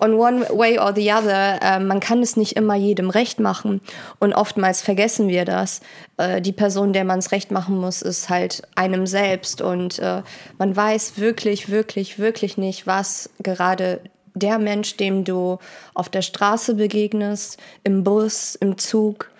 on 0.00 0.14
one 0.14 0.46
way 0.50 0.78
or 0.78 0.94
the 0.94 1.12
other, 1.12 1.60
äh, 1.62 1.80
man 1.80 2.00
kann 2.00 2.22
es 2.22 2.36
nicht 2.36 2.56
immer 2.56 2.74
jedem 2.74 3.10
recht 3.10 3.40
machen. 3.40 3.80
Und 4.18 4.34
oftmals 4.34 4.82
vergessen 4.82 5.28
wir 5.28 5.44
das. 5.44 5.80
Äh, 6.16 6.40
die 6.40 6.52
Person, 6.52 6.92
der 6.92 7.04
man 7.04 7.18
es 7.18 7.32
recht 7.32 7.50
machen 7.50 7.78
muss, 7.78 8.02
ist 8.02 8.28
halt 8.28 8.62
einem 8.74 9.06
selbst. 9.06 9.60
Und 9.60 9.98
äh, 9.98 10.22
man 10.58 10.76
weiß 10.76 11.18
wirklich, 11.18 11.68
wirklich, 11.68 12.18
wirklich 12.18 12.58
nicht, 12.58 12.86
was 12.86 13.30
gerade 13.42 14.00
der 14.34 14.58
Mensch, 14.58 14.96
dem 14.96 15.24
du 15.24 15.58
auf 15.94 16.08
der 16.08 16.22
Straße 16.22 16.74
begegnest, 16.74 17.58
im 17.84 18.04
Bus, 18.04 18.54
im 18.54 18.78
Zug 18.78 19.30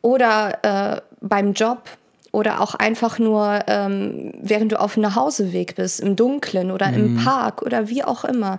oder 0.00 0.58
äh, 0.62 1.00
beim 1.20 1.52
Job 1.52 1.82
oder 2.32 2.60
auch 2.60 2.74
einfach 2.74 3.18
nur, 3.18 3.60
ähm, 3.66 4.32
während 4.40 4.72
du 4.72 4.80
auf 4.80 4.94
dem 4.94 5.02
Nachhauseweg 5.02 5.76
bist, 5.76 6.00
im 6.00 6.16
Dunkeln 6.16 6.70
oder 6.70 6.92
im 6.92 7.16
Park 7.22 7.62
oder 7.62 7.88
wie 7.88 8.02
auch 8.02 8.24
immer. 8.24 8.58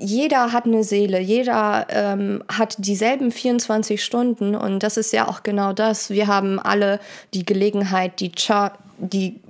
Jeder 0.00 0.52
hat 0.52 0.64
eine 0.64 0.84
Seele, 0.84 1.18
jeder 1.18 1.86
ähm, 1.90 2.44
hat 2.48 2.76
dieselben 2.78 3.32
24 3.32 4.02
Stunden 4.02 4.54
und 4.54 4.82
das 4.84 4.96
ist 4.96 5.12
ja 5.12 5.26
auch 5.26 5.42
genau 5.42 5.72
das. 5.72 6.10
Wir 6.10 6.28
haben 6.28 6.60
alle 6.60 7.00
die 7.34 7.44
Gelegenheit, 7.44 8.20
die, 8.20 8.30
Cha 8.30 8.72
die 8.98 9.40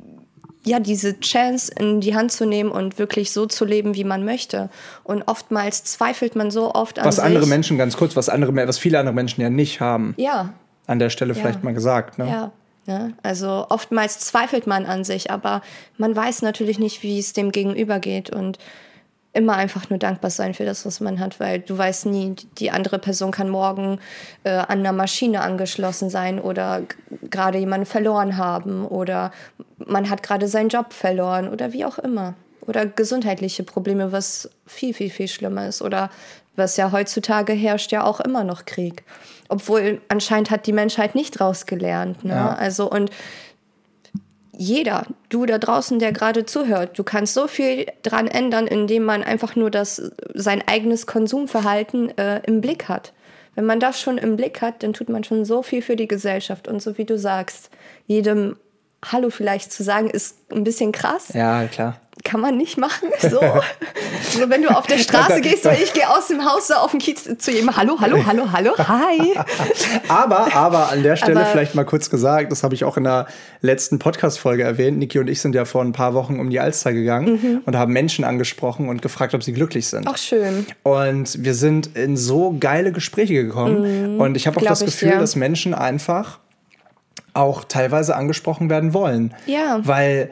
ja, 0.64 0.80
diese 0.80 1.18
Chance 1.20 1.72
in 1.78 2.00
die 2.00 2.14
Hand 2.14 2.32
zu 2.32 2.46
nehmen 2.46 2.70
und 2.70 2.98
wirklich 2.98 3.30
so 3.32 3.46
zu 3.46 3.64
leben, 3.64 3.94
wie 3.94 4.04
man 4.04 4.24
möchte. 4.24 4.70
Und 5.04 5.22
oftmals 5.26 5.84
zweifelt 5.84 6.36
man 6.36 6.50
so 6.50 6.74
oft 6.74 6.98
an 6.98 7.04
Was 7.04 7.16
sich. 7.16 7.24
andere 7.24 7.46
Menschen, 7.46 7.78
ganz 7.78 7.96
kurz, 7.96 8.16
was, 8.16 8.28
andere, 8.28 8.54
was 8.66 8.78
viele 8.78 8.98
andere 8.98 9.14
Menschen 9.14 9.40
ja 9.40 9.50
nicht 9.50 9.80
haben. 9.80 10.14
Ja, 10.16 10.54
An 10.86 10.98
der 10.98 11.10
Stelle 11.10 11.34
vielleicht 11.34 11.64
mal 11.64 11.74
gesagt. 11.74 12.18
Ne? 12.18 12.26
ja. 12.26 12.52
Ne? 12.86 13.12
Also 13.22 13.66
oftmals 13.68 14.18
zweifelt 14.20 14.66
man 14.66 14.86
an 14.86 15.04
sich, 15.04 15.30
aber 15.30 15.60
man 15.98 16.16
weiß 16.16 16.40
natürlich 16.40 16.78
nicht, 16.78 17.02
wie 17.02 17.18
es 17.18 17.34
dem 17.34 17.52
Gegenüber 17.52 17.98
geht 17.98 18.30
und 18.30 18.58
immer 19.32 19.54
einfach 19.54 19.90
nur 19.90 19.98
dankbar 19.98 20.30
sein 20.30 20.54
für 20.54 20.64
das, 20.64 20.86
was 20.86 21.00
man 21.00 21.20
hat, 21.20 21.38
weil 21.38 21.60
du 21.60 21.76
weißt 21.76 22.06
nie, 22.06 22.34
die 22.58 22.70
andere 22.70 22.98
Person 22.98 23.30
kann 23.30 23.48
morgen 23.48 24.00
äh, 24.44 24.50
an 24.50 24.80
einer 24.80 24.92
Maschine 24.92 25.42
angeschlossen 25.42 26.10
sein 26.10 26.40
oder 26.40 26.82
gerade 27.30 27.58
jemanden 27.58 27.86
verloren 27.86 28.36
haben 28.36 28.86
oder 28.86 29.32
man 29.78 30.10
hat 30.10 30.22
gerade 30.22 30.48
seinen 30.48 30.70
Job 30.70 30.92
verloren 30.92 31.48
oder 31.48 31.72
wie 31.72 31.84
auch 31.84 31.98
immer. 31.98 32.34
Oder 32.62 32.84
gesundheitliche 32.84 33.62
Probleme, 33.62 34.12
was 34.12 34.50
viel, 34.66 34.92
viel, 34.92 35.08
viel 35.08 35.28
schlimmer 35.28 35.68
ist. 35.68 35.80
Oder 35.80 36.10
was 36.54 36.76
ja 36.76 36.92
heutzutage 36.92 37.54
herrscht, 37.54 37.92
ja 37.92 38.04
auch 38.04 38.20
immer 38.20 38.44
noch 38.44 38.66
Krieg. 38.66 39.04
Obwohl 39.48 40.02
anscheinend 40.08 40.50
hat 40.50 40.66
die 40.66 40.74
Menschheit 40.74 41.14
nicht 41.14 41.40
rausgelernt. 41.40 42.24
Ne? 42.24 42.34
Ja. 42.34 42.54
Also 42.54 42.90
und 42.90 43.10
jeder, 44.60 45.06
du 45.28 45.46
da 45.46 45.56
draußen, 45.56 46.00
der 46.00 46.12
gerade 46.12 46.44
zuhört, 46.44 46.98
du 46.98 47.04
kannst 47.04 47.32
so 47.32 47.46
viel 47.46 47.86
dran 48.02 48.26
ändern, 48.26 48.66
indem 48.66 49.04
man 49.04 49.22
einfach 49.22 49.54
nur 49.54 49.70
das, 49.70 50.10
sein 50.34 50.64
eigenes 50.66 51.06
Konsumverhalten 51.06 52.18
äh, 52.18 52.40
im 52.44 52.60
Blick 52.60 52.88
hat. 52.88 53.12
Wenn 53.54 53.66
man 53.66 53.78
das 53.78 54.00
schon 54.00 54.18
im 54.18 54.34
Blick 54.36 54.60
hat, 54.60 54.82
dann 54.82 54.92
tut 54.92 55.08
man 55.08 55.22
schon 55.22 55.44
so 55.44 55.62
viel 55.62 55.80
für 55.80 55.94
die 55.94 56.08
Gesellschaft. 56.08 56.66
Und 56.66 56.82
so 56.82 56.98
wie 56.98 57.04
du 57.04 57.16
sagst, 57.16 57.70
jedem 58.06 58.56
Hallo 59.04 59.30
vielleicht 59.30 59.70
zu 59.70 59.84
sagen, 59.84 60.10
ist 60.10 60.36
ein 60.50 60.64
bisschen 60.64 60.90
krass. 60.90 61.32
Ja, 61.34 61.64
klar. 61.66 62.00
Kann 62.28 62.40
man 62.40 62.56
nicht 62.56 62.76
machen. 62.78 63.08
So, 63.20 63.40
so 64.40 64.48
wenn 64.50 64.62
du 64.62 64.68
auf 64.68 64.86
der 64.86 64.98
Straße 64.98 65.40
gehst 65.40 65.66
und 65.66 65.72
ich 65.82 65.92
gehe 65.92 66.08
aus 66.08 66.28
dem 66.28 66.44
Haus 66.44 66.68
so 66.68 66.74
auf 66.74 66.90
den 66.92 67.00
Kiez 67.00 67.28
zu 67.38 67.50
jedem 67.50 67.76
Hallo, 67.76 67.96
Hallo, 68.00 68.18
Hallo, 68.26 68.44
Hallo, 68.52 68.72
hi. 68.78 69.34
Aber, 70.08 70.54
aber 70.54 70.90
an 70.92 71.02
der 71.02 71.16
Stelle 71.16 71.40
Aber- 71.40 71.48
vielleicht 71.50 71.74
mal 71.74 71.84
kurz 71.84 72.10
gesagt, 72.10 72.52
das 72.52 72.62
habe 72.62 72.74
ich 72.74 72.84
auch 72.84 72.96
in 72.96 73.04
der 73.04 73.26
letzten 73.60 73.98
Podcast-Folge 73.98 74.62
erwähnt. 74.62 74.98
Niki 74.98 75.18
und 75.18 75.28
ich 75.28 75.40
sind 75.40 75.54
ja 75.54 75.64
vor 75.64 75.82
ein 75.82 75.92
paar 75.92 76.14
Wochen 76.14 76.38
um 76.40 76.50
die 76.50 76.60
Alster 76.60 76.92
gegangen 76.92 77.62
und 77.64 77.76
haben 77.76 77.92
Menschen 77.92 78.24
angesprochen 78.24 78.88
und 78.88 79.02
gefragt, 79.02 79.34
ob 79.34 79.42
sie 79.42 79.52
glücklich 79.52 79.88
sind. 79.88 80.04
Mhm. 80.04 80.10
Ach 80.12 80.18
schön. 80.18 80.66
Und 80.82 81.42
wir 81.44 81.54
sind 81.54 81.96
in 81.96 82.16
so 82.16 82.56
geile 82.58 82.92
Gespräche 82.92 83.34
gekommen. 83.34 84.18
und 84.20 84.36
ich 84.36 84.46
habe 84.46 84.56
auch 84.58 84.62
Mhm. 84.62 84.66
das 84.66 84.80
ich 84.82 84.86
Gefühl, 84.86 85.10
dir. 85.12 85.18
dass 85.18 85.34
Menschen 85.36 85.74
einfach 85.74 86.38
auch 87.34 87.64
teilweise 87.64 88.16
angesprochen 88.16 88.70
werden 88.70 88.92
wollen. 88.94 89.34
Ja. 89.46 89.80
Weil. 89.82 90.30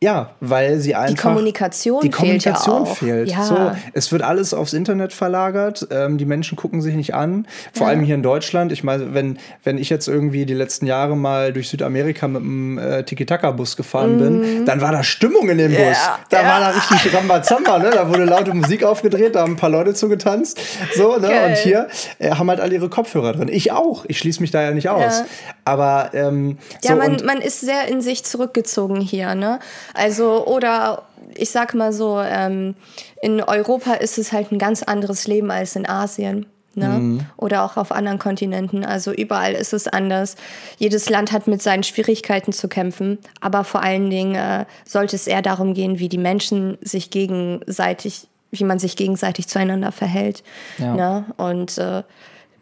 Ja, 0.00 0.30
weil 0.40 0.78
sie 0.78 0.94
einfach. 0.94 1.24
Kommunikation 1.24 2.00
die 2.02 2.12
fehlt 2.12 2.44
ja 2.44 2.52
Kommunikation 2.52 2.82
auch. 2.82 2.96
fehlt. 2.96 3.30
Ja. 3.30 3.42
So, 3.42 3.72
es 3.94 4.12
wird 4.12 4.22
alles 4.22 4.54
aufs 4.54 4.72
Internet 4.72 5.12
verlagert. 5.12 5.88
Ähm, 5.90 6.18
die 6.18 6.24
Menschen 6.24 6.54
gucken 6.56 6.80
sich 6.82 6.94
nicht 6.94 7.14
an. 7.14 7.48
Vor 7.72 7.86
Ja. 7.88 7.92
allem 7.92 8.04
hier 8.04 8.14
in 8.14 8.22
Deutschland. 8.22 8.70
Ich 8.70 8.84
meine, 8.84 9.12
wenn, 9.12 9.38
wenn 9.64 9.76
ich 9.76 9.90
jetzt 9.90 10.06
irgendwie 10.06 10.46
die 10.46 10.54
letzten 10.54 10.86
Jahre 10.86 11.16
mal 11.16 11.52
durch 11.52 11.68
Südamerika 11.68 12.28
mit 12.28 12.42
dem 12.42 12.78
äh, 12.78 13.02
Tiki-Taka-Bus 13.02 13.76
gefahren 13.76 14.18
bin, 14.18 14.64
dann 14.66 14.80
war 14.80 14.92
da 14.92 15.02
Stimmung 15.02 15.48
in 15.48 15.58
dem 15.58 15.72
Bus. 15.72 15.80
Mhm. 15.80 15.84
Ja, 15.84 16.18
Da 16.30 16.44
war 16.44 16.60
da 16.60 16.68
richtig 16.68 17.12
Rambazamba, 17.14 17.78
ne? 17.80 17.90
Da 17.90 18.08
wurde 18.08 18.24
laute 18.24 18.54
Musik 18.54 18.84
aufgedreht, 18.84 19.34
da 19.34 19.40
haben 19.40 19.54
ein 19.54 19.56
paar 19.56 19.70
Leute 19.70 19.94
zugetanzt. 19.94 20.60
So, 20.94 21.16
ne? 21.16 21.26
Geil. 21.28 21.50
Und 21.50 21.56
hier 21.56 21.88
äh, 22.20 22.30
haben 22.30 22.48
halt 22.48 22.60
alle 22.60 22.74
ihre 22.74 22.88
Kopfhörer 22.88 23.32
drin. 23.32 23.48
Ich 23.50 23.72
auch. 23.72 24.04
Ich 24.06 24.18
schließe 24.18 24.40
mich 24.42 24.52
da 24.52 24.62
ja 24.62 24.70
nicht 24.70 24.88
aus. 24.90 25.18
Ja. 25.20 25.26
Aber 25.64 26.10
ähm, 26.14 26.56
Ja, 26.84 26.92
so 26.92 26.96
man, 26.98 27.16
man 27.26 27.40
ist 27.40 27.60
sehr 27.62 27.88
in 27.88 28.00
sich 28.00 28.24
zurückgezogen 28.24 29.00
hier, 29.00 29.34
ne? 29.34 29.58
Also, 29.94 30.46
oder 30.46 31.04
ich 31.34 31.50
sag 31.50 31.74
mal 31.74 31.92
so, 31.92 32.20
ähm, 32.20 32.74
in 33.22 33.42
Europa 33.42 33.94
ist 33.94 34.18
es 34.18 34.32
halt 34.32 34.52
ein 34.52 34.58
ganz 34.58 34.82
anderes 34.82 35.26
Leben 35.26 35.50
als 35.50 35.76
in 35.76 35.88
Asien. 35.88 36.46
Ne? 36.74 36.88
Mhm. 36.88 37.20
Oder 37.36 37.64
auch 37.64 37.76
auf 37.76 37.92
anderen 37.92 38.18
Kontinenten. 38.18 38.84
Also 38.84 39.12
überall 39.12 39.54
ist 39.54 39.72
es 39.72 39.88
anders. 39.88 40.36
Jedes 40.78 41.10
Land 41.10 41.32
hat 41.32 41.46
mit 41.46 41.60
seinen 41.60 41.82
Schwierigkeiten 41.82 42.52
zu 42.52 42.68
kämpfen. 42.68 43.18
Aber 43.40 43.64
vor 43.64 43.82
allen 43.82 44.10
Dingen 44.10 44.34
äh, 44.34 44.64
sollte 44.84 45.16
es 45.16 45.26
eher 45.26 45.42
darum 45.42 45.74
gehen, 45.74 45.98
wie 45.98 46.08
die 46.08 46.18
Menschen 46.18 46.78
sich 46.80 47.10
gegenseitig, 47.10 48.28
wie 48.52 48.64
man 48.64 48.78
sich 48.78 48.96
gegenseitig 48.96 49.48
zueinander 49.48 49.92
verhält. 49.92 50.44
Ja. 50.78 50.94
Ne? 50.94 51.24
Und 51.36 51.78
äh, 51.78 52.02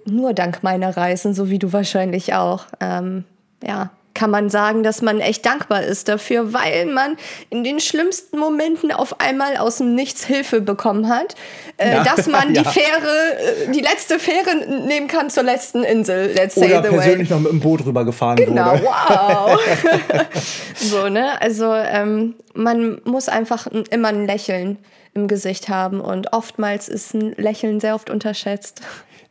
nur 0.07 0.33
dank 0.33 0.63
meiner 0.63 0.97
Reisen, 0.97 1.35
so 1.35 1.51
wie 1.51 1.59
du 1.59 1.73
wahrscheinlich 1.73 2.35
auch, 2.35 2.65
ähm, 2.81 3.25
ja, 3.63 3.91
kann 4.17 4.31
man 4.31 4.51
sagen, 4.51 4.83
dass 4.83 5.03
man 5.03 5.21
echt 5.21 5.47
dankbar 5.47 5.83
ist 5.85 6.09
dafür, 6.09 6.53
weil 6.53 6.87
man 6.87 7.17
in 7.51 7.63
den 7.63 7.79
schlimmsten 7.79 8.39
Momenten 8.39 8.91
auf 8.91 9.21
einmal 9.21 9.57
aus 9.59 9.77
dem 9.77 9.95
Nichts 9.95 10.25
Hilfe 10.25 10.61
bekommen 10.61 11.09
hat, 11.09 11.35
äh, 11.77 11.93
Ja. 11.93 12.03
dass 12.03 12.27
man 12.27 12.53
Ja. 12.55 12.63
die 12.63 12.69
Fähre, 12.69 13.67
äh, 13.69 13.73
die 13.73 13.81
letzte 13.81 14.19
Fähre 14.19 14.57
nehmen 14.87 15.07
kann 15.07 15.31
zur 15.31 15.45
letzten 15.45 15.85
Insel, 15.85 16.33
let's 16.35 16.55
say 16.57 16.67
oder 16.67 16.83
the 16.83 16.89
way. 16.91 16.99
persönlich 16.99 17.31
noch 17.31 17.41
mit 17.41 17.53
dem 17.53 17.61
Boot 17.61 17.85
rübergefahren 17.87 18.37
Genau, 18.37 18.73
wurde. 18.73 18.83
wow. 18.85 19.61
so, 20.75 21.09
ne? 21.09 21.41
Also 21.41 21.73
ähm, 21.75 22.35
man 22.55 23.01
muss 23.05 23.29
einfach 23.29 23.67
immer 23.91 24.09
ein 24.09 24.27
Lächeln 24.27 24.79
im 25.15 25.29
Gesicht 25.29 25.69
haben 25.69 26.01
und 26.01 26.33
oftmals 26.33 26.89
ist 26.89 27.15
ein 27.15 27.33
Lächeln 27.37 27.81
sehr 27.81 27.95
oft 27.95 28.11
unterschätzt. 28.11 28.81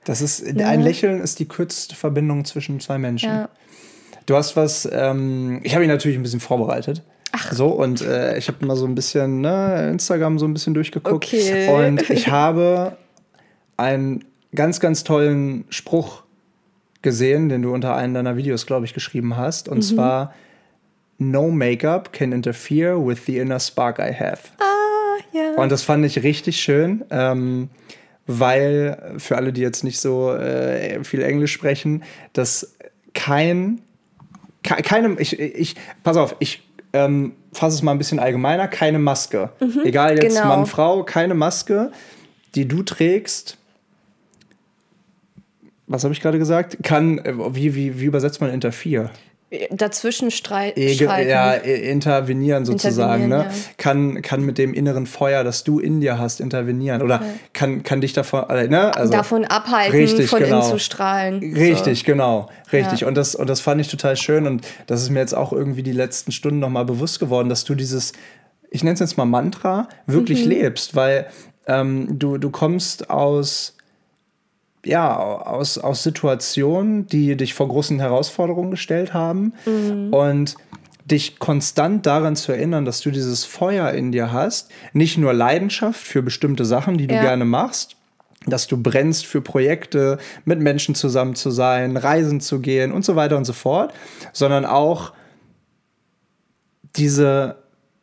Das 0.05 0.21
ist, 0.21 0.45
ein 0.45 0.81
Lächeln 0.81 1.19
ist 1.19 1.39
die 1.39 1.47
kürzeste 1.47 1.95
Verbindung 1.95 2.45
zwischen 2.45 2.79
zwei 2.79 2.99
Menschen. 2.99 3.29
Ja. 3.31 3.49
Du 4.25 4.35
hast 4.35 4.55
was, 4.55 4.87
ähm, 4.91 5.59
ich 5.63 5.73
habe 5.75 5.83
ihn 5.83 5.89
natürlich 5.89 6.17
ein 6.17 6.23
bisschen 6.23 6.39
vorbereitet. 6.39 7.03
Ach. 7.31 7.51
So, 7.51 7.67
und 7.67 8.01
äh, 8.01 8.37
ich 8.37 8.47
habe 8.47 8.65
mal 8.65 8.75
so 8.75 8.85
ein 8.85 8.95
bisschen 8.95 9.41
ne, 9.41 9.89
Instagram 9.91 10.39
so 10.39 10.45
ein 10.45 10.53
bisschen 10.53 10.73
durchgeguckt. 10.73 11.13
Okay. 11.13 11.69
Und 11.69 12.09
ich 12.09 12.29
habe 12.29 12.97
einen 13.77 14.23
ganz, 14.53 14.79
ganz 14.79 15.03
tollen 15.03 15.65
Spruch 15.69 16.23
gesehen, 17.01 17.49
den 17.49 17.61
du 17.61 17.73
unter 17.73 17.95
einem 17.95 18.13
deiner 18.13 18.37
Videos, 18.37 18.65
glaube 18.65 18.85
ich, 18.85 18.93
geschrieben 18.93 19.37
hast. 19.37 19.67
Und 19.67 19.83
zwar, 19.83 20.33
No 21.17 21.49
makeup 21.49 22.11
can 22.11 22.31
interfere 22.33 22.97
with 22.97 23.25
the 23.25 23.37
inner 23.37 23.59
spark 23.59 23.99
I 23.99 24.13
have. 24.13 24.49
Ah, 24.59 25.21
ja. 25.31 25.55
Und 25.55 25.71
das 25.71 25.81
fand 25.83 26.05
ich 26.05 26.23
richtig 26.23 26.59
schön, 26.59 27.05
ähm, 27.09 27.69
weil 28.27 29.13
für 29.17 29.37
alle, 29.37 29.53
die 29.53 29.61
jetzt 29.61 29.83
nicht 29.83 29.99
so 29.99 30.33
äh, 30.33 31.03
viel 31.03 31.21
Englisch 31.21 31.53
sprechen, 31.53 32.03
dass 32.33 32.75
kein, 33.13 33.79
ke 33.79 33.81
keine, 34.65 35.19
ich, 35.19 35.39
ich, 35.39 35.75
pass 36.03 36.17
auf, 36.17 36.35
ich 36.39 36.63
ähm, 36.93 37.33
fasse 37.53 37.75
es 37.75 37.81
mal 37.81 37.91
ein 37.91 37.97
bisschen 37.97 38.19
allgemeiner, 38.19 38.67
keine 38.67 38.99
Maske. 38.99 39.49
Mhm, 39.59 39.81
Egal 39.83 40.21
jetzt 40.21 40.35
genau. 40.35 40.47
Mann, 40.47 40.65
Frau, 40.65 41.03
keine 41.03 41.33
Maske, 41.33 41.91
die 42.55 42.67
du 42.67 42.83
trägst. 42.83 43.57
Was 45.87 46.03
habe 46.03 46.13
ich 46.13 46.21
gerade 46.21 46.39
gesagt? 46.39 46.77
Kann, 46.83 47.19
äh, 47.19 47.33
wie, 47.53 47.75
wie, 47.75 47.99
wie 47.99 48.05
übersetzt 48.05 48.41
man 48.41 48.49
Interfere? 48.49 49.11
Dazwischen 49.69 50.31
streiten. 50.31 50.81
ja, 50.81 51.53
intervenieren 51.53 52.65
sozusagen, 52.65 53.25
Intervenieren, 53.25 53.51
ne? 53.51 53.55
ja. 53.55 53.73
Kann, 53.77 54.21
kann 54.21 54.43
mit 54.43 54.57
dem 54.57 54.73
inneren 54.73 55.05
Feuer, 55.05 55.43
das 55.43 55.63
du 55.63 55.79
in 55.79 56.01
dir 56.01 56.17
hast, 56.17 56.41
intervenieren. 56.41 57.01
Oder 57.03 57.21
kann, 57.53 57.83
kann 57.83 58.01
dich 58.01 58.13
davon, 58.13 58.49
äh, 58.49 58.67
ne? 58.67 58.95
Also, 58.95 59.11
Davon 59.13 59.45
abhalten, 59.45 59.95
Richtig, 59.95 60.29
von 60.29 60.39
genau. 60.39 60.59
innen 60.61 60.69
zu 60.69 60.79
strahlen. 60.79 61.39
Richtig, 61.55 62.03
genau. 62.03 62.49
Richtig. 62.73 63.01
Ja. 63.01 63.07
Und, 63.07 63.15
das, 63.15 63.35
und 63.35 63.47
das 63.47 63.61
fand 63.61 63.79
ich 63.79 63.87
total 63.87 64.17
schön. 64.17 64.47
Und 64.47 64.65
das 64.87 65.03
ist 65.03 65.11
mir 65.11 65.19
jetzt 65.19 65.35
auch 65.35 65.53
irgendwie 65.53 65.83
die 65.83 65.93
letzten 65.93 66.31
Stunden 66.31 66.59
nochmal 66.59 66.85
bewusst 66.85 67.19
geworden, 67.19 67.47
dass 67.47 67.63
du 67.63 67.75
dieses, 67.75 68.13
ich 68.71 68.83
nenne 68.83 68.95
es 68.95 68.99
jetzt 68.99 69.15
mal 69.17 69.25
Mantra, 69.25 69.87
wirklich 70.07 70.43
Mhm. 70.45 70.49
lebst, 70.51 70.95
weil 70.95 71.27
ähm, 71.67 72.07
du, 72.19 72.37
du 72.39 72.49
kommst 72.49 73.09
aus 73.11 73.77
ja, 74.85 75.17
aus, 75.17 75.77
aus 75.77 76.03
Situationen, 76.03 77.07
die 77.07 77.35
dich 77.35 77.53
vor 77.53 77.67
großen 77.67 77.99
Herausforderungen 77.99 78.71
gestellt 78.71 79.13
haben 79.13 79.53
und 80.11 80.55
dich 81.05 81.37
konstant 81.39 82.05
daran 82.05 82.35
zu 82.35 82.51
erinnern, 82.51 82.85
dass 82.85 83.01
du 83.01 83.11
dieses 83.11 83.45
Feuer 83.45 83.91
in 83.91 84.11
dir 84.11 84.31
hast, 84.31 84.71
nicht 84.93 85.17
nur 85.17 85.33
Leidenschaft 85.33 85.99
für 85.99 86.23
bestimmte 86.23 86.65
Sachen, 86.65 86.97
die 86.97 87.07
du 87.07 87.15
Ja. 87.15 87.21
gerne 87.21 87.45
machst, 87.45 87.95
dass 88.47 88.67
du 88.67 88.81
brennst 88.81 89.25
für 89.25 89.41
Projekte, 89.41 90.17
mit 90.45 90.59
Menschen 90.59 90.95
zusammen 90.95 91.35
zu 91.35 91.51
sein, 91.51 91.97
reisen 91.97 92.41
zu 92.41 92.59
gehen 92.59 92.91
und 92.91 93.05
so 93.05 93.15
weiter 93.15 93.37
und 93.37 93.45
so 93.45 93.53
fort, 93.53 93.93
sondern 94.33 94.65
auch 94.65 95.13
diese, 96.95 97.57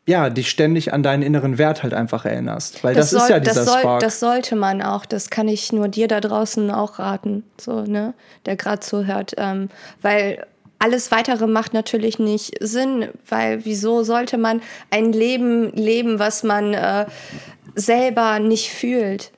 ja, 0.05 0.29
dich 0.29 0.49
ständig 0.49 0.93
an 0.93 1.01
deinen 1.01 1.23
inneren 1.23 1.57
Wert 1.57 1.83
halt 1.83 1.93
einfach 1.93 2.25
erinnerst. 2.25 2.83
Weil 2.83 2.93
das, 2.93 3.13
ist 3.13 3.19
soll- 3.21 3.29
ja 3.29 3.39
dieser 3.39 3.53
das, 3.55 3.65
soll, 3.65 3.79
Spark. 3.79 3.99
das 4.01 4.19
sollte 4.19 4.55
man 4.55 4.81
auch. 4.81 5.05
Das 5.05 5.29
kann 5.29 5.47
ich 5.47 5.71
nur 5.71 5.87
dir 5.87 6.07
da 6.07 6.19
draußen 6.19 6.71
auch 6.71 6.99
raten, 6.99 7.43
so, 7.59 7.83
ne, 7.83 8.13
der 8.45 8.55
gerade 8.57 8.81
zuhört. 8.81 9.33
Ähm, 9.37 9.69
weil 10.01 10.45
alles 10.79 11.11
weitere 11.11 11.47
macht 11.47 11.73
natürlich 11.73 12.19
nicht 12.19 12.55
Sinn, 12.59 13.07
weil 13.29 13.63
wieso 13.63 14.03
sollte 14.03 14.37
man 14.37 14.61
ein 14.89 15.13
Leben 15.13 15.71
leben, 15.71 16.19
was 16.19 16.43
man 16.43 16.73
äh, 16.73 17.05
selber 17.75 18.39
nicht 18.39 18.69
fühlt? 18.69 19.31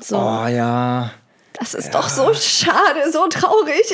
So. 0.00 0.16
oh 0.16 0.46
ja. 0.48 1.12
Das 1.58 1.74
ist 1.74 1.94
doch 1.94 2.08
so 2.08 2.32
schade, 2.34 3.12
so 3.12 3.26
traurig. 3.28 3.84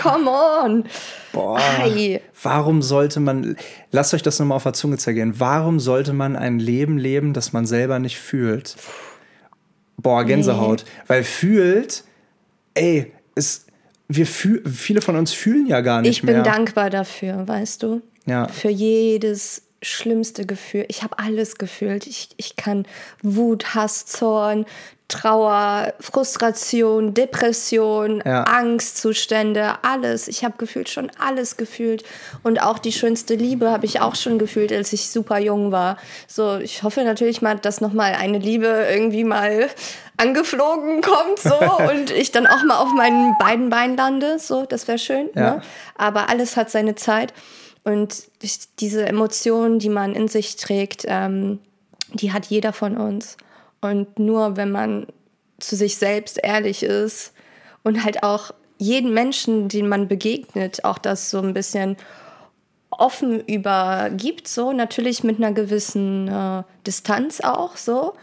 come 0.00 0.30
on. 0.30 0.84
Boah. 1.32 1.58
Ei. 1.80 2.20
Warum 2.42 2.82
sollte 2.82 3.20
man, 3.20 3.56
lasst 3.90 4.12
euch 4.14 4.22
das 4.22 4.38
nochmal 4.38 4.56
auf 4.56 4.62
der 4.64 4.74
Zunge 4.74 4.98
zergehen, 4.98 5.40
warum 5.40 5.80
sollte 5.80 6.12
man 6.12 6.36
ein 6.36 6.58
Leben 6.58 6.98
leben, 6.98 7.32
das 7.32 7.52
man 7.52 7.66
selber 7.66 7.98
nicht 7.98 8.18
fühlt? 8.18 8.76
Boah, 9.96 10.24
Gänsehaut. 10.24 10.84
Weil 11.06 11.24
fühlt, 11.24 12.04
ey, 12.74 13.12
ist, 13.34 13.66
wir 14.08 14.26
fühl, 14.26 14.62
viele 14.68 15.00
von 15.00 15.16
uns 15.16 15.32
fühlen 15.32 15.66
ja 15.66 15.80
gar 15.80 16.02
nicht 16.02 16.10
Ich 16.10 16.22
bin 16.22 16.34
mehr. 16.34 16.42
dankbar 16.42 16.90
dafür, 16.90 17.46
weißt 17.48 17.82
du? 17.82 18.02
Ja. 18.26 18.48
Für 18.48 18.68
jedes 18.68 19.62
schlimmste 19.80 20.46
Gefühl. 20.46 20.84
Ich 20.88 21.02
habe 21.02 21.18
alles 21.18 21.56
gefühlt. 21.56 22.06
Ich, 22.06 22.30
ich 22.36 22.56
kann 22.56 22.86
Wut, 23.22 23.74
Hass, 23.74 24.06
Zorn, 24.06 24.64
Trauer, 25.12 25.92
Frustration, 26.00 27.12
Depression, 27.12 28.22
Ja. 28.24 28.44
Angstzustände, 28.44 29.74
alles. 29.82 30.26
Ich 30.26 30.42
habe 30.42 30.54
gefühlt 30.56 30.88
schon 30.88 31.10
alles 31.18 31.58
gefühlt. 31.58 32.02
Und 32.42 32.62
auch 32.62 32.78
die 32.78 32.92
schönste 32.92 33.34
Liebe 33.34 33.70
habe 33.70 33.84
ich 33.84 34.00
auch 34.00 34.14
schon 34.14 34.38
gefühlt, 34.38 34.72
als 34.72 34.92
ich 34.94 35.10
super 35.10 35.38
jung 35.38 35.70
war. 35.70 35.98
So, 36.26 36.56
ich 36.56 36.82
hoffe 36.82 37.04
natürlich 37.04 37.42
mal, 37.42 37.58
dass 37.58 37.82
noch 37.82 37.92
mal 37.92 38.14
eine 38.14 38.38
Liebe 38.38 38.86
irgendwie 38.90 39.24
mal 39.24 39.68
angeflogen 40.16 41.02
kommt 41.02 41.38
so 41.38 41.54
und 41.90 42.10
ich 42.10 42.32
dann 42.32 42.46
auch 42.46 42.64
mal 42.64 42.78
auf 42.78 42.92
meinen 42.94 43.36
beiden 43.38 43.68
Beinen 43.68 43.96
lande. 43.96 44.38
So, 44.38 44.64
das 44.64 44.88
wäre 44.88 44.98
schön. 44.98 45.28
Ja. 45.34 45.56
Ne? 45.56 45.62
Aber 45.96 46.30
alles 46.30 46.56
hat 46.56 46.70
seine 46.70 46.94
Zeit. 46.94 47.34
Und 47.84 48.24
diese 48.80 49.06
Emotionen, 49.06 49.78
die 49.78 49.90
man 49.90 50.14
in 50.14 50.28
sich 50.28 50.56
trägt, 50.56 51.04
ähm, 51.06 51.58
die 52.14 52.32
hat 52.32 52.46
jeder 52.46 52.72
von 52.72 52.96
uns. 52.96 53.36
Und 53.82 54.18
nur 54.18 54.56
wenn 54.56 54.70
man 54.70 55.06
zu 55.58 55.76
sich 55.76 55.96
selbst 55.96 56.40
ehrlich 56.42 56.82
ist 56.82 57.34
und 57.82 58.04
halt 58.04 58.22
auch 58.22 58.52
jeden 58.78 59.12
Menschen, 59.12 59.68
den 59.68 59.88
man 59.88 60.08
begegnet, 60.08 60.84
auch 60.84 60.98
das 60.98 61.30
so 61.30 61.38
ein 61.38 61.52
bisschen 61.52 61.96
offen 62.90 63.40
übergibt, 63.40 64.48
so 64.48 64.72
natürlich 64.72 65.24
mit 65.24 65.38
einer 65.38 65.52
gewissen 65.52 66.28
äh, 66.28 66.62
Distanz 66.86 67.40
auch 67.40 67.76
so, 67.76 68.14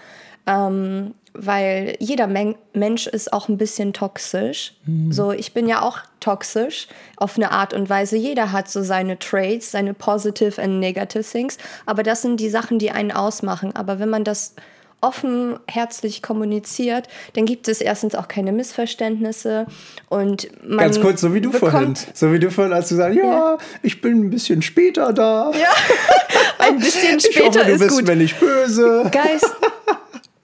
ähm, 0.48 1.14
weil 1.34 1.96
jeder 2.00 2.28
Men 2.28 2.56
Mensch 2.74 3.08
ist 3.08 3.32
auch 3.32 3.50
ein 3.50 3.58
bisschen 3.58 3.94
toxisch. 3.94 4.74
So, 5.12 5.32
ich 5.32 5.54
bin 5.54 5.68
ja 5.68 5.82
auch 5.82 6.00
toxisch 6.20 6.88
auf 7.18 7.38
eine 7.38 7.52
Art 7.52 7.74
und 7.74 7.90
Weise. 7.90 8.18
Jeder 8.18 8.52
hat 8.52 8.70
so 8.70 8.82
seine 8.82 9.20
Traits, 9.20 9.72
seine 9.72 9.94
positive 9.94 10.62
and 10.62 10.80
negative 10.80 11.24
things, 11.24 11.58
aber 11.86 12.04
das 12.04 12.24
sind 12.24 12.40
die 12.40 12.50
Sachen, 12.50 12.80
die 12.80 12.92
einen 12.92 13.12
ausmachen. 13.12 13.76
Aber 13.76 14.00
wenn 14.00 14.10
man 14.10 14.24
das 14.24 14.56
offen, 15.02 15.58
herzlich 15.68 16.22
kommuniziert, 16.22 17.08
dann 17.34 17.46
gibt 17.46 17.68
es 17.68 17.82
erstens 17.82 18.16
auch 18.16 18.28
keine 18.28 18.52
Missverständnisse 18.52 19.66
und 20.10 20.50
man 20.68 20.78
Ganz 20.80 21.00
kurz, 21.02 21.22
so 21.22 21.34
wie 21.34 21.42
du 21.42 21.52
vorhin. 21.52 21.94
So 22.14 22.32
wie 22.34 22.40
du 22.40 22.52
vorhin, 22.52 22.74
als 22.74 22.90
du 22.90 22.96
sagst, 22.96 23.18
ja, 23.18 23.24
Ja. 23.24 23.58
ich 23.82 24.02
bin 24.02 24.26
ein 24.26 24.30
bisschen 24.30 24.62
später 24.62 25.14
da. 25.14 25.52
Ja, 25.52 25.68
ein 26.60 26.80
bisschen 26.80 27.18
ich 27.18 27.26
später 27.28 27.60
hoffe, 27.60 27.66
du 27.66 27.72
ist 27.74 27.80
bist 27.80 27.98
gut. 27.98 28.08
mir 28.08 28.16
nicht 28.16 28.40
böse. 28.40 29.10
Guys, 29.12 29.42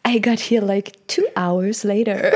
I 0.07 0.21
got 0.21 0.39
here 0.39 0.63
like 0.65 0.91
two 1.07 1.23
hours 1.35 1.83
later. 1.83 2.17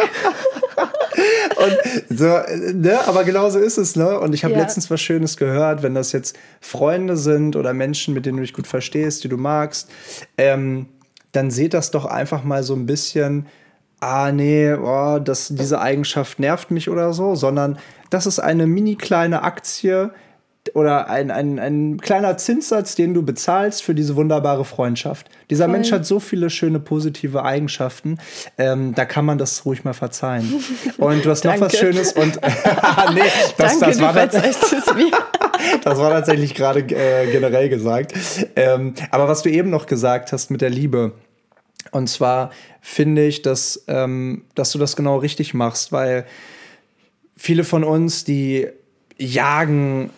Und 1.57 1.77
so, 2.17 2.39
ne, 2.73 2.99
aber 3.07 3.23
genau 3.25 3.49
so 3.49 3.59
ist 3.59 3.77
es, 3.77 3.95
ne? 3.95 4.19
Und 4.19 4.33
ich 4.33 4.43
habe 4.43 4.53
Ja. 4.53 4.61
letztens 4.61 4.89
was 4.89 5.01
Schönes 5.01 5.35
gehört, 5.37 5.83
wenn 5.83 5.93
das 5.93 6.11
jetzt 6.13 6.37
Freunde 6.61 7.17
sind 7.17 7.55
oder 7.55 7.73
Menschen, 7.73 8.13
mit 8.13 8.25
denen 8.25 8.37
du 8.37 8.41
dich 8.43 8.53
gut 8.53 8.67
verstehst, 8.67 9.23
die 9.23 9.27
du 9.29 9.37
magst, 9.37 9.89
ähm, 10.37 10.87
dann 11.31 11.51
seht 11.51 11.73
das 11.73 11.91
doch 11.91 12.05
einfach 12.05 12.43
mal 12.43 12.63
so 12.63 12.75
ein 12.75 12.85
bisschen, 12.85 13.47
ah 13.99 14.31
nee, 14.31 14.73
oh, 14.73 15.19
das, 15.19 15.49
diese 15.49 15.81
Eigenschaft 15.81 16.39
nervt 16.39 16.71
mich 16.71 16.89
oder 16.89 17.13
so, 17.13 17.35
sondern 17.35 17.77
das 18.09 18.25
ist 18.25 18.39
eine 18.39 18.65
mini 18.67 18.95
kleine 18.95 19.43
Aktie 19.43 20.11
oder 20.73 21.09
ein, 21.09 21.31
ein, 21.31 21.57
ein 21.57 21.99
kleiner 21.99 22.37
Zinssatz, 22.37 22.95
den 22.95 23.13
du 23.13 23.23
bezahlst 23.23 23.81
für 23.83 23.95
diese 23.95 24.15
wunderbare 24.15 24.65
Freundschaft. 24.65 25.29
Dieser 25.49 25.65
Voll. 25.65 25.73
Mensch 25.73 25.91
hat 25.91 26.05
so 26.05 26.19
viele 26.19 26.49
schöne 26.49 26.79
positive 26.79 27.43
Eigenschaften, 27.43 28.17
ähm, 28.57 28.93
da 28.93 29.05
kann 29.05 29.25
man 29.25 29.37
das 29.37 29.65
ruhig 29.65 29.83
mal 29.83 29.93
verzeihen. 29.93 30.63
Und 30.97 31.25
du 31.25 31.29
hast 31.29 31.45
noch 31.45 31.59
was. 31.61 31.77
Schönes 31.77 32.13
und 32.13 32.35
nee, 33.13 33.21
das, 33.57 33.79
Danke, 33.79 33.85
das, 33.85 34.01
war 34.01 34.13
du 34.13 34.19
verzeihst 34.19 34.73
es 34.73 34.93
mir. 34.93 35.11
Das 35.83 35.97
war 35.97 36.11
tatsächlich 36.11 36.55
gerade 36.55 36.79
äh, 36.81 37.31
generell 37.31 37.69
gesagt. 37.69 38.13
Ähm, 38.55 38.93
aber 39.11 39.27
was 39.27 39.41
du 39.41 39.49
eben 39.49 39.69
noch 39.69 39.85
gesagt 39.85 40.31
hast 40.31 40.51
mit 40.51 40.61
der 40.61 40.69
Liebe, 40.69 41.13
und 41.91 42.07
zwar 42.07 42.51
finde 42.81 43.25
ich, 43.25 43.41
dass, 43.41 43.83
ähm, 43.87 44.43
dass 44.55 44.71
du 44.71 44.79
das 44.79 44.95
genau 44.95 45.17
richtig 45.17 45.53
machst, 45.53 45.91
weil 45.91 46.25
viele 47.35 47.63
von 47.63 47.83
uns, 47.83 48.23
die 48.23 48.67
jagen 49.17 50.11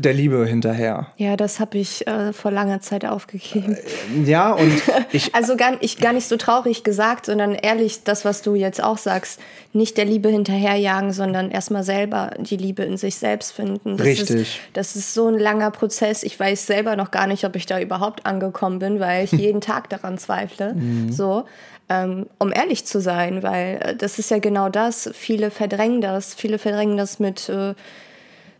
der 0.00 0.14
Liebe 0.14 0.46
hinterher. 0.46 1.08
Ja, 1.16 1.36
das 1.36 1.58
habe 1.58 1.76
ich 1.76 2.06
äh, 2.06 2.32
vor 2.32 2.52
langer 2.52 2.80
Zeit 2.80 3.04
aufgegeben. 3.04 3.76
Ja, 4.24 4.52
und 4.52 4.72
ich, 5.12 5.34
Also 5.34 5.56
gar, 5.56 5.72
ich, 5.80 5.98
gar 5.98 6.12
nicht 6.12 6.28
so 6.28 6.36
traurig 6.36 6.84
gesagt, 6.84 7.26
sondern 7.26 7.56
ehrlich, 7.56 8.04
das, 8.04 8.24
was 8.24 8.42
du 8.42 8.54
jetzt 8.54 8.82
auch 8.82 8.96
sagst, 8.96 9.40
nicht 9.72 9.96
der 9.96 10.04
Liebe 10.04 10.28
hinterherjagen, 10.28 11.12
sondern 11.12 11.50
erstmal 11.50 11.82
selber 11.82 12.30
die 12.38 12.56
Liebe 12.56 12.84
in 12.84 12.96
sich 12.96 13.16
selbst 13.16 13.52
finden. 13.52 13.96
Das 13.96 14.06
Richtig. 14.06 14.30
Ist, 14.30 14.60
das 14.72 14.94
ist 14.94 15.14
so 15.14 15.26
ein 15.26 15.38
langer 15.38 15.72
Prozess. 15.72 16.22
Ich 16.22 16.38
weiß 16.38 16.66
selber 16.66 16.94
noch 16.94 17.10
gar 17.10 17.26
nicht, 17.26 17.44
ob 17.44 17.56
ich 17.56 17.66
da 17.66 17.80
überhaupt 17.80 18.24
angekommen 18.24 18.78
bin, 18.78 19.00
weil 19.00 19.24
ich 19.24 19.32
jeden 19.38 19.60
Tag 19.60 19.90
daran 19.90 20.16
zweifle. 20.16 20.76
So. 21.10 21.44
Ähm, 21.88 22.26
um 22.38 22.52
ehrlich 22.52 22.84
zu 22.84 23.00
sein, 23.00 23.42
weil 23.42 23.80
äh, 23.82 23.96
das 23.96 24.18
ist 24.18 24.30
ja 24.30 24.38
genau 24.38 24.68
das. 24.68 25.10
Viele 25.14 25.50
verdrängen 25.50 26.02
das. 26.02 26.34
Viele 26.34 26.58
verdrängen 26.58 26.98
das 26.98 27.18
mit 27.18 27.48
äh, 27.48 27.74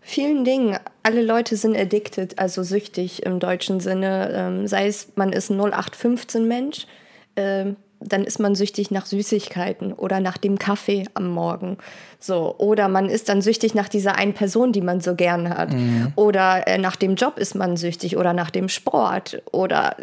vielen 0.01 0.45
Dingen. 0.45 0.79
Alle 1.09 1.23
Leute 1.23 1.57
sind 1.57 1.75
addicted, 1.75 2.39
also 2.39 2.63
süchtig 2.63 3.25
im 3.25 3.41
deutschen 3.41 3.81
Sinne. 3.81 4.31
Ähm, 4.31 4.67
sei 4.67 4.89
es, 4.89 5.09
man 5.15 5.33
ist 5.33 5.49
ein 5.49 5.59
0815-Mensch, 5.59 6.87
ähm, 7.35 7.77
dann 7.99 8.25
ist 8.25 8.39
man 8.39 8.55
süchtig 8.55 8.91
nach 8.91 9.07
Süßigkeiten 9.07 9.95
oder 9.95 10.21
nach 10.21 10.37
dem 10.37 10.59
Kaffee 10.59 11.07
am 11.15 11.31
Morgen. 11.31 11.79
So. 12.21 12.55
Oder 12.59 12.89
man 12.89 13.09
ist 13.09 13.31
dann 13.31 13.41
süchtig 13.41 13.75
nach 13.75 13.89
dieser 13.89 14.17
einen 14.17 14.35
Person, 14.35 14.73
die 14.73 14.83
man 14.83 15.01
so 15.01 15.15
gern 15.15 15.49
hat. 15.49 15.73
Mhm. 15.73 16.13
Oder 16.15 16.69
äh, 16.69 16.77
nach 16.77 16.97
dem 16.97 17.15
Job 17.15 17.39
ist 17.39 17.55
man 17.55 17.79
süchtig 17.79 18.19
oder 18.19 18.35
nach 18.35 18.51
dem 18.51 18.69
Sport 18.69 19.41
oder 19.51 19.97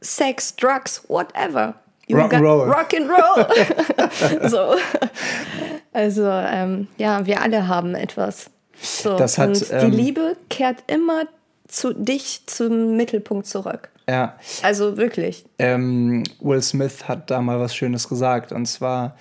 Sex, 0.00 0.54
Drugs, 0.54 1.02
whatever. 1.08 1.74
Rock'n'Roll. 2.08 2.72
Rock'n'Roll. 2.72 4.48
so. 4.48 4.76
Also, 5.92 6.22
ähm, 6.24 6.86
ja, 6.98 7.26
wir 7.26 7.42
alle 7.42 7.66
haben 7.66 7.96
etwas. 7.96 8.53
So. 8.80 9.16
Das 9.16 9.38
hat, 9.38 9.48
Und 9.50 9.70
die 9.70 9.72
ähm, 9.74 9.90
Liebe 9.92 10.36
kehrt 10.50 10.84
immer 10.86 11.24
zu 11.68 11.92
dich 11.92 12.42
zum 12.46 12.96
Mittelpunkt 12.96 13.46
zurück. 13.46 13.88
Ja. 14.08 14.38
Also 14.62 14.96
wirklich. 14.96 15.44
Ähm, 15.58 16.24
Will 16.40 16.60
Smith 16.62 17.08
hat 17.08 17.30
da 17.30 17.40
mal 17.40 17.58
was 17.58 17.74
Schönes 17.74 18.08
gesagt 18.08 18.52
und 18.52 18.66
zwar: 18.66 19.16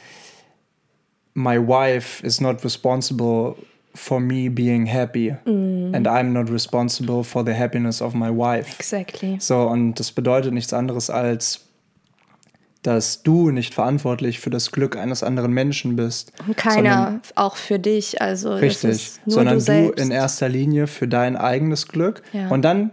My 1.33 1.57
wife 1.57 2.25
is 2.25 2.41
not 2.41 2.63
responsible 2.63 3.55
for 3.95 4.19
me 4.19 4.49
being 4.49 4.85
happy 4.87 5.35
Mm. 5.45 5.93
and 5.93 6.07
I'm 6.07 6.31
not 6.33 6.51
responsible 6.51 7.23
for 7.23 7.45
the 7.45 7.53
happiness 7.53 8.01
of 8.01 8.13
my 8.13 8.29
wife. 8.29 8.75
Exactly. 8.79 9.37
So, 9.39 9.61
und 9.67 9.99
das 9.99 10.11
bedeutet 10.11 10.53
nichts 10.53 10.73
anderes 10.73 11.09
als, 11.09 11.61
dass 12.83 13.23
du 13.23 13.49
nicht 13.49 13.73
verantwortlich 13.73 14.39
für 14.39 14.49
das 14.49 14.71
Glück 14.71 14.95
eines 14.97 15.23
anderen 15.23 15.51
Menschen 15.53 15.95
bist. 15.95 16.31
Und 16.45 16.57
keiner 16.57 17.21
auch 17.35 17.55
für 17.55 17.79
dich. 17.79 18.21
Also 18.21 18.53
Richtig, 18.55 18.89
ist 18.91 19.25
nur 19.25 19.35
sondern 19.35 19.59
du 19.59 19.91
du, 19.91 20.01
in 20.01 20.11
erster 20.11 20.49
Linie 20.49 20.87
für 20.87 21.07
dein 21.07 21.35
eigenes 21.37 21.87
Glück. 21.87 22.21
Ja. 22.33 22.49
Und 22.49 22.61
dann 22.63 22.91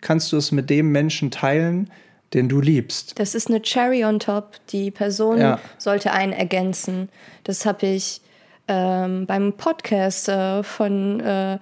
kannst 0.00 0.32
du 0.32 0.36
es 0.36 0.52
mit 0.52 0.68
dem 0.70 0.90
Menschen 0.92 1.30
teilen, 1.30 1.90
den 2.34 2.48
du 2.48 2.60
liebst. 2.60 3.18
Das 3.18 3.34
ist 3.34 3.48
eine 3.48 3.62
Cherry 3.62 4.04
on 4.04 4.18
top. 4.18 4.56
Die 4.70 4.90
Person 4.90 5.38
Ja. 5.38 5.60
sollte 5.78 6.12
einen 6.12 6.32
ergänzen. 6.32 7.08
Das 7.44 7.64
habe 7.64 7.86
ich 7.86 8.20
ähm, 8.66 9.24
beim 9.26 9.54
Podcast 9.54 10.28
äh, 10.28 10.62
von 10.62 11.20
äh, 11.20 11.58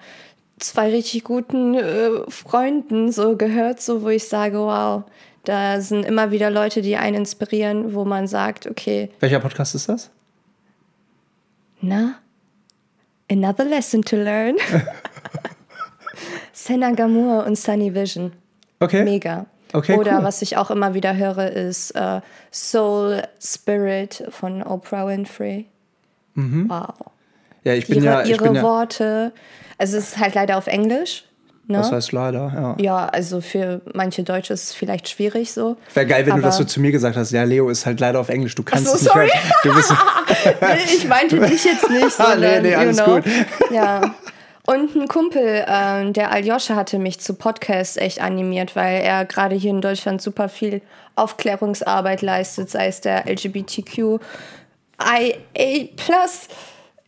zwei 0.58 0.90
richtig 0.90 1.24
guten 1.24 1.74
äh, 1.74 2.10
Freunden 2.28 3.12
so 3.12 3.36
gehört, 3.36 3.80
so 3.80 4.02
wo 4.02 4.08
ich 4.08 4.26
sage, 4.26 4.58
wow, 4.58 5.04
da 5.48 5.80
sind 5.80 6.04
immer 6.04 6.30
wieder 6.30 6.50
Leute, 6.50 6.82
die 6.82 6.96
einen 6.96 7.16
inspirieren, 7.16 7.94
wo 7.94 8.04
man 8.04 8.26
sagt, 8.26 8.66
okay, 8.66 9.10
Welcher 9.20 9.40
Podcast 9.40 9.74
ist 9.74 9.88
das? 9.88 10.10
na, 11.80 12.16
another 13.30 13.64
lesson 13.64 14.02
to 14.02 14.16
learn. 14.16 14.56
Senna 16.52 16.90
Gamur 16.92 17.44
und 17.46 17.56
Sunny 17.56 17.94
Vision. 17.94 18.32
Okay. 18.80 19.04
Mega. 19.04 19.46
Okay, 19.72 19.96
Oder 19.96 20.18
cool. 20.18 20.24
was 20.24 20.42
ich 20.42 20.56
auch 20.56 20.70
immer 20.70 20.94
wieder 20.94 21.16
höre, 21.16 21.50
ist 21.50 21.90
äh, 21.92 22.20
Soul 22.52 23.22
Spirit 23.42 24.24
von 24.30 24.62
Oprah 24.62 25.06
Winfrey. 25.08 25.66
Wow. 26.34 26.94
Ja, 27.64 27.72
ich 27.74 27.88
Mhm. 27.88 27.94
bin 27.94 28.04
Ihre, 28.04 28.12
ja. 28.14 28.22
Ich 28.22 28.30
ihre 28.30 28.44
bin 28.44 28.54
ja 28.54 28.62
Worte. 28.62 29.32
Also 29.78 29.96
es 29.98 30.08
ist 30.10 30.18
halt 30.18 30.34
leider 30.34 30.56
auf 30.56 30.66
Englisch. 30.66 31.24
Ne? 31.68 31.78
das 31.78 31.90
heißt 31.90 32.12
leider, 32.12 32.52
ja. 32.54 32.76
ja, 32.78 33.06
also 33.06 33.40
für 33.40 33.80
manche 33.92 34.22
Deutsche 34.22 34.52
ist 34.54 34.64
es 34.64 34.72
vielleicht 34.72 35.08
schwierig 35.08 35.52
so. 35.52 35.76
Wäre 35.94 36.06
geil, 36.06 36.24
wenn 36.26 36.36
du 36.36 36.42
das 36.42 36.56
so 36.56 36.62
Aber- 36.62 36.68
zu 36.68 36.80
mir 36.80 36.92
gesagt 36.92 37.16
hast. 37.16 37.32
Ja, 37.32 37.42
Leo 37.42 37.68
ist 37.70 37.86
halt 37.86 37.98
leider 37.98 38.20
auf 38.20 38.28
Englisch. 38.28 38.54
Du 38.54 38.62
kannst 38.62 38.86
so, 38.86 38.94
es 38.94 39.02
nicht 39.02 39.12
sorry. 39.12 39.30
bist, 39.74 39.92
Nee, 40.60 40.94
ich 40.96 41.08
meinte 41.08 41.40
dich 41.40 41.64
jetzt 41.64 41.90
nicht, 41.90 42.04
Ah, 42.20 42.30
sondern, 42.32 42.62
nee, 42.62 42.68
nee, 42.68 42.74
alles 42.76 42.98
you 42.98 43.04
know. 43.04 43.14
gut. 43.16 43.24
Ja. 43.72 44.14
Und 44.68 44.94
ein 44.96 45.06
Kumpel, 45.08 45.64
ähm, 45.68 46.12
der 46.12 46.32
Aljoscha, 46.32 46.74
hatte 46.76 46.98
mich 46.98 47.20
zu 47.20 47.34
Podcasts 47.34 47.96
echt 47.96 48.20
animiert, 48.20 48.74
weil 48.76 49.00
er 49.00 49.24
gerade 49.24 49.54
hier 49.56 49.70
in 49.70 49.80
Deutschland 49.80 50.20
super 50.22 50.48
viel 50.48 50.82
Aufklärungsarbeit 51.14 52.20
leistet, 52.22 52.68
sei 52.70 52.86
es 52.88 53.00
der 53.00 53.26
LGBTQIA 53.28 54.18
Plus 55.96 56.48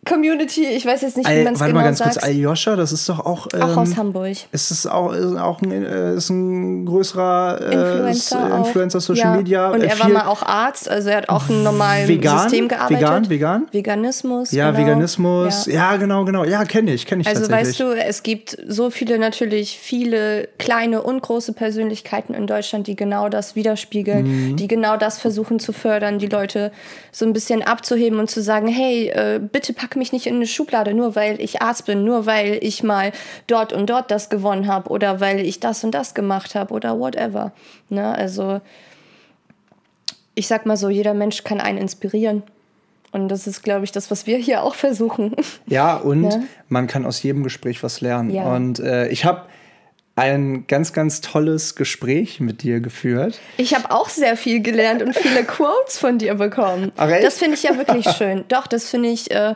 Community. 0.06 0.64
Ich 0.64 0.86
weiß 0.86 1.02
jetzt 1.02 1.16
nicht, 1.16 1.28
wie 1.28 1.42
man 1.44 1.54
es 1.54 1.60
genau 1.60 1.74
mal 1.74 1.84
ganz 1.84 1.98
sagt. 1.98 2.12
kurz, 2.12 2.24
Aljoscha, 2.24 2.76
das 2.76 2.92
ist 2.92 3.08
doch 3.08 3.24
auch. 3.26 3.48
Ähm, 3.52 3.62
auch 3.62 3.76
aus 3.76 3.96
Hamburg. 3.96 4.36
Ist 4.52 4.70
es 4.70 4.86
auch, 4.86 5.12
ist 5.12 5.36
auch 5.36 5.60
ein, 5.60 5.70
äh, 5.70 6.14
ist 6.14 6.30
ein 6.30 6.86
größerer 6.86 7.60
äh, 7.60 7.74
Influencer. 7.74 8.56
Influencer 8.58 9.00
Social 9.00 9.32
ja. 9.32 9.36
Media. 9.36 9.70
Und 9.70 9.82
äh, 9.82 9.86
er 9.88 9.98
war 9.98 10.06
viel- 10.06 10.14
mal 10.14 10.26
auch 10.26 10.42
Arzt, 10.42 10.88
also 10.88 11.10
er 11.10 11.18
hat 11.18 11.28
auch 11.28 11.48
im 11.48 11.62
normalen 11.62 12.08
Vegan? 12.08 12.38
System 12.38 12.68
gearbeitet. 12.68 13.00
Vegan? 13.00 13.28
Vegan? 13.30 13.66
Veganismus. 13.72 14.50
Ja, 14.52 14.70
genau. 14.70 14.86
Veganismus. 14.86 15.66
Ja. 15.66 15.72
Ja, 15.92 15.96
genau, 15.96 16.24
genau. 16.24 16.44
Ja, 16.44 16.64
kenne 16.64 16.92
ich, 16.92 17.04
kenne 17.06 17.22
ich 17.22 17.28
Also 17.28 17.50
weißt 17.50 17.78
du, 17.80 17.92
es 17.92 18.22
gibt 18.22 18.56
so 18.66 18.90
viele 18.90 19.18
natürlich 19.18 19.78
viele 19.78 20.48
kleine 20.58 21.02
und 21.02 21.20
große 21.22 21.52
Persönlichkeiten 21.52 22.34
in 22.34 22.46
Deutschland, 22.46 22.86
die 22.86 22.96
genau 22.96 23.28
das 23.28 23.56
widerspiegeln, 23.56 24.26
Mhm. 24.52 24.56
die 24.56 24.68
genau 24.68 24.96
das 24.96 25.18
versuchen 25.18 25.58
zu 25.60 25.72
fördern, 25.72 26.18
die 26.18 26.26
Leute 26.26 26.72
so 27.12 27.24
ein 27.26 27.32
bisschen 27.32 27.62
abzuheben 27.62 28.18
und 28.18 28.30
zu 28.30 28.42
sagen, 28.42 28.68
hey, 28.68 29.08
äh, 29.08 29.38
bitte 29.40 29.72
pack 29.72 29.96
mich 29.98 30.12
nicht 30.12 30.26
in 30.26 30.36
eine 30.36 30.46
Schublade, 30.46 30.94
nur 30.94 31.14
weil 31.16 31.40
ich 31.40 31.60
Arzt 31.60 31.86
bin, 31.86 32.04
nur 32.04 32.24
weil 32.26 32.58
ich 32.62 32.82
mal 32.82 33.12
dort 33.46 33.72
und 33.72 33.90
dort 33.90 34.10
das 34.10 34.30
gewonnen 34.30 34.66
habe 34.66 34.88
oder 34.90 35.20
weil 35.20 35.40
ich 35.40 35.60
das 35.60 35.84
und 35.84 35.92
das 35.92 36.14
gemacht 36.14 36.54
habe 36.54 36.72
oder 36.72 36.98
whatever. 36.98 37.52
Ne? 37.88 38.14
Also 38.16 38.60
ich 40.34 40.46
sag 40.46 40.66
mal 40.66 40.76
so, 40.76 40.88
jeder 40.88 41.14
Mensch 41.14 41.44
kann 41.44 41.60
einen 41.60 41.78
inspirieren. 41.78 42.42
Und 43.10 43.28
das 43.28 43.46
ist, 43.46 43.62
glaube 43.62 43.84
ich, 43.84 43.92
das, 43.92 44.10
was 44.10 44.26
wir 44.26 44.36
hier 44.36 44.62
auch 44.62 44.74
versuchen. 44.74 45.34
Ja, 45.66 45.96
und 45.96 46.24
Ja. 46.24 46.40
man 46.68 46.86
kann 46.86 47.04
aus 47.06 47.22
jedem 47.22 47.42
Gespräch 47.42 47.82
was 47.82 48.00
lernen. 48.00 48.30
Ja. 48.30 48.54
Und 48.54 48.78
äh, 48.80 49.08
ich 49.08 49.24
habe 49.24 49.42
ein 50.14 50.66
ganz, 50.66 50.92
ganz 50.92 51.20
tolles 51.20 51.74
Gespräch 51.74 52.40
mit 52.40 52.62
dir 52.62 52.80
geführt. 52.80 53.38
Ich 53.56 53.74
habe 53.74 53.90
auch 53.92 54.08
sehr 54.08 54.36
viel 54.36 54.60
gelernt 54.60 55.00
und 55.02 55.14
viele 55.16 55.44
Quotes 55.44 55.96
von 55.98 56.18
dir 56.18 56.34
bekommen. 56.34 56.92
Ach, 56.96 57.08
echt? 57.08 57.24
Das 57.24 57.38
finde 57.38 57.54
ich 57.54 57.62
ja 57.62 57.76
wirklich 57.78 58.06
schön. 58.18 58.44
Doch, 58.48 58.66
das 58.66 58.88
finde 58.90 59.08
ich 59.10 59.30
äh, 59.30 59.54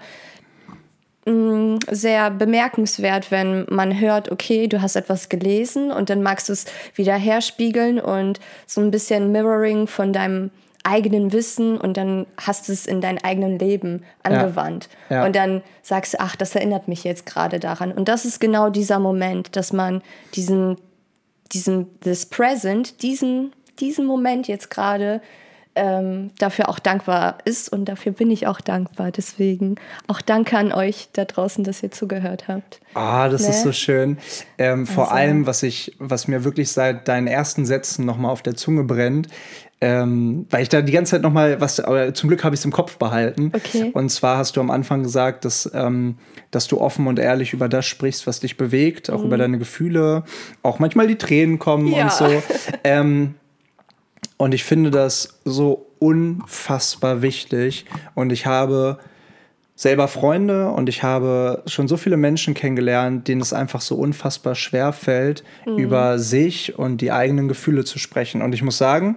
sehr 1.25 2.31
bemerkenswert, 2.31 3.31
wenn 3.31 3.65
man 3.71 4.01
hört, 4.01 4.33
okay, 4.33 4.67
du 4.67 4.83
hast 4.83 4.97
etwas 4.97 5.29
gelesen 5.29 5.93
und 5.93 6.11
dann 6.11 6.23
magst 6.23 6.49
du 6.49 6.53
es 6.53 6.65
wieder 6.95 7.15
herspiegeln 7.15 8.01
und 8.01 8.41
so 8.67 8.81
ein 8.81 8.91
bisschen 8.91 9.31
Mirroring 9.31 9.87
von 9.87 10.13
deinem 10.13 10.51
eigenen 10.83 11.33
Wissen 11.33 11.79
und 11.79 11.97
dann 11.97 12.27
hast 12.37 12.67
du 12.67 12.73
es 12.73 12.87
in 12.87 13.01
dein 13.01 13.23
eigenen 13.23 13.57
Leben 13.57 14.03
angewandt. 14.25 14.89
Ja. 15.11 15.25
Und 15.25 15.37
dann 15.37 15.63
sagst 15.83 16.15
du, 16.15 16.21
ach, 16.21 16.35
das 16.35 16.57
erinnert 16.57 16.89
mich 16.89 17.05
jetzt 17.05 17.25
gerade 17.25 17.61
daran. 17.61 17.93
Und 17.93 18.09
das 18.09 18.25
ist 18.25 18.41
genau 18.41 18.69
dieser 18.69 18.99
Moment, 18.99 19.55
dass 19.55 19.73
man 19.73 20.03
diesen 20.35 20.77
diesen 21.53 21.99
this 22.01 22.27
present, 22.27 23.03
diesen, 23.03 23.53
diesen 23.79 24.07
Moment 24.07 24.49
jetzt 24.49 24.71
gerade 24.71 25.21
ähm, 25.75 26.31
dafür 26.39 26.69
auch 26.69 26.79
dankbar 26.79 27.39
ist 27.45 27.71
und 27.73 27.87
dafür 27.87 28.13
bin 28.13 28.31
ich 28.31 28.47
auch 28.47 28.61
dankbar. 28.61 29.11
Deswegen 29.11 29.77
auch 30.07 30.21
danke 30.21 30.59
an 30.59 30.73
euch 30.73 31.09
da 31.15 31.25
draußen, 31.25 31.65
dass 31.65 31.83
ihr 31.83 31.91
zugehört 31.91 32.47
habt. 32.49 32.81
Ah, 32.95 33.29
das 33.29 33.43
Ne? 33.43 33.49
ist 33.49 33.63
so 33.63 33.73
schön. 33.73 34.19
Ähm, 34.59 34.87
vor 34.87 35.05
Also- 35.05 35.15
allem, 35.17 35.47
was 35.47 35.63
ich, 35.63 35.97
was 35.99 36.29
mir 36.29 36.45
wirklich 36.45 36.71
seit 36.73 37.09
deinen 37.09 37.27
ersten 37.27 37.65
Sätzen 37.65 38.05
nochmal 38.05 38.31
auf 38.33 38.43
der 38.43 38.55
Zunge 38.55 38.85
brennt, 38.85 39.29
ähm, 39.81 40.47
weil 40.51 40.63
ich 40.63 40.69
da 40.69 40.81
die 40.81 40.93
ganze 40.93 41.13
Zeit 41.13 41.23
nochmal, 41.23 41.61
was, 41.61 41.81
aber 41.81 42.15
zum 42.15 42.29
Glück 42.29 42.45
habe 42.45 42.55
ich 42.55 42.61
es 42.61 42.65
im 42.65 42.71
Kopf 42.71 42.99
behalten. 42.99 43.51
Okay. 43.53 43.91
Und 43.95 44.11
zwar 44.11 44.37
hast 44.39 44.57
du 44.57 44.61
am 44.61 44.71
Anfang 44.71 45.03
gesagt, 45.03 45.45
dass, 45.45 45.69
ähm, 45.75 46.19
dass 46.53 46.69
du 46.69 46.81
offen 46.81 47.09
und 47.09 47.19
ehrlich 47.19 47.53
über 47.53 47.69
das 47.69 47.85
sprichst, 47.87 48.27
was 48.29 48.39
dich 48.41 48.57
bewegt, 48.57 49.11
auch 49.11 49.25
über 49.25 49.39
deine 49.39 49.59
Gefühle, 49.59 50.23
auch 50.63 50.79
manchmal 50.79 51.09
die 51.09 51.17
Tränen 51.17 51.59
kommen 51.59 51.87
Mhm. 51.87 51.93
Ja. 51.95 52.03
und 52.05 52.13
so. 52.13 52.43
Ähm, 52.85 53.35
und 54.43 54.55
ich 54.55 54.65
finde 54.65 54.91
das 54.91 55.39
so 55.45 55.87
unfassbar 56.01 57.23
wichtig. 57.23 57.87
Und 58.17 58.33
ich 58.33 58.45
habe 58.45 58.99
selber 59.77 60.09
Freunde 60.09 60.71
und 60.71 60.89
ich 60.89 61.05
habe 61.05 61.63
schon 61.67 61.87
so 61.87 61.97
viele 61.97 62.17
Menschen 62.17 62.53
kennengelernt, 62.53 63.29
denen 63.29 63.41
es 63.41 63.53
einfach 63.53 63.81
so 63.81 63.95
unfassbar 63.95 64.57
schwer 64.57 64.93
fällt, 64.93 65.45
über 65.65 66.19
sich 66.19 66.77
und 66.77 67.01
die 67.03 67.13
eigenen 67.13 67.47
Gefühle 67.47 67.85
zu 67.85 68.01
sprechen. 68.01 68.43
Und 68.43 68.53
ich 68.53 68.65
muss 68.65 68.79
sagen, 68.79 69.17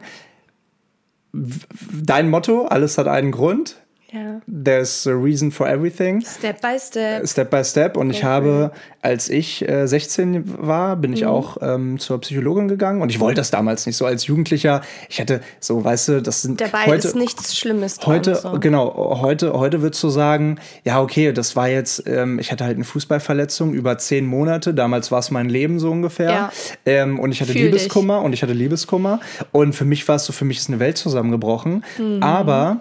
dein 1.33 2.29
Motto, 2.29 2.67
alles 2.67 2.99
hat 2.99 3.07
einen 3.07 3.31
Grund. 3.31 3.77
Ja. 4.15 4.41
There's 4.47 5.05
a 5.07 5.11
reason 5.11 5.51
for 5.51 5.67
everything. 5.67 6.21
Step 6.25 6.61
by 6.61 6.77
step. 6.79 7.27
Step 7.27 7.49
by 7.51 7.63
Step. 7.63 7.97
Und 7.97 8.09
ich 8.11 8.17
Go 8.21 8.27
for 8.27 8.29
habe, 8.29 8.71
als 9.01 9.29
ich 9.29 9.67
äh, 9.67 9.87
16 9.87 10.65
war, 10.65 10.95
bin 10.95 11.11
Mhm. 11.11 11.17
ich 11.17 11.25
auch 11.25 11.57
ähm, 11.61 11.99
zur 11.99 12.21
Psychologin 12.21 12.67
gegangen. 12.69 13.01
Und 13.01 13.09
ich 13.09 13.19
wollte 13.19 13.35
das 13.41 13.51
damals 13.51 13.85
nicht 13.85 13.97
so 13.97 14.05
als 14.05 14.25
Jugendlicher. 14.27 14.81
Ich 15.09 15.19
hatte 15.19 15.41
so, 15.59 15.83
weißt 15.83 16.07
du, 16.07 16.21
das 16.21 16.41
sind 16.43 16.61
Dabei 16.61 16.85
heute, 16.85 17.07
ist 17.09 17.15
nichts 17.15 17.57
Schlimmes 17.57 17.97
dran. 17.97 18.15
Heute, 18.15 18.35
so. 18.35 18.57
genau, 18.59 19.19
heute, 19.21 19.51
heute 19.53 19.81
würdest 19.81 20.01
du 20.01 20.09
sagen, 20.09 20.59
ja, 20.85 21.01
okay, 21.01 21.33
das 21.33 21.55
war 21.57 21.67
jetzt, 21.67 22.03
ähm, 22.07 22.39
ich 22.39 22.51
hatte 22.51 22.63
halt 22.63 22.75
eine 22.75 22.85
Fußballverletzung 22.85 23.73
über 23.73 23.97
zehn 23.97 24.25
Monate, 24.25 24.73
damals 24.73 25.11
war 25.11 25.19
es 25.19 25.29
mein 25.29 25.49
Leben 25.49 25.77
so 25.79 25.91
ungefähr. 25.91 26.29
Ja. 26.29 26.51
Ähm, 26.85 27.19
und 27.19 27.31
ich 27.31 27.41
hatte 27.41 27.51
Fühl 27.51 27.63
Liebeskummer 27.63 28.21
und 28.21 28.31
ich 28.33 28.41
hatte 28.43 28.53
Liebeskummer. 28.53 29.19
Und 29.51 29.73
für 29.73 29.85
mich 29.85 30.07
war 30.07 30.15
es 30.15 30.25
so, 30.25 30.31
für 30.33 30.45
mich 30.45 30.57
ist 30.59 30.69
eine 30.69 30.79
Welt 30.79 30.97
zusammengebrochen. 30.97 31.83
Mhm. 31.97 32.23
Aber 32.23 32.79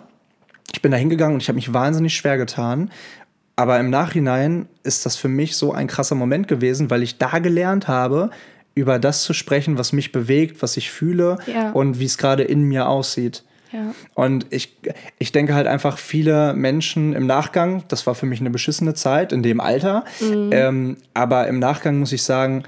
ich 0.73 0.83
bin 0.83 0.91
da 0.93 0.99
hingegangen 0.99 1.35
und 1.35 1.43
ich 1.43 1.49
habe 1.49 1.57
mich 1.57 1.73
wahnsinnig 1.73 2.15
schwer 2.15 2.37
getan. 2.39 2.91
Aber 3.57 3.79
im 3.79 3.89
Nachhinein 3.91 4.67
ist 4.83 5.07
das 5.07 5.17
für 5.17 5.29
mich 5.29 5.57
so 5.57 5.73
ein 5.73 5.87
krasser 5.87 6.17
Moment 6.17 6.49
gewesen, 6.49 6.91
weil 6.91 7.03
ich 7.03 7.19
da 7.19 7.39
gelernt 7.39 7.87
habe, 7.87 8.31
über 8.75 8.99
das 8.99 9.23
zu 9.23 9.33
sprechen, 9.33 9.79
was 9.79 9.93
mich 9.93 10.11
bewegt, 10.11 10.61
was 10.63 10.77
ich 10.77 10.91
fühle 10.91 11.39
Ja. 11.47 11.71
und 11.71 12.01
wie 12.01 12.07
es 12.07 12.19
gerade 12.19 12.43
in 12.43 12.63
mir 12.65 12.89
aussieht. 12.89 13.45
Ja. 13.71 13.95
Und 14.15 14.47
ich, 14.51 14.77
ich 15.19 15.31
denke 15.31 15.55
halt 15.55 15.69
einfach, 15.69 15.99
viele 15.99 16.55
Menschen 16.55 17.13
im 17.13 17.27
Nachgang, 17.27 17.85
das 17.89 18.07
war 18.09 18.17
für 18.17 18.27
mich 18.27 18.41
eine 18.41 18.51
beschissene 18.51 18.95
Zeit 18.95 19.33
in 19.33 19.43
dem 19.45 19.61
Alter, 19.61 20.05
Mhm. 20.21 20.51
ähm, 20.53 20.97
aber 21.13 21.47
im 21.47 21.61
Nachgang 21.61 21.99
muss 22.01 22.13
ich 22.13 22.25
sagen, 22.25 22.65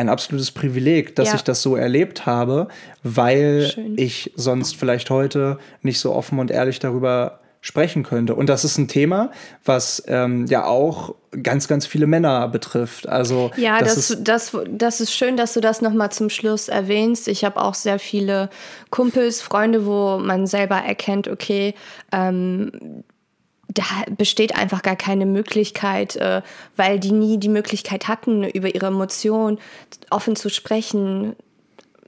ein 0.00 0.08
absolutes 0.08 0.50
Privileg, 0.50 1.14
dass 1.16 1.28
Ja. 1.28 1.34
ich 1.36 1.42
das 1.44 1.62
so 1.62 1.76
erlebt 1.76 2.26
habe, 2.26 2.68
weil 3.02 3.70
Schön. 3.72 3.94
ich 3.96 4.32
sonst 4.34 4.76
vielleicht 4.76 5.10
heute 5.10 5.58
nicht 5.82 6.00
so 6.00 6.12
offen 6.14 6.38
und 6.38 6.50
ehrlich 6.50 6.78
darüber 6.78 7.40
sprechen 7.62 8.04
könnte. 8.04 8.34
Und 8.34 8.48
das 8.48 8.64
ist 8.64 8.78
ein 8.78 8.88
Thema, 8.88 9.30
was 9.66 10.02
ähm, 10.08 10.46
ja 10.46 10.64
auch 10.64 11.14
ganz, 11.42 11.68
ganz 11.68 11.84
viele 11.86 12.06
Männer 12.06 12.48
betrifft. 12.48 13.06
Also 13.06 13.50
Ja, 13.56 13.80
das, 13.80 13.94
das, 13.94 14.10
ist 14.10 14.24
das, 14.24 14.56
das 14.70 15.00
ist 15.02 15.12
schön, 15.14 15.36
dass 15.36 15.52
du 15.52 15.60
das 15.60 15.82
nochmal 15.82 16.10
zum 16.10 16.30
Schluss 16.30 16.68
erwähnst. 16.68 17.28
Ich 17.28 17.44
habe 17.44 17.60
auch 17.60 17.74
sehr 17.74 17.98
viele 17.98 18.48
Kumpels, 18.88 19.42
Freunde, 19.42 19.84
wo 19.84 20.16
man 20.18 20.46
selber 20.46 20.76
erkennt, 20.76 21.28
okay, 21.28 21.74
ähm, 22.12 23.04
da 23.72 23.84
besteht 24.16 24.56
einfach 24.56 24.82
gar 24.82 24.96
keine 24.96 25.26
Möglichkeit, 25.26 26.16
äh, 26.16 26.42
weil 26.76 26.98
die 26.98 27.12
nie 27.12 27.38
die 27.38 27.48
Möglichkeit 27.48 28.08
hatten, 28.08 28.44
über 28.44 28.74
ihre 28.74 28.86
Emotionen 28.86 29.58
offen 30.10 30.36
zu 30.36 30.48
sprechen, 30.48 31.36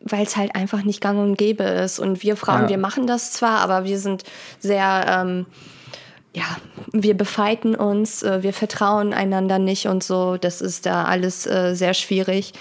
weil 0.01 0.25
es 0.25 0.37
halt 0.37 0.57
einfach 0.57 0.83
nicht 0.83 1.01
gang 1.01 1.19
und 1.21 1.39
gäbe 1.39 1.63
ist. 1.63 1.99
Und 2.01 2.23
wir 2.23 2.37
Frauen, 2.37 2.63
Ja. 2.63 2.69
wir 2.71 2.79
machen 2.79 3.07
das 3.07 3.33
zwar, 3.33 3.61
aber 3.61 3.85
wir 3.85 3.99
sind 3.99 4.25
sehr, 4.59 5.05
ähm, 5.09 5.47
ja, 6.35 6.45
wir 6.93 7.17
befeiten 7.17 7.75
uns, 7.75 8.23
äh, 8.23 8.43
wir 8.43 8.53
vertrauen 8.53 9.13
einander 9.15 9.59
nicht 9.59 9.87
und 9.87 10.03
so. 10.03 10.37
Das 10.39 10.61
ist 10.61 10.87
da 10.87 11.05
alles 11.05 11.47
äh, 11.47 11.75
sehr 11.75 11.95
schwierig. 11.95 12.53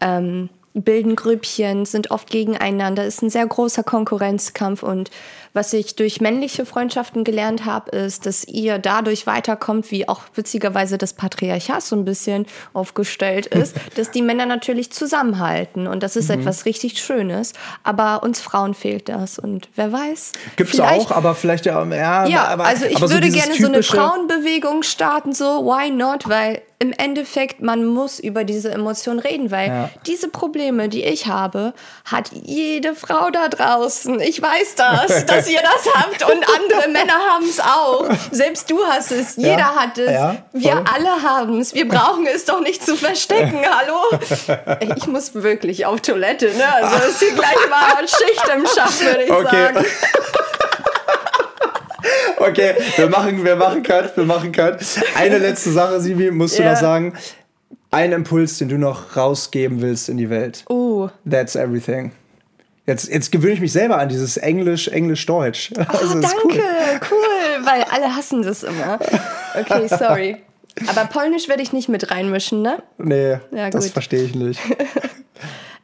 Ähm, 0.00 0.50
bilden 0.74 1.16
Grüppchen, 1.16 1.84
sind 1.84 2.10
oft 2.10 2.30
gegeneinander, 2.30 3.04
ist 3.04 3.22
ein 3.22 3.30
sehr 3.30 3.46
großer 3.46 3.82
Konkurrenzkampf 3.82 4.82
und 4.82 5.10
was 5.54 5.72
ich 5.72 5.96
durch 5.96 6.20
männliche 6.20 6.64
Freundschaften 6.64 7.24
gelernt 7.24 7.64
habe, 7.64 7.90
ist, 7.96 8.26
dass 8.26 8.44
ihr 8.44 8.78
dadurch 8.78 9.26
weiterkommt, 9.26 9.90
wie 9.90 10.08
auch 10.08 10.22
witzigerweise 10.34 10.98
das 10.98 11.12
Patriarchat 11.12 11.82
so 11.82 11.94
ein 11.96 12.04
bisschen 12.04 12.46
aufgestellt 12.72 13.46
ist, 13.54 13.76
dass 13.96 14.10
die 14.10 14.22
Männer 14.22 14.46
natürlich 14.46 14.92
zusammenhalten 14.92 15.86
und 15.86 16.02
das 16.02 16.16
ist 16.16 16.30
etwas 16.30 16.64
richtig 16.64 16.98
Schönes, 17.00 17.52
aber 17.82 18.22
uns 18.22 18.40
Frauen 18.40 18.74
fehlt 18.74 19.08
das 19.08 19.38
und 19.38 19.68
wer 19.74 19.92
weiß. 19.92 20.32
gibt's 20.56 20.80
auch, 20.80 21.10
aber 21.10 21.34
vielleicht 21.34 21.66
ja, 21.66 21.84
ja, 21.84 22.26
ja, 22.26 22.44
aber, 22.46 22.64
also 22.64 22.86
ich 22.86 23.00
würde 23.00 23.20
dieses 23.20 23.44
gerne 23.44 23.60
so 23.60 23.66
eine 23.66 23.82
Frauenbewegung 23.82 24.82
starten, 24.82 25.32
so 25.32 25.64
why 25.64 25.90
not? 25.90 26.28
Weil 26.28 26.62
im 26.78 26.92
Endeffekt 26.92 27.62
man 27.62 27.86
muss 27.86 28.18
über 28.18 28.42
diese 28.42 28.72
Emotionen 28.72 29.20
reden, 29.20 29.50
weil 29.52 29.68
Ja. 29.68 29.90
diese 30.06 30.28
Probleme, 30.28 30.88
die 30.88 31.04
ich 31.04 31.28
habe, 31.28 31.74
hat 32.04 32.30
jede 32.32 32.96
Frau 32.96 33.30
da 33.30 33.46
draußen. 33.48 34.18
Ich 34.20 34.42
weiß 34.42 34.74
das, 34.74 35.24
dass 35.42 35.50
ihr 35.52 35.60
das 35.62 35.94
habt 35.94 36.22
und 36.22 36.44
andere 36.58 36.88
Männer 36.90 37.14
haben 37.14 37.44
es 37.48 37.60
auch. 37.60 38.08
Selbst 38.30 38.70
du 38.70 38.82
hast 38.84 39.12
es, 39.12 39.36
jeder 39.36 39.58
Ja, 39.58 39.74
hat 39.76 39.98
es. 39.98 40.10
ja, 40.10 40.36
Wir 40.52 40.76
alle 40.92 41.22
haben 41.22 41.60
es. 41.60 41.74
Wir 41.74 41.88
brauchen 41.88 42.26
es 42.26 42.44
doch 42.44 42.60
nicht 42.60 42.84
zu 42.84 42.96
verstecken. 42.96 43.60
Hallo? 43.70 44.18
Ey, 44.80 44.92
Ich 44.96 45.06
muss 45.06 45.34
wirklich 45.34 45.86
auf 45.86 46.00
Toilette, 46.00 46.46
ne? 46.56 46.74
Also 46.74 47.08
ist 47.08 47.18
hier 47.20 47.32
gleich 47.32 47.56
mal 47.70 48.06
Schicht 48.08 48.44
im 48.54 48.66
Schacht, 48.66 49.04
würde 49.04 49.22
ich 49.24 49.30
Okay. 49.30 49.72
sagen. 49.74 49.86
Okay, 52.38 52.74
wir 52.96 53.08
machen, 53.08 53.44
wir 53.44 53.54
machen 53.54 53.84
Cut, 53.84 54.16
wir 54.16 54.24
machen 54.24 54.50
Cut. 54.50 54.80
Eine 55.14 55.38
letzte 55.38 55.70
Sache, 55.70 56.00
Sibi, 56.00 56.32
musst 56.32 56.58
du 56.58 56.62
Ja. 56.64 56.72
noch 56.72 56.80
sagen. 56.80 57.16
Ein 57.92 58.10
Impuls, 58.10 58.58
den 58.58 58.68
du 58.68 58.78
noch 58.78 59.16
rausgeben 59.16 59.80
willst 59.80 60.08
in 60.08 60.16
die 60.16 60.28
Welt. 60.28 60.64
Uh. 60.68 61.08
That's 61.28 61.54
everything. 61.54 62.10
Jetzt, 62.86 63.08
jetzt 63.08 63.30
gewöhne 63.30 63.52
ich 63.54 63.60
mich 63.60 63.72
selber 63.72 63.98
an 63.98 64.08
dieses 64.08 64.36
Englisch, 64.36 64.88
Englisch-Deutsch. 64.88 65.70
Oh, 65.78 65.82
Also, 65.88 66.20
danke, 66.20 66.38
cool. 66.48 67.00
cool. 67.10 67.64
weil 67.66 67.84
alle 67.84 68.14
hassen 68.16 68.42
das 68.42 68.64
immer. 68.64 68.98
Okay, 69.58 69.86
sorry. 69.88 70.36
Aber 70.88 71.04
Polnisch 71.04 71.48
werde 71.48 71.62
ich 71.62 71.72
nicht 71.72 71.88
mit 71.88 72.10
reinmischen, 72.10 72.62
ne? 72.62 72.82
Nee, 72.98 73.38
Ja, 73.52 73.70
das 73.70 73.90
verstehe 73.90 74.24
ich 74.24 74.34
nicht. 74.34 74.60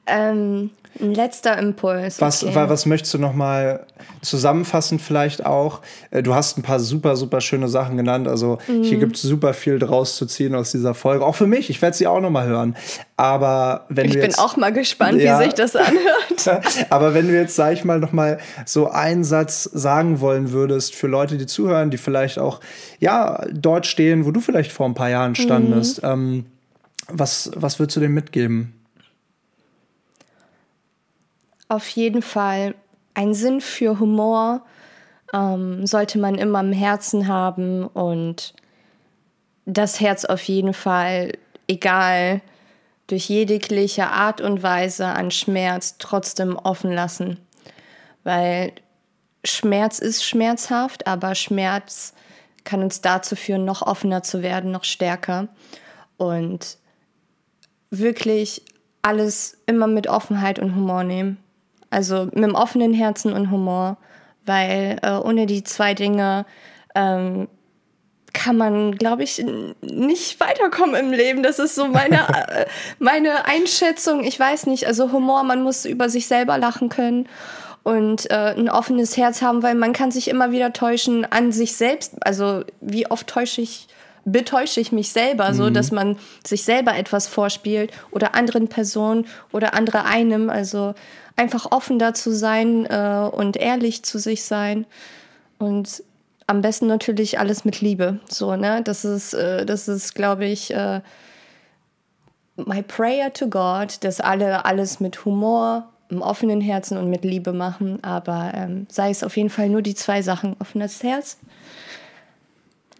Ähm, 0.09 0.71
ein 1.01 1.15
letzter 1.15 1.57
Impuls. 1.59 2.21
Was, 2.21 2.43
okay. 2.43 2.55
wa- 2.57 2.69
was 2.69 2.85
möchtest 2.87 3.15
du 3.15 3.19
noch 3.19 3.33
mal 3.35 3.87
zusammenfassen 4.23 4.99
vielleicht 4.99 5.47
auch? 5.47 5.81
Äh, 6.11 6.23
Du 6.25 6.35
hast 6.35 6.59
ein 6.59 6.63
paar 6.63 6.81
super, 6.81 7.15
super 7.15 7.41
schöne 7.41 7.69
Sachen 7.69 7.97
genannt. 7.97 8.27
Also 8.27 8.59
Mhm. 8.67 8.83
hier 8.83 8.99
gibt 8.99 9.15
es 9.17 9.23
super 9.23 9.55
viel 9.55 9.79
draus 9.79 10.17
zu 10.17 10.27
ziehen 10.27 10.57
aus 10.57 10.73
dieser 10.73 10.95
Folge. 10.95 11.25
Auch 11.25 11.37
für 11.37 11.47
mich. 11.47 11.71
Ich 11.71 11.81
werde 11.83 11.97
sie 11.97 12.07
auch 12.09 12.21
noch 12.21 12.31
mal 12.31 12.47
hören. 12.47 12.75
Aber 13.17 13.85
wenn 13.91 14.07
ich 14.07 14.15
bin 14.15 14.23
jetzt, 14.23 14.39
auch 14.41 14.57
mal 14.57 14.73
gespannt, 14.73 15.21
Ja. 15.21 15.39
wie 15.39 15.45
sich 15.45 15.55
das 15.55 15.77
anhört. 15.77 16.65
Aber 16.91 17.15
wenn 17.15 17.29
du 17.29 17.35
jetzt, 17.35 17.55
sag 17.55 17.75
ich 17.75 17.85
mal, 17.85 18.01
noch 18.01 18.13
mal 18.13 18.39
so 18.67 18.89
einen 18.91 19.23
Satz 19.23 19.65
sagen 19.65 20.21
wollen 20.21 20.51
würdest 20.53 20.97
für 20.97 21.07
Leute, 21.07 21.37
die 21.37 21.47
zuhören, 21.47 21.91
die 21.91 21.99
vielleicht 21.99 22.39
auch 22.41 22.61
ja 22.99 23.45
dort 23.53 23.87
stehen, 23.87 24.25
wo 24.27 24.33
du 24.33 24.41
vielleicht 24.41 24.73
vor 24.73 24.87
ein 24.87 24.95
paar 24.95 25.11
Jahren 25.11 25.37
standest, 25.37 26.03
Mhm. 26.03 26.09
ähm, 26.09 26.45
was, 27.09 27.51
was 27.55 27.79
würdest 27.79 27.97
du 27.97 28.01
dem 28.01 28.15
mitgeben? 28.15 28.75
Auf 31.69 31.89
jeden 31.89 32.23
Fall 32.23 32.75
ein 33.15 33.35
Sinn 33.35 33.61
für 33.61 33.99
Humor 33.99 34.63
ähm, 35.33 35.87
sollte 35.87 36.19
man 36.19 36.37
immer 36.37 36.61
im 36.61 36.73
Herzen 36.73 37.29
haben 37.29 37.87
und 37.87 38.55
das 39.67 40.01
Herz 40.01 40.25
auf 40.25 40.43
jeden 40.45 40.73
Fall, 40.73 41.33
egal 41.67 42.41
durch 43.07 43.29
jegliche 43.29 44.09
Art 44.09 44.41
und 44.41 44.63
Weise 44.63 45.07
an 45.07 45.31
Schmerz, 45.31 45.97
trotzdem 45.99 46.57
offen 46.57 46.93
lassen. 46.93 47.39
Weil 48.25 48.73
Schmerz 49.45 49.99
ist 49.99 50.25
schmerzhaft, 50.25 51.07
aber 51.07 51.35
Schmerz 51.35 52.15
kann 52.65 52.83
uns 52.83 53.01
dazu 53.01 53.37
führen, 53.37 53.65
noch 53.65 53.83
offener 53.83 54.23
zu 54.23 54.43
werden, 54.43 54.71
noch 54.71 54.85
stärker. 54.85 55.49
Und 56.17 56.77
wirklich 57.91 58.63
alles 59.03 59.57
immer 59.67 59.87
mit 59.87 60.07
Offenheit 60.07 60.59
und 60.59 60.75
Humor 60.75 61.05
nehmen. 61.05 61.39
Also 61.91 62.27
mit 62.27 62.37
einem 62.37 62.55
offenen 62.55 62.93
Herzen 62.93 63.33
und 63.33 63.51
Humor, 63.51 63.97
weil 64.45 64.99
äh, 65.03 65.13
ohne 65.13 65.47
die 65.47 65.65
zwei 65.65 65.95
Dinge 65.95 66.47
ähm, 66.95 67.49
kann 68.33 68.57
man, 68.57 68.93
glaube 68.93 69.23
ich, 69.25 69.45
nicht 69.81 70.41
weiterkommen 70.41 70.95
im 70.95 71.13
Leben. 71.13 71.43
Das 71.43 71.59
ist 71.59 71.75
so 71.75 71.89
meine, 71.89 72.29
äh, 72.49 72.67
meine 72.99 73.47
Einschätzung. 73.47 74.23
Ich 74.23 74.39
weiß 74.39 74.67
nicht, 74.67 74.87
also 74.87 75.13
Humor, 75.13 75.43
man 75.45 75.63
muss 75.63 75.85
über 75.85 76.09
sich 76.09 76.27
selber 76.27 76.59
lachen 76.59 76.89
können 76.89 77.29
und 77.83 78.31
äh, 78.31 78.55
ein 78.57 78.69
offenes 78.69 79.17
Herz 79.17 79.41
haben, 79.43 79.63
weil 79.63 79.75
man 79.75 79.93
kann 79.93 80.11
sich 80.11 80.29
immer 80.29 80.51
wieder 80.51 80.73
täuschen 80.73 81.25
an 81.25 81.53
sich 81.53 81.77
selbst. 81.77 82.15
Also 82.21 82.65
wie 82.81 83.11
oft 83.11 83.27
täusche 83.27 83.61
ich, 83.61 83.89
betäusche 84.25 84.81
ich 84.81 84.93
mich 84.93 85.11
selber, 85.11 85.55
so 85.55 85.71
dass 85.71 85.91
man 85.91 86.19
sich 86.47 86.65
selber 86.65 86.97
etwas 86.97 87.29
vorspielt 87.29 87.93
oder 88.11 88.35
anderen 88.35 88.69
Personen 88.69 89.27
oder 89.53 89.75
andere 89.75 90.05
einem. 90.05 90.51
Also 90.51 90.95
einfach 91.39 91.71
offen 91.71 91.99
dazu 91.99 92.33
sein 92.33 92.85
äh, 92.87 93.29
und 93.31 93.57
ehrlich 93.57 94.03
zu 94.03 94.19
sich 94.19 94.45
sein 94.45 94.87
und 95.59 96.03
am 96.47 96.63
besten 96.63 96.87
natürlich 96.87 97.39
alles 97.39 97.65
mit 97.65 97.81
Liebe. 97.81 98.21
So, 98.29 98.57
ne? 98.57 98.83
Das 98.83 99.05
ist, 99.05 99.35
äh, 99.35 99.65
ist, 99.65 100.15
glaube 100.15 100.47
ich, 100.47 100.75
äh, 100.75 101.01
my 102.57 102.83
prayer 102.83 103.33
to 103.33 103.49
God, 103.49 104.03
dass 104.03 104.21
alle 104.21 104.65
alles 104.65 104.99
mit 104.99 105.25
Humor, 105.25 105.89
im 106.11 106.23
offenen 106.23 106.63
Herzen 106.63 106.97
und 106.97 107.11
mit 107.11 107.23
Liebe 107.23 107.53
machen. 107.53 108.03
Aber 108.03 108.53
ähm, 108.55 108.87
sei 108.91 109.11
es 109.11 109.23
auf 109.23 109.37
jeden 109.37 109.51
Fall 109.51 109.69
nur 109.69 109.83
die 109.83 109.95
zwei 109.95 110.23
Sachen: 110.23 110.57
offenes 110.59 111.03
Herz 111.03 111.39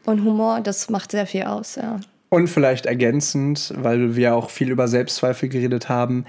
und 0.05 0.25
Humor, 0.25 0.61
das 0.61 0.91
macht 0.91 1.11
sehr 1.11 1.27
viel 1.27 1.45
aus, 1.45 1.77
ja. 1.77 2.01
Und 2.31 2.49
vielleicht 2.49 2.85
ergänzend, 2.85 3.73
weil 3.77 4.15
wir 4.15 4.35
auch 4.35 4.51
viel 4.51 4.69
über 4.71 4.87
Selbstzweifel 4.87 5.49
geredet 5.49 5.89
haben, 5.89 6.27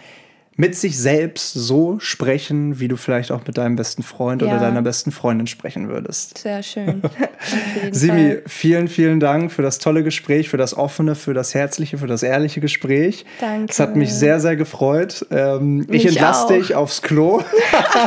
mit 0.60 0.76
sich 0.76 1.00
selbst 1.00 1.54
so 1.54 2.00
sprechen, 2.00 2.82
wie 2.82 2.90
du 2.90 2.98
vielleicht 2.98 3.32
auch 3.32 3.40
mit 3.48 3.58
deinem 3.58 3.78
besten 3.78 4.04
Freund 4.04 4.42
Ja. 4.42 4.50
oder 4.50 4.60
deiner 4.60 4.82
besten 4.82 5.14
Freundin 5.14 5.48
sprechen 5.48 5.88
würdest. 5.88 6.40
Sehr 6.40 6.62
schön. 6.64 7.02
Simi, 7.92 8.32
Fall. 8.32 8.42
vielen, 8.46 8.88
vielen 8.90 9.22
Dank 9.22 9.54
für 9.54 9.62
das 9.62 9.80
tolle 9.80 10.04
Gespräch, 10.04 10.50
für 10.50 10.58
das 10.58 10.76
offene, 10.76 11.16
für 11.16 11.34
das 11.34 11.54
herzliche, 11.56 11.98
für 11.98 12.08
das 12.08 12.24
ehrliche 12.24 12.60
Gespräch. 12.60 13.26
Danke. 13.40 13.68
Es 13.72 13.80
hat 13.80 13.96
mich 13.96 14.14
sehr, 14.14 14.42
sehr 14.42 14.58
gefreut. 14.58 15.26
Ähm, 15.32 15.88
ich 15.90 16.06
entlasse 16.06 16.44
auch. 16.44 16.50
dich 16.50 16.76
aufs 16.76 17.02
Klo. 17.02 17.42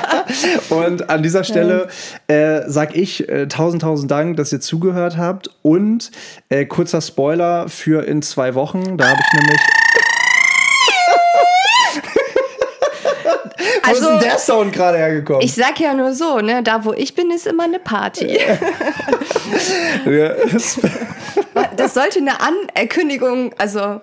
und 0.69 1.09
an 1.09 1.23
dieser 1.23 1.45
Stelle 1.45 1.89
äh, 2.29 2.61
sag 2.67 2.95
ich 2.95 3.31
äh, 3.31 3.49
tausend, 3.49 3.81
tausend 3.81 4.11
Dank, 4.11 4.37
dass 4.37 4.53
ihr 4.53 4.61
zugehört 4.61 5.17
habt. 5.17 5.49
Und 5.63 6.11
äh, 6.51 6.67
kurzer 6.67 7.01
Spoiler 7.01 7.71
für 7.71 8.05
in 8.07 8.21
zwei 8.21 8.55
Wochen. 8.55 8.99
Da 8.99 9.09
habe 9.09 9.21
ich 9.27 9.41
nämlich. 9.41 9.61
Wo 13.93 13.99
ist 13.99 14.03
Also, 14.03 14.19
denn 14.19 14.29
der 14.29 14.39
Sound 14.39 14.73
gerade 14.73 14.99
hergekommen? 14.99 15.43
Ich 15.43 15.55
sag 15.55 15.79
ja 15.81 15.95
nur 15.95 16.13
so, 16.13 16.41
ne, 16.41 16.63
da 16.63 16.85
wo 16.85 16.93
ich 16.93 17.15
bin, 17.15 17.31
ist 17.31 17.47
immer 17.47 17.65
eine 17.65 17.79
Party. 17.79 18.39
Das 21.77 21.95
sollte 21.95 22.19
eine 22.19 22.33
Ankündigung, 22.41 23.53
also 23.59 24.01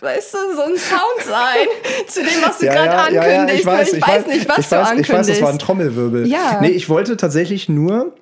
weißt 0.00 0.34
du, 0.34 0.38
so 0.56 0.62
ein 0.62 0.76
Sound 0.76 1.22
sein 1.26 1.66
zu 2.06 2.20
dem, 2.20 2.42
was 2.42 2.58
du 2.58 2.66
ja, 2.66 2.72
gerade 2.72 3.14
ja, 3.14 3.22
ankündigst. 3.22 3.48
Ja, 3.48 3.54
ich 3.54 3.66
weiß, 3.66 3.88
ich, 3.88 3.98
ich 3.98 4.08
weiß, 4.08 4.26
nicht, 4.26 4.48
was 4.48 4.56
du 4.68 4.76
weiß, 4.76 4.88
ankündigst. 4.88 5.10
Ich 5.10 5.18
weiß, 5.18 5.28
es 5.28 5.42
war 5.42 5.50
ein 5.50 5.58
Trommelwirbel. 5.58 6.26
Ja. 6.26 6.58
Nee, 6.60 6.68
ich 6.68 6.88
wollte 6.88 7.16
tatsächlich 7.16 7.68
nur 7.68 8.14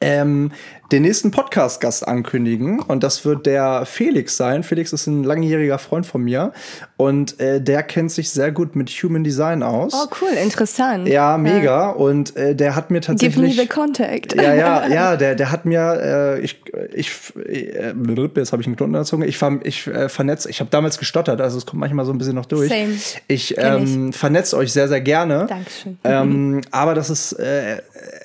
ähm, 0.00 0.52
den 0.92 1.02
nächsten 1.02 1.30
Podcast-Gast 1.30 2.06
ankündigen. 2.06 2.80
Und 2.80 3.02
das 3.02 3.24
wird 3.24 3.46
der 3.46 3.86
Felix 3.86 4.36
sein. 4.36 4.62
Felix 4.62 4.92
ist 4.92 5.06
ein 5.06 5.24
langjähriger 5.24 5.78
Freund 5.78 6.06
von 6.06 6.22
mir. 6.22 6.52
Und 6.98 7.38
äh, 7.40 7.60
der 7.60 7.82
kennt 7.82 8.10
sich 8.10 8.30
sehr 8.30 8.50
gut 8.52 8.74
mit 8.74 8.88
Human 8.88 9.22
Design 9.22 9.62
aus. 9.62 9.92
Oh, 9.94 10.08
cool, 10.22 10.30
interessant. 10.42 11.06
Ja, 11.06 11.36
mega. 11.36 11.62
Ja. 11.62 11.90
Und 11.90 12.34
äh, 12.36 12.54
der 12.54 12.74
hat 12.74 12.90
mir 12.90 13.02
tatsächlich. 13.02 13.34
Give 13.34 13.46
me 13.46 13.52
the 13.52 13.66
contact. 13.68 14.34
Ja, 14.34 14.54
ja, 14.54 14.88
ja, 14.92 15.16
der, 15.16 15.34
der 15.34 15.52
hat 15.52 15.66
mir, 15.66 16.00
äh, 16.02 16.40
ich, 16.40 16.62
ich, 16.94 17.10
äh, 17.36 17.92
jetzt 18.36 18.52
habe 18.52 18.62
ich 18.62 18.66
einen 18.66 18.76
Knoten 18.76 19.04
Zunge. 19.04 19.26
Ich, 19.26 19.38
ich 19.64 19.86
äh, 19.86 20.08
vernetze, 20.08 20.48
ich 20.48 20.60
habe 20.60 20.70
damals 20.70 20.98
gestottert, 20.98 21.38
also 21.42 21.58
es 21.58 21.66
kommt 21.66 21.80
manchmal 21.80 22.06
so 22.06 22.12
ein 22.12 22.18
bisschen 22.18 22.34
noch 22.34 22.46
durch. 22.46 22.70
Same. 22.70 22.94
Ich, 23.28 23.54
ähm, 23.58 24.14
vernetze 24.14 24.56
euch 24.56 24.72
sehr, 24.72 24.88
sehr 24.88 25.02
gerne. 25.02 25.46
Dankeschön. 25.48 25.98
Ähm, 26.02 26.62
aber 26.70 26.94
das 26.94 27.10
ist 27.10 27.34
äh, 27.34 27.76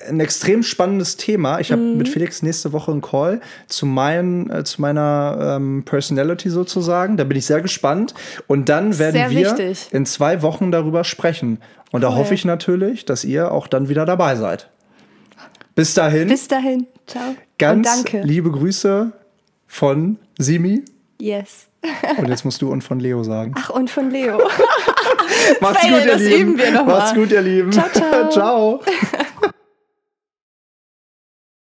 ein 0.08 0.20
extrem 0.20 0.62
spannendes 0.62 1.16
Thema. 1.16 1.60
Ich 1.60 1.72
habe 1.72 1.82
mhm. 1.82 1.98
mit 1.98 2.08
Felix 2.08 2.42
nächste 2.42 2.72
Woche 2.72 2.90
einen 2.90 3.02
Call 3.02 3.40
zu, 3.66 3.84
mein, 3.84 4.50
äh, 4.50 4.64
zu 4.64 4.80
meiner 4.80 5.56
ähm, 5.56 5.82
Personality 5.84 6.48
sozusagen. 6.48 7.18
Da 7.18 7.24
bin 7.24 7.36
ich 7.36 7.44
sehr 7.44 7.60
gespannt. 7.60 8.14
Und 8.46 8.61
dann 8.68 8.98
werden 8.98 9.12
sehr 9.12 9.30
wir 9.30 9.50
wichtig. 9.58 9.88
in 9.92 10.06
zwei 10.06 10.42
Wochen 10.42 10.70
darüber 10.70 11.04
sprechen. 11.04 11.58
Und 11.90 11.94
cool. 11.94 12.00
da 12.00 12.14
hoffe 12.14 12.34
ich 12.34 12.44
natürlich, 12.44 13.04
dass 13.04 13.24
ihr 13.24 13.52
auch 13.52 13.66
dann 13.66 13.88
wieder 13.88 14.04
dabei 14.06 14.36
seid. 14.36 14.68
Bis 15.74 15.94
dahin. 15.94 16.28
Bis 16.28 16.48
dahin. 16.48 16.86
Ciao. 17.06 17.34
Ganz 17.58 18.04
liebe 18.12 18.50
Grüße 18.50 19.12
von 19.66 20.18
Simi. 20.38 20.84
Yes. 21.20 21.68
Und 22.18 22.28
jetzt 22.28 22.44
musst 22.44 22.62
du 22.62 22.70
und 22.70 22.82
von 22.82 23.00
Leo 23.00 23.22
sagen. 23.24 23.54
Ach, 23.56 23.70
und 23.70 23.90
von 23.90 24.10
Leo. 24.10 24.38
Macht's 25.60 25.80
Fail, 25.80 25.92
gut, 25.92 26.06
ihr 26.06 26.16
Lieben. 26.16 26.56
Macht's 26.86 27.14
gut, 27.14 27.32
ihr 27.32 27.42
Lieben. 27.42 27.72
Ciao, 27.72 27.88
ciao. 27.90 28.28
ciao. 28.30 28.80